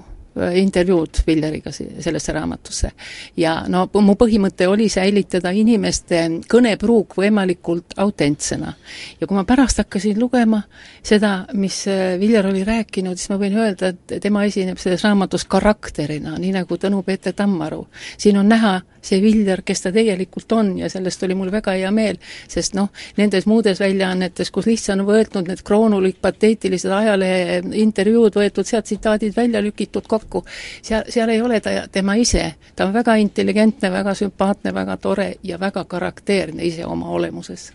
Äh, 0.40 0.58
intervjuud 0.58 1.08
Villeriga 1.26 1.70
sellesse 1.72 2.32
raamatusse. 2.32 2.90
ja 3.36 3.64
no 3.68 3.82
mu 4.00 4.14
põhimõte 4.16 4.64
oli 4.68 4.86
säilitada 4.88 5.50
inimeste 5.52 6.22
kõnepruuk 6.48 7.12
võimalikult 7.18 7.92
autentsena. 7.96 8.72
ja 9.20 9.26
kui 9.26 9.36
ma 9.36 9.44
pärast 9.44 9.78
hakkasin 9.78 10.20
lugema 10.20 10.62
seda, 11.02 11.44
mis 11.52 11.84
Viljar 12.20 12.46
oli 12.46 12.64
rääkinud, 12.64 13.16
siis 13.20 13.28
ma 13.28 13.36
võin 13.36 13.58
öelda, 13.58 13.92
et 13.92 14.22
tema 14.22 14.44
esineb 14.44 14.78
selles 14.78 15.04
raamatus 15.04 15.44
karakterina, 15.44 16.38
nii 16.38 16.52
nagu 16.52 16.76
Tõnu-Peeter 16.76 17.36
Tammaru. 17.36 17.86
siin 18.16 18.38
on 18.38 18.48
näha 18.48 18.80
see 19.02 19.20
Viljar, 19.22 19.62
kes 19.66 19.84
ta 19.84 19.92
tegelikult 19.92 20.52
on 20.52 20.76
ja 20.78 20.90
sellest 20.92 21.22
oli 21.26 21.34
mul 21.38 21.50
väga 21.52 21.74
hea 21.78 21.90
meel, 21.94 22.18
sest 22.48 22.76
noh, 22.78 22.90
nendes 23.18 23.46
muudes 23.50 23.80
väljaannetes, 23.82 24.50
kus 24.54 24.68
lihtsalt 24.70 25.00
on 25.00 25.06
võetud 25.08 25.48
need 25.48 25.62
kroonulik 25.66 26.20
pateetilised 26.22 26.92
ajalehe 26.92 27.60
intervjuud 27.82 28.38
võetud, 28.38 28.68
sealt 28.68 28.88
tsitaadid 28.88 29.36
välja 29.36 29.62
lükitud 29.64 30.06
kokku, 30.08 30.44
seal, 30.82 31.04
seal 31.10 31.32
ei 31.34 31.42
ole 31.42 31.60
ta 31.60 31.74
tema 31.92 32.16
ise. 32.20 32.54
ta 32.76 32.86
on 32.86 32.94
väga 32.94 33.16
intelligentne, 33.22 33.90
väga 33.90 34.14
sümpaatne, 34.14 34.74
väga 34.74 34.96
tore 34.96 35.34
ja 35.42 35.58
väga 35.60 35.84
karakteerne 35.84 36.64
ise 36.64 36.86
oma 36.86 37.10
olemuses. 37.10 37.72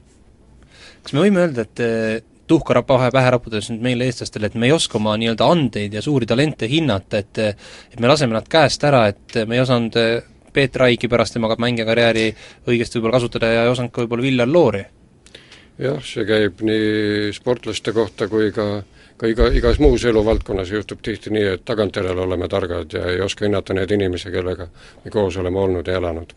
kas 1.04 1.14
me 1.14 1.24
võime 1.24 1.46
öelda, 1.46 1.68
et 1.68 1.80
eh, 1.80 2.24
tuhka 2.48 2.82
pahe 2.88 3.12
pähe 3.12 3.32
raputades 3.32 3.70
nüüd 3.72 3.84
meile, 3.84 4.08
eestlastele, 4.08 4.48
et 4.48 4.56
me 4.56 4.70
ei 4.70 4.76
oska 4.76 4.98
oma 5.00 5.18
nii-öelda 5.20 5.48
andeid 5.52 5.94
ja 5.94 6.02
suuri 6.02 6.26
talente 6.26 6.68
hinnata, 6.72 7.18
et 7.18 7.38
et 7.38 8.00
me 8.00 8.08
laseme 8.08 8.34
nad 8.34 8.48
käest 8.48 8.84
ära, 8.88 9.08
et 9.12 9.40
me 9.48 9.58
ei 9.58 9.64
osanud 9.64 9.96
eh, 10.00 10.22
Peeter 10.58 10.88
Aigi 10.88 11.10
pärast 11.12 11.38
temaga 11.38 11.58
mängijakarjääri 11.62 12.28
õigesti 12.68 12.98
võib-olla 12.98 13.20
kasutada 13.20 13.54
ja 13.54 13.66
ei 13.66 13.74
osanud 13.74 13.94
ka 13.94 14.04
võib-olla 14.04 14.26
Viljar 14.26 14.50
Loori? 14.50 14.86
jah, 15.78 16.00
see 16.02 16.26
käib 16.26 16.64
nii 16.66 17.34
sportlaste 17.38 17.94
kohta 17.94 18.28
kui 18.32 18.50
ka 18.56 18.68
ka 19.18 19.30
iga, 19.30 19.48
igas 19.54 19.80
muus 19.82 20.06
eluvaldkonnas 20.06 20.72
juhtub 20.72 21.02
tihti 21.06 21.34
nii, 21.34 21.46
et 21.58 21.64
tagantjärele 21.66 22.22
oleme 22.22 22.50
targad 22.50 22.94
ja 22.94 23.06
ei 23.12 23.22
oska 23.22 23.46
hinnata 23.46 23.74
neid 23.74 23.92
inimesi, 23.94 24.32
kellega 24.34 24.68
me 25.04 25.14
koos 25.14 25.38
oleme 25.42 25.60
olnud 25.60 25.88
ja 25.88 25.98
elanud 25.98 26.34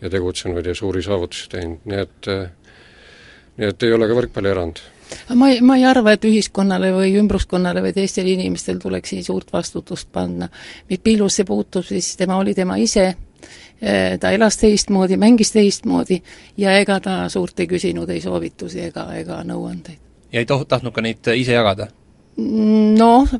ja 0.00 0.10
tegutsenud 0.10 0.66
ja 0.66 0.74
suuri 0.74 1.02
saavutusi 1.04 1.48
teinud, 1.52 1.84
nii 1.84 2.04
et 2.04 2.30
nii 3.58 3.68
et 3.72 3.82
ei 3.82 3.92
ole 3.92 4.08
ka 4.08 4.16
võrkpalli 4.16 4.52
erand 4.54 4.80
ma 5.36 5.50
ei, 5.52 5.60
ma 5.64 5.76
ei 5.76 5.84
arva, 5.88 6.14
et 6.14 6.24
ühiskonnale 6.28 6.92
või 6.94 7.14
ümbruskonnale 7.20 7.82
või 7.84 7.94
teistele 7.96 8.32
inimestele 8.36 8.80
tuleks 8.80 9.12
siin 9.12 9.24
suurt 9.24 9.52
vastutust 9.52 10.08
panna. 10.12 10.48
mis 10.88 11.00
Piilusse 11.04 11.44
puutub, 11.48 11.84
siis 11.84 12.14
tema 12.16 12.36
oli 12.36 12.54
tema 12.54 12.76
ise, 12.76 13.10
ta 14.20 14.30
elas 14.34 14.56
teistmoodi, 14.58 15.16
mängis 15.16 15.52
teistmoodi 15.54 16.22
ja 16.56 16.78
ega 16.78 17.00
ta 17.00 17.28
suurt 17.28 17.60
ei 17.60 17.66
küsinud 17.70 18.10
ei 18.10 18.20
soovitusi 18.20 18.80
ega, 18.88 19.06
ega 19.14 19.42
nõuandeid. 19.46 19.98
ja 20.32 20.42
ei 20.42 20.46
toh-, 20.46 20.66
tahtnud 20.66 20.92
ka 20.92 21.04
neid 21.04 21.34
ise 21.34 21.52
jagada? 21.52 21.88
noh, 22.38 23.32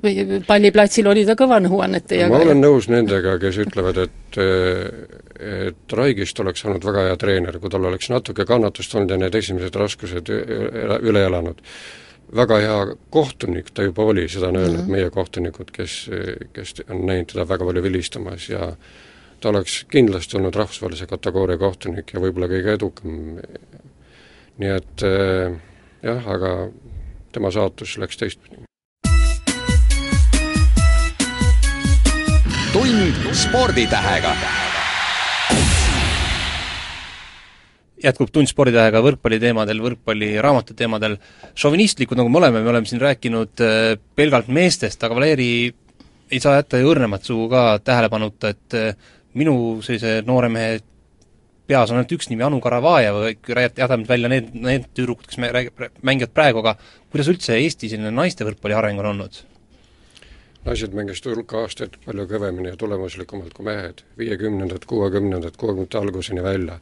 palliplatsil 0.47 1.07
oli 1.07 1.23
ta 1.27 1.37
kõva 1.39 1.61
nõuannete 1.63 2.19
jagaja. 2.19 2.35
ma 2.35 2.43
olen 2.43 2.61
nõus 2.63 2.89
nendega, 2.91 3.37
kes 3.39 3.61
ütlevad, 3.63 4.01
et 4.07 4.41
et 5.39 5.95
Raigist 5.95 6.41
oleks 6.43 6.65
olnud 6.67 6.83
väga 6.83 7.05
hea 7.07 7.17
treener, 7.21 7.61
kui 7.63 7.71
tal 7.71 7.87
oleks 7.87 8.11
natuke 8.11 8.47
kannatust 8.47 8.95
olnud 8.99 9.15
ja 9.15 9.21
need 9.23 9.35
esimesed 9.39 9.77
raskused 9.79 10.33
üle 10.35 11.25
elanud. 11.25 11.63
väga 12.35 12.59
hea 12.61 12.79
kohtunik 13.11 13.71
ta 13.73 13.87
juba 13.87 14.05
oli, 14.05 14.27
seda 14.29 14.49
on 14.49 14.57
öelnud 14.57 14.81
mm 14.81 14.87
-hmm. 14.87 14.91
meie 14.91 15.11
kohtunikud, 15.11 15.71
kes, 15.73 16.11
kes 16.53 16.75
on 16.91 17.07
näinud 17.07 17.31
teda 17.33 17.49
väga 17.49 17.65
palju 17.65 17.83
vilistamas 17.83 18.49
ja 18.49 18.73
ta 19.41 19.53
oleks 19.53 19.85
kindlasti 19.91 20.37
olnud 20.37 20.55
rahvusvahelise 20.55 21.07
kategooria 21.07 21.59
kohtunik 21.59 22.15
ja 22.15 22.23
võib-olla 22.23 22.49
kõige 22.51 22.75
edukam. 22.75 23.41
nii 24.59 24.73
et 24.75 25.05
jah, 26.03 26.27
aga 26.27 26.55
tema 27.33 27.51
saatus 27.55 27.99
läks 28.03 28.19
teistpidi. 28.19 28.65
tund 32.73 33.35
sporditähega. 33.35 34.33
jätkub 37.99 38.31
Tund 38.31 38.47
sporditähega 38.47 39.01
võrkpalliteemadel, 39.03 39.81
võrkpalliraamatu 39.83 40.77
teemadel. 40.79 41.17
šovinistlikud, 41.55 42.19
nagu 42.19 42.31
me 42.31 42.39
oleme, 42.39 42.63
me 42.63 42.71
oleme 42.71 42.87
siin 42.87 43.01
rääkinud 43.03 43.63
äh, 43.65 43.99
pelgalt 44.15 44.49
meestest, 44.49 45.03
aga 45.03 45.15
Valeri 45.15 45.75
ei 46.31 46.41
saa 46.41 46.59
jätta 46.59 46.79
ju 46.79 46.93
õrnemat 46.93 47.25
sugu 47.27 47.49
ka 47.51 47.79
tähelepanuta, 47.85 48.53
et 48.55 48.79
äh, 48.79 48.95
minu 49.39 49.57
sellise 49.87 50.21
noore 50.27 50.51
mehe 50.53 50.79
peas 51.69 51.93
on 51.93 51.99
ainult 51.99 52.15
üks 52.17 52.31
nimi, 52.31 52.45
Anu 52.47 52.63
Karavajev, 52.65 53.21
jätame 53.45 54.09
välja 54.09 54.31
need, 54.33 54.55
need 54.57 54.89
tüdrukud, 54.97 55.29
kes 55.29 55.41
me 55.43 55.53
räägib, 55.53 55.85
mängivad 56.07 56.33
praegu, 56.37 56.65
aga 56.65 56.79
kuidas 57.13 57.29
üldse 57.29 57.59
Eesti 57.61 57.93
selline 57.93 58.15
naiste 58.15 58.47
võrkpalli 58.49 58.77
areng 58.79 59.05
on 59.05 59.13
olnud? 59.13 59.43
naised 60.69 60.93
mängisid 60.93 61.31
hulk 61.31 61.53
aastaid 61.57 61.95
palju 62.05 62.27
kõvemini 62.29 62.73
ja 62.73 62.77
tulemuslikumalt 62.77 63.55
kui 63.57 63.65
mehed, 63.69 64.03
viiekümnendad, 64.19 64.85
kuuekümnendad, 64.91 65.57
kuuekümnendate 65.57 66.01
alguseni 66.01 66.43
välja. 66.45 66.79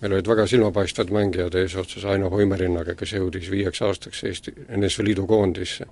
meil 0.00 0.12
olid 0.12 0.28
väga 0.28 0.46
silmapaistvad 0.46 1.10
mängijad 1.12 1.54
eesotsas 1.54 2.04
Aino 2.04 2.30
Hoimerinnaga, 2.30 2.94
kes 2.94 3.12
jõudis 3.18 3.50
viieks 3.50 3.82
aastaks 3.82 4.24
Eesti 4.24 4.54
NSV 4.78 5.04
Liidu 5.04 5.26
koondisse. 5.26 5.86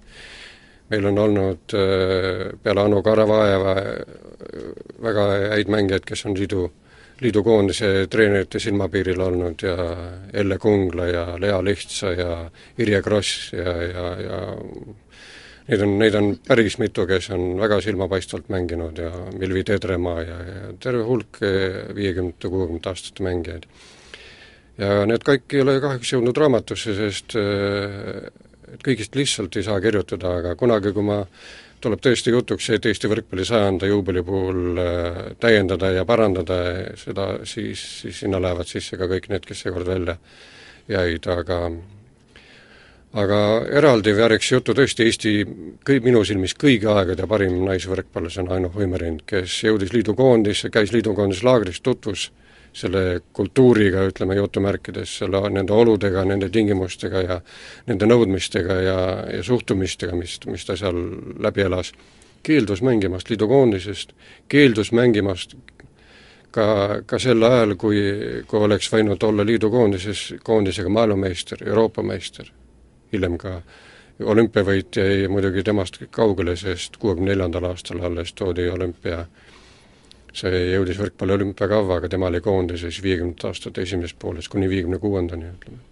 Meil 0.90 1.06
on 1.06 1.18
olnud 1.18 1.74
äh, 1.74 2.52
peale 2.62 2.84
Anu 2.84 3.02
Karavajeva 3.02 3.76
äh, 3.80 3.92
väga 5.02 5.28
häid 5.54 5.70
mängijaid, 5.72 6.04
kes 6.08 6.26
on 6.28 6.36
liidu, 6.36 6.66
liidu 7.24 7.44
koondise 7.46 8.06
treenerite 8.10 8.60
silmapiiril 8.60 9.22
olnud 9.24 9.64
ja 9.64 9.76
Elle 10.32 10.58
Kungla 10.58 11.08
ja 11.08 11.24
Lea 11.40 11.62
Lihtsa 11.64 12.12
ja 12.12 12.36
Irje 12.78 13.02
Kross 13.02 13.52
ja, 13.56 13.78
ja, 13.82 14.12
ja 14.20 14.44
Neid 15.64 15.80
on, 15.80 15.94
neid 15.96 16.12
on 16.18 16.26
päris 16.44 16.74
mitu, 16.76 17.06
kes 17.08 17.30
on 17.32 17.54
väga 17.56 17.78
silmapaistvalt 17.80 18.50
mänginud 18.52 18.98
ja 19.00 19.08
Milvi 19.32 19.62
Tedremaa 19.64 20.18
ja, 20.20 20.34
ja 20.44 20.72
terve 20.76 21.06
hulk 21.08 21.38
viiekümnendate, 21.40 22.50
kuuekümnendate 22.52 22.90
aastate 22.92 23.24
mängijaid. 23.24 23.64
ja 24.76 25.06
need 25.08 25.24
kõik 25.24 25.56
ei 25.56 25.62
ole 25.64 25.78
kahjuks 25.80 26.12
jõudnud 26.12 26.36
raamatusse, 26.36 26.92
sest 26.98 27.38
et 28.74 28.82
kõigist 28.84 29.14
lihtsalt 29.16 29.56
ei 29.56 29.66
saa 29.66 29.80
kirjutada, 29.82 30.38
aga 30.40 30.54
kunagi, 30.58 30.92
kui 30.94 31.06
ma 31.06 31.22
tuleb 31.84 32.02
tõesti 32.04 32.32
jutuks 32.32 32.68
see, 32.68 32.78
et 32.78 32.86
Eesti 32.88 33.10
võrkpalli 33.12 33.44
sajanda 33.46 33.88
juubeli 33.90 34.22
puhul 34.24 34.78
täiendada 35.40 35.90
ja 35.92 36.04
parandada 36.08 36.58
seda, 37.00 37.28
siis, 37.48 37.82
siis 38.02 38.22
sinna 38.24 38.40
lähevad 38.42 38.68
sisse 38.68 38.98
ka 39.00 39.08
kõik 39.10 39.28
need, 39.32 39.44
kes 39.48 39.64
seekord 39.66 39.88
välja 39.88 40.16
jäid, 40.88 41.26
aga 41.32 41.60
aga 43.14 43.40
eraldi 43.78 44.14
vääriks 44.16 44.50
juttu 44.50 44.74
tõesti 44.74 45.06
Eesti 45.06 45.34
kõi-, 45.86 46.00
minu 46.02 46.24
silmis 46.26 46.56
kõigi 46.58 46.88
aegade 46.90 47.28
parim 47.30 47.60
naisvõrkpallis 47.68 48.40
on 48.42 48.50
Aino 48.56 48.70
Võimerind, 48.74 49.22
kes 49.28 49.60
jõudis 49.68 49.94
liidukoondisse, 49.94 50.72
käis 50.74 50.92
liidukoondis 50.92 51.44
laagris, 51.46 51.78
tutvus 51.84 52.30
selle 52.74 53.20
kultuuriga, 53.32 54.02
ütleme 54.10 54.34
jutumärkides, 54.38 55.18
selle, 55.20 55.40
nende 55.54 55.72
oludega, 55.72 56.24
nende 56.26 56.50
tingimustega 56.50 57.22
ja 57.22 57.38
nende 57.86 58.08
nõudmistega 58.10 58.80
ja, 58.82 58.98
ja 59.36 59.44
suhtumistega, 59.46 60.16
mis, 60.18 60.40
mis 60.50 60.66
ta 60.66 60.76
seal 60.78 60.98
läbi 61.44 61.62
elas, 61.66 61.92
keeldus 62.44 62.82
mängimast 62.84 63.30
liidukoondisest, 63.30 64.12
keeldus 64.50 64.90
mängimast 64.92 65.54
ka, 66.54 66.66
ka 67.06 67.18
sel 67.22 67.42
ajal, 67.46 67.76
kui, 67.80 68.02
kui 68.50 68.66
oleks 68.66 68.90
võinud 68.92 69.22
olla 69.24 69.46
liidukoondises, 69.46 70.26
koondisega 70.44 70.92
maailmameister, 70.92 71.62
Euroopa 71.66 72.02
meister 72.02 72.50
hiljem 73.14 73.38
ka 73.38 73.58
olümpiavõitja 74.24 75.06
jäi 75.06 75.28
muidugi 75.30 75.64
temast 75.66 75.98
kaugele, 76.14 76.56
sest 76.56 76.98
kuuekümne 77.02 77.32
neljandal 77.32 77.70
aastal 77.70 78.02
alles 78.06 78.32
toodi 78.38 78.68
olümpia, 78.70 79.24
see 80.34 80.60
jõudis 80.74 80.98
võrkpalli 81.00 81.36
olümpiakavva, 81.38 82.00
aga 82.00 82.10
tema 82.12 82.30
oli 82.30 82.40
koondises 82.44 83.00
viiekümnendate 83.04 83.50
aastate 83.50 83.84
esimeses 83.86 84.16
pooles 84.18 84.48
kuni 84.50 84.68
viiekümne 84.70 84.98
kuuendani, 85.02 85.50
ütleme. 85.54 85.82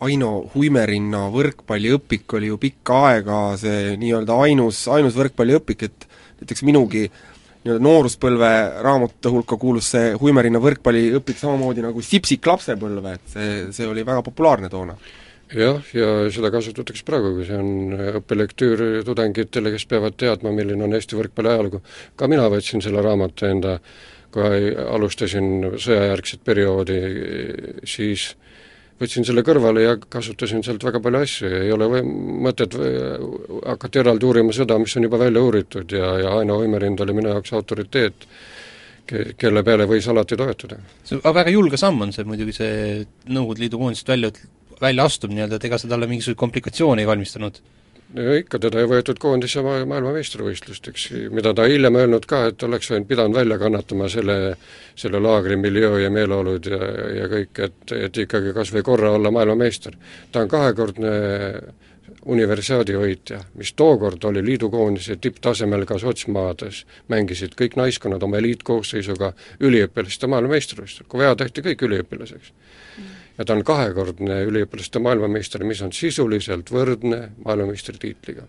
Aino 0.00 0.30
Huimerinna 0.54 1.26
võrkpalliõpik 1.32 2.38
oli 2.38 2.48
ju 2.48 2.56
pikka 2.60 3.00
aega 3.10 3.40
see 3.60 3.98
nii-öelda 4.00 4.38
ainus, 4.46 4.86
ainus 4.88 5.18
võrkpalliõpik, 5.18 5.84
et 5.90 6.06
näiteks 6.40 6.64
minugi 6.64 7.04
nii-öelda 7.10 7.84
nooruspõlve 7.84 8.52
raamatute 8.80 9.32
hulka 9.34 9.58
kuulus 9.60 9.90
see 9.92 10.14
Huimerinna 10.20 10.62
võrkpalliõpik 10.64 11.36
samamoodi 11.36 11.84
nagu 11.84 12.00
Sipsik 12.04 12.48
lapsepõlve, 12.48 13.18
et 13.18 13.34
see, 13.34 13.50
see 13.76 13.90
oli 13.90 14.06
väga 14.08 14.24
populaarne 14.24 14.72
toona 14.72 14.96
jah, 15.56 15.80
ja 15.96 16.08
seda 16.32 16.50
kasutatakse 16.52 17.04
praegugi, 17.06 17.46
see 17.48 17.58
on 17.58 17.98
õppelektüür 18.20 19.02
tudengitele, 19.06 19.72
kes 19.74 19.86
peavad 19.90 20.16
teadma, 20.20 20.52
milline 20.54 20.86
on 20.86 20.94
Eesti 20.96 21.18
võrkpalli 21.18 21.52
ajalugu. 21.52 21.82
ka 22.16 22.28
mina 22.30 22.48
võtsin 22.52 22.82
selle 22.84 23.02
raamatu 23.02 23.48
enda, 23.48 23.78
kui 24.30 24.70
alustasin 24.70 25.74
sõjajärgset 25.74 26.44
perioodi, 26.46 27.00
siis 27.88 28.30
võtsin 29.00 29.24
selle 29.26 29.42
kõrvale 29.46 29.82
ja 29.82 29.96
kasutasin 29.98 30.62
sealt 30.62 30.84
väga 30.84 31.00
palju 31.02 31.24
asju 31.24 31.50
ja 31.50 31.62
ei 31.64 31.72
ole 31.74 31.88
või 31.88 32.02
mõtet 32.46 32.76
hakata 32.76 34.04
eraldi 34.04 34.28
uurima 34.28 34.54
seda, 34.54 34.78
mis 34.78 34.94
on 34.96 35.08
juba 35.08 35.18
välja 35.22 35.42
uuritud 35.42 35.96
ja, 35.96 36.12
ja 36.20 36.34
Aino 36.38 36.60
Oimerind 36.60 37.00
oli 37.00 37.16
minu 37.16 37.32
jaoks 37.32 37.54
autoriteet, 37.56 38.28
ke-, 39.08 39.26
kelle 39.40 39.64
peale 39.66 39.88
võis 39.90 40.06
alati 40.12 40.38
toetuda. 40.38 40.78
see 41.04 41.20
väga 41.24 41.50
julge 41.50 41.80
samm 41.80 42.06
on 42.06 42.12
see 42.12 42.28
muidugi, 42.28 42.54
see 42.60 43.06
Nõukogude 43.32 43.64
Liidu 43.64 43.80
koondisest 43.80 44.12
välja 44.12 44.30
välja 44.80 45.04
astub 45.04 45.34
nii-öelda, 45.34 45.60
et 45.60 45.68
ega 45.68 45.78
see 45.80 45.90
talle 45.90 46.08
mingisuguseid 46.10 46.40
komplikatsioone 46.40 47.04
ei 47.04 47.10
valmistanud? 47.10 47.60
ja 48.14 48.34
ikka, 48.40 48.58
teda 48.58 48.80
ei 48.82 48.88
võetud 48.90 49.20
koondise 49.22 49.62
ma-, 49.62 49.84
maailmameistrivõistlusteks, 49.86 51.04
mida 51.34 51.52
ta 51.54 51.66
hiljem 51.70 51.98
öelnud 52.00 52.24
ka, 52.30 52.42
et 52.50 52.62
oleks 52.66 52.90
võinud, 52.90 53.06
pidanud 53.06 53.38
välja 53.38 53.58
kannatama 53.60 54.08
selle, 54.10 54.38
selle 54.98 55.20
laagri 55.22 55.58
miljöö 55.60 56.00
ja 56.02 56.10
meeleolud 56.10 56.66
ja, 56.72 56.80
ja 57.20 57.28
kõik, 57.30 57.60
et, 57.68 57.94
et 57.94 58.24
ikkagi 58.24 58.54
kas 58.56 58.74
või 58.74 58.82
korra 58.86 59.12
olla 59.18 59.30
maailmameister. 59.34 59.94
ta 60.32 60.42
on 60.42 60.50
kahekordne 60.50 61.12
universiaadi 62.34 62.98
võitja, 62.98 63.38
mis 63.56 63.72
tookord 63.78 64.24
oli 64.28 64.42
liidukoondise 64.44 65.16
tipptasemel 65.22 65.86
ka 65.88 66.00
sotsmaades, 66.02 66.82
mängisid 67.08 67.54
kõik 67.56 67.78
naiskonnad 67.78 68.26
oma 68.26 68.42
eliitkoosseisuga 68.42 69.32
üliõpilaste 69.62 70.28
maailmameistrivõistlustel, 70.34 71.08
kui 71.08 71.22
vaja, 71.22 71.38
tehti 71.38 71.64
kõik 71.70 71.86
üliõpilaseks 71.88 72.52
ja 73.40 73.46
ta 73.48 73.56
on 73.56 73.64
kahekordne 73.64 74.42
üliõpilaste 74.50 75.00
maailmameister, 75.00 75.64
mis 75.64 75.80
on 75.80 75.94
sisuliselt 75.96 76.68
võrdne 76.74 77.30
maailmameistritiitliga. 77.44 78.44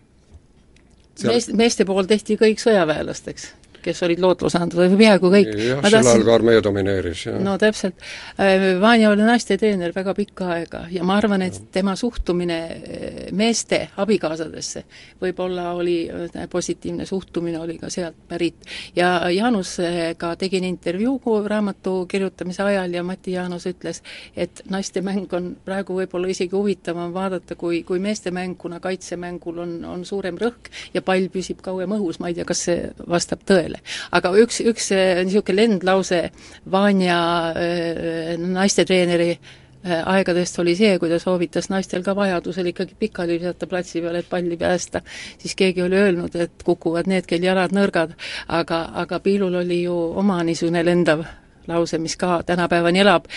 meest, 1.23 1.53
meeste 1.55 1.87
pool 1.87 2.09
tehti 2.11 2.35
kõik 2.39 2.59
sõjaväelasteks 2.59 3.53
kes 3.84 4.03
olid 4.07 4.21
lootlusandvad 4.21 4.91
või 4.93 4.99
peaaegu 5.03 5.32
kõik. 5.34 5.51
jah, 5.57 5.82
sel 5.86 5.99
ajal 6.01 6.25
ka 6.27 6.36
armee 6.36 6.61
domineeris, 6.63 7.25
jah. 7.27 7.39
no 7.41 7.57
täpselt. 7.61 7.97
Äh, 8.39 8.67
Vanja 8.82 9.11
oli 9.11 9.25
naistetreener 9.25 9.93
väga 9.95 10.15
pikka 10.17 10.49
aega 10.55 10.84
ja 10.91 11.05
ma 11.07 11.17
arvan, 11.19 11.45
et 11.45 11.59
tema 11.73 11.95
suhtumine 11.99 12.59
äh, 12.61 13.19
meeste 13.38 13.82
abikaasadesse 14.01 14.84
võib-olla 15.21 15.71
oli, 15.77 15.97
äh, 16.09 16.47
positiivne 16.51 17.05
suhtumine 17.09 17.59
oli 17.59 17.77
ka 17.82 17.89
sealt 17.93 18.19
pärit. 18.27 18.67
ja 18.95 19.29
Jaanusega 19.32 20.36
tegin 20.36 20.63
intervjuu 20.67 21.19
raamatu 21.47 22.05
kirjutamise 22.09 22.63
ajal 22.63 22.93
ja 22.93 23.03
Mati 23.03 23.36
Jaanus 23.36 23.67
ütles, 23.69 24.01
et 24.36 24.63
naiste 24.69 25.01
mäng 25.01 25.34
on 25.34 25.55
praegu 25.65 25.95
võib-olla 25.97 26.32
isegi 26.32 26.55
huvitavam 26.55 27.13
vaadata 27.13 27.55
kui, 27.55 27.84
kui 27.84 27.99
meeste 27.99 28.32
mäng, 28.32 28.57
kuna 28.57 28.79
kaitsemängul 28.79 29.61
on, 29.63 29.77
on 29.86 30.05
suurem 30.05 30.38
rõhk 30.41 30.71
ja 30.93 31.01
pall 31.05 31.29
püsib 31.32 31.61
kauem 31.61 31.95
õhus, 31.97 32.19
ma 32.19 32.32
ei 32.32 32.38
tea, 32.38 32.45
kas 32.47 32.65
see 32.67 32.91
vastab 33.07 33.45
tõele 33.47 33.70
tööle. 33.72 33.82
aga 34.11 34.34
üks, 34.43 34.61
üks 34.61 34.91
äh, 34.95 35.24
niisugune 35.26 35.61
lendlause 35.61 36.30
Vanja 36.72 37.17
äh, 37.55 38.38
naistetreeneri 38.38 39.32
äh, 39.32 40.01
aegadest 40.05 40.59
oli 40.59 40.76
see, 40.76 40.97
kui 40.99 41.09
ta 41.09 41.19
soovitas 41.19 41.69
naistel 41.69 42.03
ka 42.03 42.15
vajadusel 42.15 42.72
ikkagi 42.72 42.95
pikali 42.99 43.39
visata 43.39 43.67
platsi 43.67 44.01
peal, 44.01 44.15
et 44.19 44.30
palli 44.30 44.57
päästa, 44.57 45.01
siis 45.41 45.55
keegi 45.55 45.84
oli 45.84 45.99
öelnud, 45.99 46.36
et 46.36 46.63
kukuvad 46.63 47.07
need, 47.07 47.28
kel 47.30 47.43
jalad 47.43 47.74
nõrgad, 47.76 48.15
aga, 48.47 48.88
aga 49.03 49.19
Piilul 49.19 49.61
oli 49.63 49.84
ju 49.84 49.95
oma 50.19 50.41
niisugune 50.43 50.84
lendav 50.86 51.24
lause, 51.69 51.99
mis 52.01 52.15
ka 52.17 52.41
tänapäevani 52.43 53.03
elab, 53.03 53.28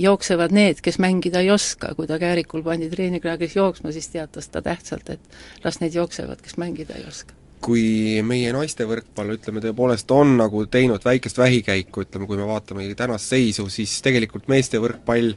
jooksevad 0.00 0.54
need, 0.56 0.80
kes 0.82 0.96
mängida 0.98 1.42
ei 1.44 1.52
oska, 1.52 1.92
kui 1.94 2.08
ta 2.08 2.16
Käärikul 2.18 2.64
pandi 2.64 2.88
treeningrajagis 2.90 3.60
jooksma, 3.60 3.92
siis 3.92 4.08
teatas 4.08 4.48
ta 4.48 4.64
tähtsalt, 4.64 5.12
et 5.12 5.64
las 5.64 5.78
need 5.84 5.94
jooksevad, 5.94 6.40
kes 6.42 6.56
mängida 6.56 6.96
ei 6.96 7.04
oska 7.04 7.36
kui 7.64 8.20
meie 8.26 8.52
naiste 8.52 8.84
võrkpall, 8.88 9.34
ütleme, 9.38 9.62
tõepoolest 9.64 10.10
on 10.12 10.36
nagu 10.36 10.66
teinud 10.68 11.04
väikest 11.04 11.38
vähikäiku, 11.40 12.04
ütleme, 12.04 12.28
kui 12.28 12.36
me 12.36 12.48
vaatame 12.48 12.86
tänast 12.98 13.32
seisu, 13.32 13.68
siis 13.72 13.96
tegelikult 14.04 14.50
meeste 14.52 14.80
võrkpall 14.82 15.32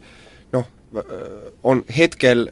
noh, 0.55 0.67
on 1.63 1.85
hetkel 1.97 2.47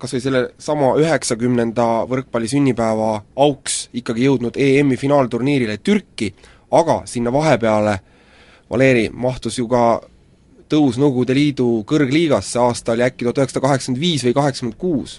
kas 0.00 0.14
või 0.16 0.22
selle 0.24 0.42
sama 0.58 0.94
üheksakümnenda 0.98 1.86
võrkpalli 2.10 2.48
sünnipäeva 2.48 3.10
auks 3.44 3.82
ikkagi 3.96 4.24
jõudnud 4.24 4.56
EM-i 4.56 4.96
finaalturniirile 4.96 5.76
Türki, 5.84 6.32
aga 6.70 7.02
sinna 7.10 7.32
vahepeale 7.34 7.98
Valeri 8.70 9.08
mahtus 9.10 9.58
ju 9.58 9.66
ka 9.68 10.00
tõus 10.70 10.98
Nõukogude 11.02 11.34
Liidu 11.34 11.82
kõrgliigasse, 11.90 12.60
aasta 12.62 12.94
oli 12.94 13.02
äkki 13.02 13.26
tuhat 13.26 13.42
üheksasada 13.42 13.66
kaheksakümmend 13.66 14.00
viis 14.00 14.24
või 14.24 14.36
kaheksakümmend 14.38 14.78
kuus 14.78 15.18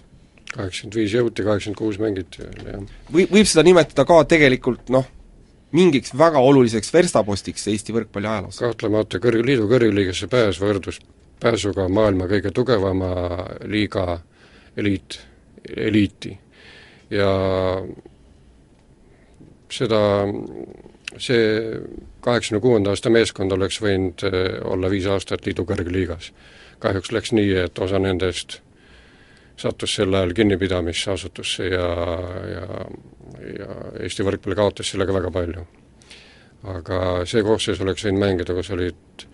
kaheksakümmend 0.51 0.99
viis 0.99 1.15
jõuti, 1.15 1.45
kaheksakümmend 1.47 1.79
kuus 1.79 1.99
mängiti 2.01 2.43
veel, 2.43 2.69
jah. 2.73 2.85
Või, 3.13 3.25
võib 3.31 3.49
seda 3.49 3.63
nimetada 3.67 4.05
ka 4.07 4.19
tegelikult 4.29 4.91
noh, 4.93 5.07
mingiks 5.75 6.13
väga 6.17 6.41
oluliseks 6.43 6.91
verstapostiks 6.93 7.67
Eesti 7.71 7.95
võrkpalli 7.95 8.29
ajaloos? 8.29 8.59
kahtlemata, 8.59 9.21
kõrg-, 9.23 9.45
liidu 9.47 9.69
kõrgliigasse 9.71 10.27
pääs 10.31 10.59
võrdus 10.61 10.99
pääsuga 11.41 11.87
maailma 11.89 12.27
kõige 12.29 12.51
tugevama 12.53 13.11
liiga 13.65 14.19
eliit, 14.77 15.19
eliiti. 15.75 16.37
ja 17.09 17.31
seda, 19.71 20.01
see 21.17 21.45
kaheksakümne 22.21 22.61
kuuenda 22.61 22.93
aasta 22.93 23.09
meeskond 23.09 23.51
oleks 23.55 23.79
võinud 23.81 24.25
eh, 24.27 24.57
olla 24.67 24.89
viis 24.91 25.07
aastat 25.09 25.45
liidu 25.45 25.65
kõrgliigas. 25.65 26.31
kahjuks 26.79 27.11
läks 27.11 27.31
nii, 27.31 27.55
et 27.65 27.79
osa 27.79 27.99
nendest 27.99 28.59
sattus 29.61 29.95
sel 29.95 30.13
ajal 30.13 30.33
kinnipidamisasutusse 30.37 31.67
ja, 31.71 31.89
ja, 32.51 32.65
ja 33.57 33.75
Eesti 34.05 34.25
võrkpall 34.27 34.57
kaotas 34.57 34.93
sellega 34.93 35.15
väga 35.15 35.31
palju. 35.33 35.65
aga 36.71 36.97
see 37.25 37.43
koosseis 37.43 37.81
oleks 37.81 38.05
võinud 38.05 38.21
mängida, 38.21 38.53
kus 38.57 38.69
olid 38.73 39.27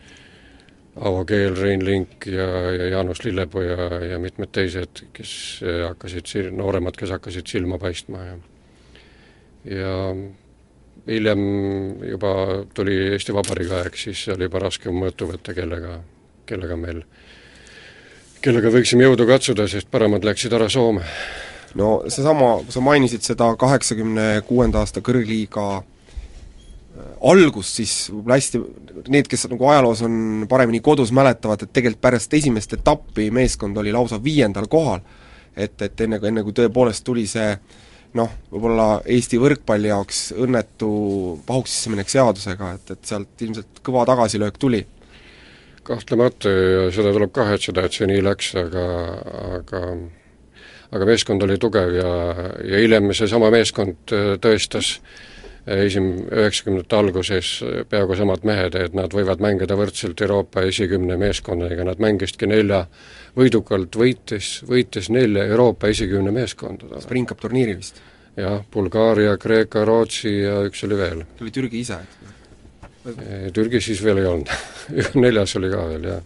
Avo 0.97 1.25
Keel, 1.29 1.55
Rein 1.59 1.83
Link 1.85 2.25
ja, 2.25 2.47
ja 2.73 2.87
Jaanus 2.95 3.21
Lillepuu 3.25 3.61
ja, 3.61 3.89
ja 4.13 4.19
mitmed 4.19 4.49
teised, 4.51 5.03
kes 5.13 5.31
hakkasid 5.61 6.53
nooremad, 6.57 6.97
kes 6.97 7.11
hakkasid 7.13 7.47
silma 7.51 7.77
paistma 7.81 8.23
ja 8.25 8.37
ja 9.67 9.93
hiljem 11.07 11.39
juba 12.09 12.33
tuli 12.73 12.95
Eesti 13.11 13.35
Vabariigi 13.35 13.75
aeg, 13.75 13.95
siis 13.99 14.25
oli 14.33 14.47
juba 14.47 14.61
raskem 14.63 14.95
mõõtu 14.95 15.29
võtta, 15.31 15.55
kellega, 15.55 15.99
kellega 16.49 16.77
meil 16.79 17.03
kellega 18.47 18.71
võiksime 18.71 19.03
jõudu 19.03 19.27
katsuda, 19.27 19.67
sest 19.67 19.89
paremad 19.91 20.23
läksid 20.23 20.53
ära 20.55 20.69
Soome. 20.71 21.03
no 21.77 21.89
seesama, 22.07 22.61
sa 22.71 22.81
mainisid 22.81 23.25
seda 23.25 23.49
kaheksakümne 23.59 24.41
kuuenda 24.47 24.79
aasta 24.79 25.03
kõrgliiga 25.03 25.65
äh, 25.77 27.09
algust, 27.31 27.75
siis 27.81 27.95
võib-olla 28.13 28.37
hästi, 28.39 28.61
need, 29.11 29.27
kes 29.27 29.49
nagu 29.51 29.67
ajaloos 29.67 30.05
on 30.07 30.45
paremini 30.49 30.79
kodus, 30.83 31.11
mäletavad, 31.11 31.65
et 31.65 31.73
tegelikult 31.75 32.01
pärast 32.07 32.33
esimest 32.39 32.77
etappi 32.79 33.27
meeskond 33.35 33.77
oli 33.77 33.91
lausa 33.91 34.21
viiendal 34.23 34.69
kohal. 34.71 35.03
et, 35.57 35.81
et 35.81 36.01
enne, 36.05 36.21
enne 36.23 36.43
kui 36.45 36.55
tõepoolest 36.55 37.03
tuli 37.03 37.25
see 37.27 37.51
noh, 38.15 38.31
võib-olla 38.53 39.01
Eesti 39.05 39.39
võrkpalli 39.41 39.91
jaoks 39.91 40.29
õnnetu 40.37 40.89
pahuks 41.45 41.73
sisse 41.73 41.91
minek 41.91 42.09
seadusega, 42.09 42.75
et, 42.77 42.91
et 42.95 43.09
sealt 43.11 43.41
ilmselt 43.43 43.81
kõva 43.83 44.05
tagasilöök 44.07 44.57
tuli 44.61 44.85
kahtlemata 45.87 46.51
ja 46.51 46.85
seda 46.95 47.13
tuleb 47.15 47.33
kahetseda, 47.35 47.85
et 47.87 47.95
see 47.97 48.09
nii 48.09 48.23
läks, 48.25 48.53
aga, 48.59 48.85
aga 49.61 49.81
aga 50.95 51.07
meeskond 51.07 51.43
oli 51.43 51.57
tugev 51.59 51.95
ja, 51.97 52.11
ja 52.63 52.83
hiljem 52.83 53.11
seesama 53.15 53.49
meeskond 53.51 54.13
äh, 54.15 54.35
tõestas 54.43 54.97
äh, 54.97 55.25
esim-, 55.67 56.25
üheksakümnendate 56.31 56.97
alguses 56.97 57.51
peaaegu 57.91 58.15
samad 58.17 58.45
mehed, 58.47 58.75
et 58.79 58.95
nad 58.97 59.13
võivad 59.13 59.43
mängida 59.43 59.77
võrdselt 59.79 60.21
Euroopa 60.23 60.63
esikümne 60.67 61.17
meeskonnaga, 61.19 61.87
nad 61.87 62.03
mängisidki 62.03 62.49
nelja 62.49 62.85
võidukalt, 63.37 63.97
võites, 63.99 64.61
võites 64.67 65.11
nelja 65.13 65.45
Euroopa 65.51 65.91
esikümne 65.91 66.31
meeskonda. 66.35 67.01
Springcup 67.03 67.43
turniiril 67.43 67.81
vist? 67.81 68.01
jah, 68.37 68.61
Bulgaaria, 68.73 69.33
Kreeka, 69.41 69.81
Rootsi 69.87 70.29
ja 70.43 70.59
üks 70.67 70.83
oli 70.85 70.97
veel. 70.99 71.23
tuli 71.39 71.53
Türgi 71.53 71.81
ise, 71.81 71.97
eks? 72.05 72.26
Türgis 73.53 73.87
siis 73.87 74.01
veel 74.03 74.23
ei 74.23 74.27
olnud 74.27 74.51
neljas 75.23 75.55
oli 75.59 75.69
ka 75.71 75.85
veel, 75.91 76.09
jah. 76.13 76.25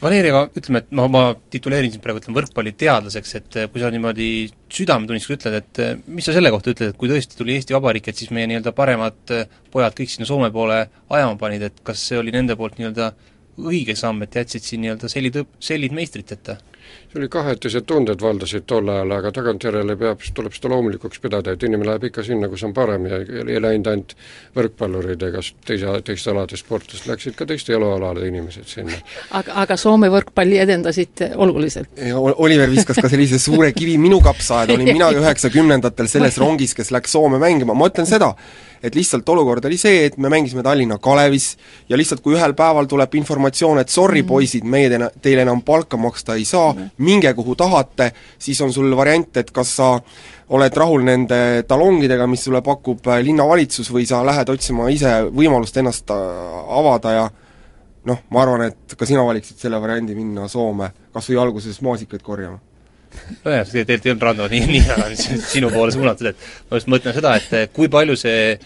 Valeri, 0.00 0.30
aga 0.32 0.46
ütleme, 0.56 0.80
et 0.80 0.92
ma, 0.96 1.04
ma 1.12 1.22
tituleerin 1.52 1.92
sind 1.92 2.00
praegu, 2.00 2.22
ütleme, 2.22 2.38
võrkpalliteadlaseks, 2.38 3.32
et 3.36 3.56
eh, 3.60 3.66
kui 3.68 3.82
sa 3.82 3.90
niimoodi 3.92 4.28
südametunnistusega 4.72 5.36
ütled, 5.36 5.56
et 5.58 5.80
eh, 5.84 5.90
mis 6.08 6.24
sa 6.24 6.32
selle 6.32 6.52
kohta 6.54 6.72
ütled, 6.72 6.94
et 6.94 7.00
kui 7.00 7.10
tõesti 7.10 7.36
tuli 7.36 7.58
Eesti 7.58 7.76
Vabariik, 7.76 8.08
et 8.08 8.22
siis 8.22 8.32
meie 8.32 8.48
nii-öelda 8.48 8.72
paremad 8.76 9.34
eh, 9.36 9.44
pojad 9.74 9.98
kõik 9.98 10.14
sinna 10.14 10.28
Soome 10.30 10.48
poole 10.54 10.78
ajama 10.88 11.36
panid, 11.42 11.66
et 11.68 11.84
kas 11.84 12.06
see 12.08 12.16
oli 12.16 12.32
nende 12.32 12.56
poolt 12.56 12.80
nii-öelda 12.80 13.10
õige 13.60 13.96
samm, 13.98 14.24
et 14.24 14.40
jätsid 14.40 14.64
siin 14.64 14.86
nii-öelda 14.86 15.12
sellid, 15.12 15.36
sellid 15.60 15.92
meistriteta? 15.96 16.56
See 17.10 17.18
oli 17.18 17.28
kahetised 17.32 17.86
tunded 17.90 18.22
valdasid 18.22 18.66
tol 18.70 18.88
ajal, 18.88 19.10
aga 19.16 19.32
tagantjärele 19.34 19.96
peab, 19.98 20.22
tuleb 20.34 20.54
seda 20.54 20.70
loomulikuks 20.72 21.22
pidada, 21.22 21.54
et 21.54 21.66
inimene 21.66 21.90
läheb 21.90 22.06
ikka 22.10 22.24
sinna, 22.26 22.48
kus 22.52 22.62
on 22.68 22.74
parem 22.76 23.08
ja 23.10 23.20
ei 23.20 23.60
läinud 23.62 23.90
ainult 23.90 24.14
võrkpallurid 24.56 25.22
ega 25.28 25.42
teise, 25.66 25.96
teiste 26.06 26.32
alade 26.32 26.60
sportlased, 26.60 27.08
läksid 27.10 27.36
ka 27.38 27.48
teiste 27.50 27.74
elualade 27.74 28.28
inimesed 28.30 28.70
sinna. 28.70 29.00
aga, 29.36 29.58
aga 29.64 29.78
Soome 29.80 30.10
võrkpalli 30.12 30.60
edendasite 30.62 31.32
oluliselt? 31.36 31.92
Oliver 32.14 32.70
viskas 32.70 33.00
ka 33.02 33.10
sellise 33.10 33.40
suure 33.42 33.72
kivi 33.76 33.98
minu 33.98 34.20
kapsaaeda, 34.24 34.78
olin 34.78 34.92
mina 34.98 35.10
üheksakümnendatel 35.18 36.10
selles 36.10 36.38
rongis, 36.42 36.76
kes 36.78 36.94
läks 36.94 37.16
Soome 37.16 37.42
mängima, 37.42 37.74
ma 37.74 37.90
ütlen 37.90 38.08
seda, 38.08 38.34
et 38.82 38.94
lihtsalt 38.94 39.28
olukord 39.28 39.64
oli 39.64 39.76
see, 39.80 40.04
et 40.06 40.16
me 40.18 40.30
mängisime 40.32 40.62
Tallinna 40.62 40.98
Kalevis 40.98 41.56
ja 41.88 41.98
lihtsalt 41.98 42.22
kui 42.24 42.34
ühel 42.36 42.54
päeval 42.56 42.88
tuleb 42.90 43.14
informatsioon, 43.20 43.78
et 43.78 43.88
sorry 43.88 44.22
mm 44.22 44.24
-hmm. 44.24 44.28
poisid, 44.28 44.64
meie 44.64 44.88
teile, 44.88 45.10
teile 45.22 45.42
enam 45.42 45.62
palka 45.62 45.96
maksta 45.96 46.34
ei 46.34 46.44
saa 46.44 46.72
mm, 46.72 46.78
-hmm. 46.78 46.90
minge 46.98 47.34
kuhu 47.34 47.56
tahate, 47.56 48.12
siis 48.38 48.60
on 48.60 48.72
sul 48.72 48.96
variant, 48.96 49.36
et 49.36 49.50
kas 49.50 49.76
sa 49.76 50.00
oled 50.48 50.76
rahul 50.76 51.02
nende 51.02 51.64
talongidega, 51.68 52.26
mis 52.26 52.44
sulle 52.44 52.62
pakub 52.62 52.98
linnavalitsus, 53.22 53.92
või 53.92 54.06
sa 54.06 54.26
lähed 54.26 54.48
otsima 54.48 54.88
ise 54.88 55.22
võimalust 55.30 55.76
ennast 55.76 56.10
äh, 56.10 56.16
avada 56.68 57.12
ja 57.12 57.30
noh, 58.04 58.18
ma 58.30 58.42
arvan, 58.42 58.62
et 58.62 58.96
ka 58.96 59.06
sina 59.06 59.24
valiksid 59.24 59.58
selle 59.58 59.80
variandi 59.80 60.14
minna 60.14 60.48
Soome 60.48 60.90
kas 61.12 61.28
või 61.30 61.40
alguses 61.42 61.80
maasikaid 61.80 62.22
korjama 62.22 62.58
nojah, 63.44 63.66
tegelikult 63.66 64.06
ei 64.06 64.14
olnud 64.14 64.26
Rando 64.28 64.48
nii, 64.52 64.62
nii 64.70 65.18
sinu 65.42 65.70
poole 65.72 65.92
suunatud, 65.94 66.32
et 66.32 66.70
ma 66.70 66.80
just 66.80 66.90
mõtlen 66.92 67.16
seda, 67.16 67.36
et 67.40 67.74
kui 67.76 67.90
palju 67.92 68.16
see 68.20 68.56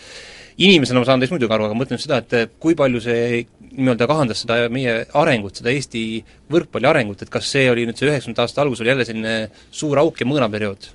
inimesena 0.65 1.03
ma 1.03 1.09
saan 1.09 1.23
teist 1.23 1.35
muidugi 1.35 1.55
aru, 1.55 1.69
aga 1.69 1.79
mõtlen 1.79 2.01
seda, 2.01 2.21
et 2.23 2.55
kui 2.63 2.77
palju 2.79 3.03
see 3.03 3.45
nii-öelda 3.75 4.07
kahandas 4.07 4.45
seda 4.45 4.69
meie 4.73 5.01
arengut, 5.19 5.59
seda 5.59 5.73
Eesti 5.73 6.05
võrkpalli 6.53 6.89
arengut, 6.91 7.25
et 7.25 7.33
kas 7.33 7.49
see 7.51 7.67
oli 7.73 7.87
nüüd 7.89 7.99
see 7.99 8.07
üheksakümnendate 8.07 8.47
aasta 8.47 8.63
algus, 8.63 8.83
oli 8.83 8.93
jälle 8.93 9.07
selline 9.09 9.37
suur 9.75 9.99
auk 10.03 10.23
ja 10.23 10.29
mõõnaperiood? 10.31 10.91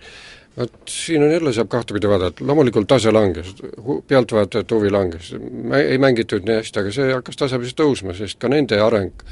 vot 0.59 0.91
siin 0.91 1.23
on 1.23 1.31
jälle, 1.31 1.53
saab 1.55 1.69
kahtepidi 1.71 2.09
vaadata, 2.09 2.43
loomulikult 2.43 2.87
tase 2.89 3.11
langes, 3.15 3.53
pealtvaatajate 4.07 4.75
huvi 4.75 4.91
langes, 4.91 5.29
ei 5.77 5.99
mängitud 6.01 6.47
nii 6.47 6.57
hästi, 6.59 6.81
aga 6.81 6.91
see 6.95 7.13
hakkas 7.13 7.39
tasapisi 7.39 7.77
tõusma, 7.79 8.15
sest 8.17 8.39
ka 8.41 8.51
nende 8.51 8.79
areng 8.83 9.23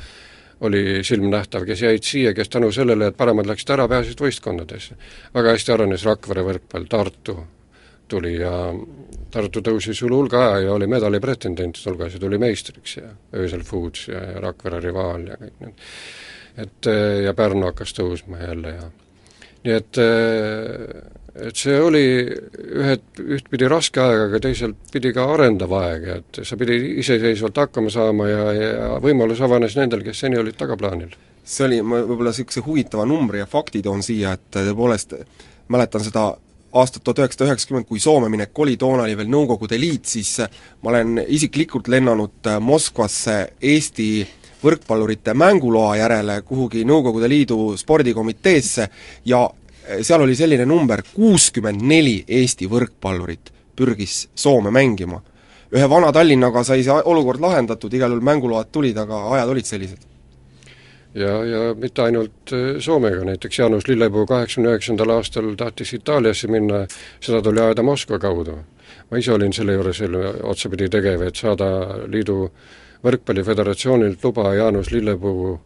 oli 0.61 1.03
silmnähtav, 1.03 1.65
kes 1.65 1.81
jäid 1.81 2.03
siia, 2.03 2.33
kes 2.33 2.49
tänu 2.49 2.71
sellele, 2.73 3.11
et 3.11 3.17
paremad 3.17 3.45
läksid 3.49 3.75
ära, 3.75 3.87
pääsesid 3.87 4.21
võistkondadesse. 4.21 4.97
väga 5.33 5.53
hästi 5.53 5.73
arenes 5.73 6.05
Rakvere 6.05 6.43
võrkpall, 6.47 6.87
Tartu 6.89 7.37
tuli 8.07 8.37
ja 8.39 8.51
Tartu 9.31 9.61
tõusis 9.61 9.99
üle 10.05 10.15
hulga 10.15 10.43
aja 10.45 10.67
ja 10.67 10.73
oli 10.73 10.87
medali 10.87 11.19
pretendentide 11.19 11.91
hulgas 11.91 12.15
ja 12.15 12.19
tuli 12.19 12.39
meistriks 12.41 12.97
ja 12.97 13.11
Öösel 13.35 13.63
Foods 13.67 14.07
ja, 14.07 14.23
ja 14.31 14.41
Rakvere 14.41 14.79
Rivaal 14.83 15.27
ja 15.27 15.37
kõik 15.41 15.59
need. 15.59 15.85
et 16.57 16.89
ja 17.25 17.33
Pärnu 17.37 17.67
hakkas 17.67 17.93
tõusma 17.93 18.39
jälle 18.41 18.73
ja 18.79 18.89
nii 19.65 19.75
et, 19.75 19.99
et 21.45 21.59
see 21.59 21.75
oli 21.81 22.03
ühed, 22.23 23.03
ühtpidi 23.37 23.69
raske 23.69 24.01
aeg, 24.01 24.23
aga 24.27 24.41
teiselt 24.47 24.91
pidi 24.93 25.11
ka 25.15 25.27
arendav 25.35 25.73
aeg, 25.77 26.07
et 26.17 26.41
sa 26.47 26.57
pidid 26.59 26.85
iseseisvalt 27.03 27.61
hakkama 27.61 27.93
saama 27.93 28.29
ja, 28.29 28.47
ja 28.55 28.89
võimalus 29.03 29.41
avanes 29.45 29.77
nendel, 29.77 30.03
kes 30.05 30.25
seni 30.25 30.39
olid 30.39 30.57
tagaplaanil. 30.57 31.13
see 31.47 31.65
oli, 31.67 31.81
ma 31.81 32.01
võib-olla 32.03 32.33
niisuguse 32.33 32.65
huvitava 32.65 33.05
numbri 33.07 33.39
ja 33.39 33.45
fakti 33.47 33.81
toon 33.81 34.03
siia, 34.03 34.33
et 34.35 34.49
tõepoolest 34.51 35.15
mäletan 35.71 36.03
seda 36.03 36.31
aastat 36.77 37.03
tuhat 37.03 37.21
üheksasada 37.23 37.47
üheksakümmend, 37.51 37.87
kui 37.87 37.99
Soome 37.99 38.29
minek 38.29 38.59
oli, 38.59 38.75
toona 38.77 39.05
oli 39.05 39.15
veel 39.17 39.29
Nõukogude 39.31 39.79
Liit, 39.79 40.05
siis 40.05 40.33
ma 40.83 40.91
olen 40.91 41.21
isiklikult 41.27 41.87
lennanud 41.87 42.49
Moskvasse 42.61 43.37
Eesti 43.61 44.09
võrkpallurite 44.63 45.33
mänguloa 45.37 45.95
järele 45.99 46.41
kuhugi 46.45 46.83
Nõukogude 46.87 47.29
Liidu 47.29 47.77
spordikomiteesse 47.77 48.89
ja 49.25 49.45
seal 50.01 50.21
oli 50.21 50.35
selline 50.35 50.65
number, 50.65 51.03
kuuskümmend 51.13 51.81
neli 51.81 52.19
Eesti 52.27 52.67
võrkpallurit 52.71 53.53
pürgis 53.77 54.27
Soome 54.35 54.71
mängima. 54.71 55.21
ühe 55.71 55.89
vana 55.89 56.11
Tallinnaga 56.11 56.63
sai 56.63 56.83
see 56.83 57.01
olukord 57.05 57.41
lahendatud, 57.43 57.93
igal 57.93 58.11
juhul 58.11 58.23
mänguload 58.23 58.71
tulid, 58.71 58.97
aga 58.97 59.23
ajad 59.35 59.49
olid 59.49 59.65
sellised 59.65 60.05
ja, 61.17 61.45
ja 61.45 61.75
mitte 61.75 62.01
ainult 62.01 62.53
äh, 62.53 62.79
Soomega, 62.79 63.23
näiteks 63.25 63.59
Jaanus 63.59 63.87
Lillepuu 63.87 64.25
kaheksakümne 64.25 64.73
üheksandal 64.73 65.13
aastal 65.17 65.53
tahtis 65.57 65.93
Itaaliasse 65.93 66.47
minna, 66.51 66.85
seda 67.19 67.41
tuli 67.41 67.61
ajada 67.61 67.83
Moskva 67.83 68.19
kaudu. 68.19 68.57
ma 69.11 69.17
ise 69.17 69.31
olin 69.31 69.53
selle 69.53 69.73
juures 69.73 70.01
otsapidi 70.43 70.89
tegev, 70.89 71.21
et 71.27 71.35
saada 71.35 71.67
liidu 72.07 72.49
võrkpalliföderatsioonilt 73.03 74.23
luba 74.23 74.53
Jaanus 74.55 74.91
Lillepuu 74.91 75.59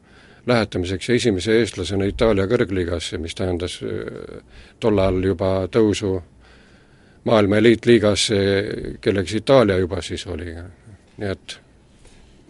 lähetamiseks 0.48 1.10
esimese 1.10 1.60
eestlasena 1.60 2.08
Itaalia 2.10 2.48
kõrgliigasse, 2.50 3.20
mis 3.22 3.36
tähendas 3.38 3.80
äh, 3.86 4.42
tol 4.80 5.00
ajal 5.00 5.24
juba 5.32 5.52
tõusu 5.72 6.16
maailma 7.30 7.60
eliitliigasse, 7.62 8.39
kelleks 9.02 9.36
Itaalia 9.38 9.78
juba 9.82 10.02
siis 10.02 10.26
oli, 10.28 10.56
nii 11.22 11.30
et 11.30 11.60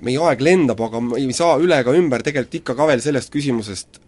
meie 0.02 0.22
aeg 0.24 0.42
lendab, 0.42 0.80
aga 0.82 1.02
me 1.04 1.20
ei 1.20 1.34
saa 1.36 1.58
üle 1.62 1.78
ega 1.84 1.94
ümber 1.98 2.24
tegelikult 2.26 2.62
ikka 2.62 2.76
ka 2.78 2.88
veel 2.90 3.04
sellest 3.04 3.34
küsimusest, 3.34 4.02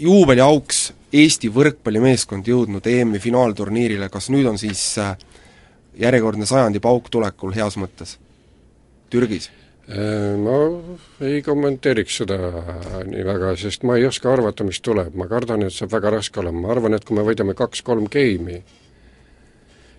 juubeliauks 0.00 0.90
Eesti 1.10 1.48
võrkpallimeeskond 1.50 2.46
jõudnud 2.46 2.84
EM-i 2.86 3.18
finaalturniirile, 3.18 4.06
kas 4.14 4.28
nüüd 4.30 4.46
on 4.46 4.58
siis 4.62 4.78
äh, 5.02 5.16
järjekordne 5.98 6.46
sajandi 6.46 6.78
pauk 6.82 7.10
tulekul 7.10 7.50
heas 7.56 7.74
mõttes? 7.80 8.14
Türgis? 9.10 9.50
Äh, 9.90 10.36
ma 10.38 10.56
ei 11.26 11.40
kommenteeriks 11.42 12.20
seda 12.20 12.36
nii 13.08 13.24
väga, 13.26 13.56
sest 13.58 13.82
ma 13.88 13.96
ei 13.98 14.04
oska 14.06 14.30
arvata, 14.30 14.62
mis 14.62 14.78
tuleb, 14.86 15.16
ma 15.18 15.26
kardan, 15.26 15.64
et 15.66 15.74
saab 15.74 15.90
väga 15.96 16.12
raske 16.14 16.38
olema, 16.38 16.68
ma 16.68 16.70
arvan, 16.76 16.94
et 16.94 17.06
kui 17.08 17.18
me 17.18 17.24
võidame 17.26 17.56
kaks-kolm 17.58 18.06
geimi, 18.12 18.60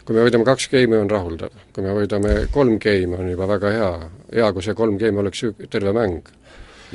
kui 0.05 0.15
me 0.15 0.23
võidame 0.23 0.47
kaks 0.47 0.69
geimi, 0.71 0.95
on 0.95 1.11
rahuldav. 1.11 1.59
kui 1.75 1.83
me 1.83 1.97
võidame 1.97 2.37
kolm 2.55 2.79
geimi, 2.79 3.19
on 3.19 3.33
juba 3.33 3.49
väga 3.51 3.73
hea. 3.75 3.91
hea, 4.31 4.53
kui 4.53 4.63
see 4.63 4.77
kolm 4.79 4.95
geimi 5.01 5.19
oleks 5.25 5.43
terve 5.69 5.91
mäng. 5.99 6.31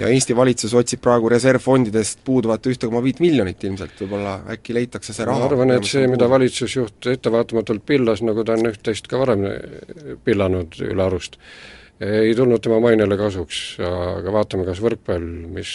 ja 0.00 0.08
Eesti 0.08 0.36
valitsus 0.36 0.72
otsib 0.72 1.04
praegu 1.04 1.28
reservfondidest 1.28 2.24
puuduvat 2.24 2.66
ühte 2.66 2.88
koma 2.88 3.04
viit 3.04 3.20
miljonit 3.20 3.62
ilmselt, 3.64 3.92
võib-olla 4.00 4.38
äkki 4.56 4.72
leitakse 4.72 5.12
see 5.12 5.24
raha. 5.28 5.44
ma 5.44 5.52
arvan, 5.52 5.76
et 5.76 5.84
see, 5.84 6.08
mida 6.08 6.32
valitsusjuht 6.32 7.12
ettevaatamatult 7.12 7.84
pillas, 7.84 8.24
nagu 8.24 8.44
ta 8.44 8.56
on 8.56 8.72
üht-teist 8.72 9.08
ka 9.08 9.20
varem 9.20 9.50
pillanud 10.24 10.80
üle 10.80 11.10
arust, 11.12 11.36
ei 12.00 12.34
tulnud 12.36 12.60
tema 12.60 12.78
mainele 12.82 13.16
kasuks, 13.16 13.60
aga 13.80 14.32
vaatame, 14.34 14.66
kas 14.68 14.82
võrkpall, 14.84 15.24
mis, 15.54 15.70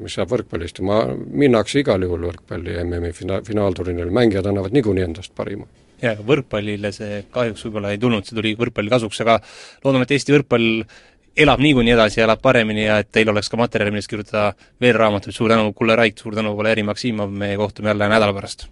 mis 0.00 0.16
saab 0.16 0.32
võrkpallist. 0.32 0.80
Ja 0.80 0.86
ma, 0.88 1.02
minnakse 1.12 1.82
igal 1.82 2.06
juhul 2.06 2.28
võrkpalli 2.30 2.78
MM-i 2.84 3.12
fina-, 3.16 3.42
finaalturniirile, 3.44 4.14
mängijad 4.14 4.48
annavad 4.48 4.76
niikuinii 4.76 5.04
endast 5.04 5.34
parima. 5.36 5.68
Jaa, 5.98 6.14
aga 6.14 6.24
võrkpallile 6.24 6.92
see 6.94 7.22
kahjuks 7.34 7.66
võib-olla 7.66 7.92
ei 7.92 8.00
tulnud, 8.00 8.24
see 8.24 8.38
tuli 8.38 8.54
võrkpalli 8.58 8.92
kasuks, 8.94 9.20
aga 9.26 9.40
loodame, 9.84 10.06
et 10.06 10.14
Eesti 10.16 10.36
võrkpall 10.36 10.84
elab 11.38 11.60
niikuinii 11.62 11.94
edasi 11.94 12.20
ja 12.20 12.26
elab 12.26 12.40
paremini 12.42 12.86
ja 12.86 13.00
et 13.02 13.10
teil 13.14 13.28
oleks 13.30 13.50
ka 13.50 13.60
materjali, 13.60 13.92
millest 13.94 14.10
kirjutada 14.10 14.52
veel 14.80 14.96
raamatuid, 14.96 15.36
suur 15.36 15.52
tänu, 15.52 15.72
Kulle 15.76 15.98
Raik, 15.98 16.18
suur 16.18 16.38
tänu, 16.38 16.56
Valeri 16.58 16.86
Maksimov, 16.86 17.30
me 17.30 17.54
kohtume 17.60 17.92
jälle 17.92 18.08
nädala 18.08 18.34
pärast! 18.34 18.68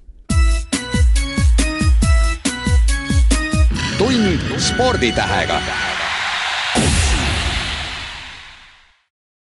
tund 3.99 4.61
sporditähega 4.61 5.86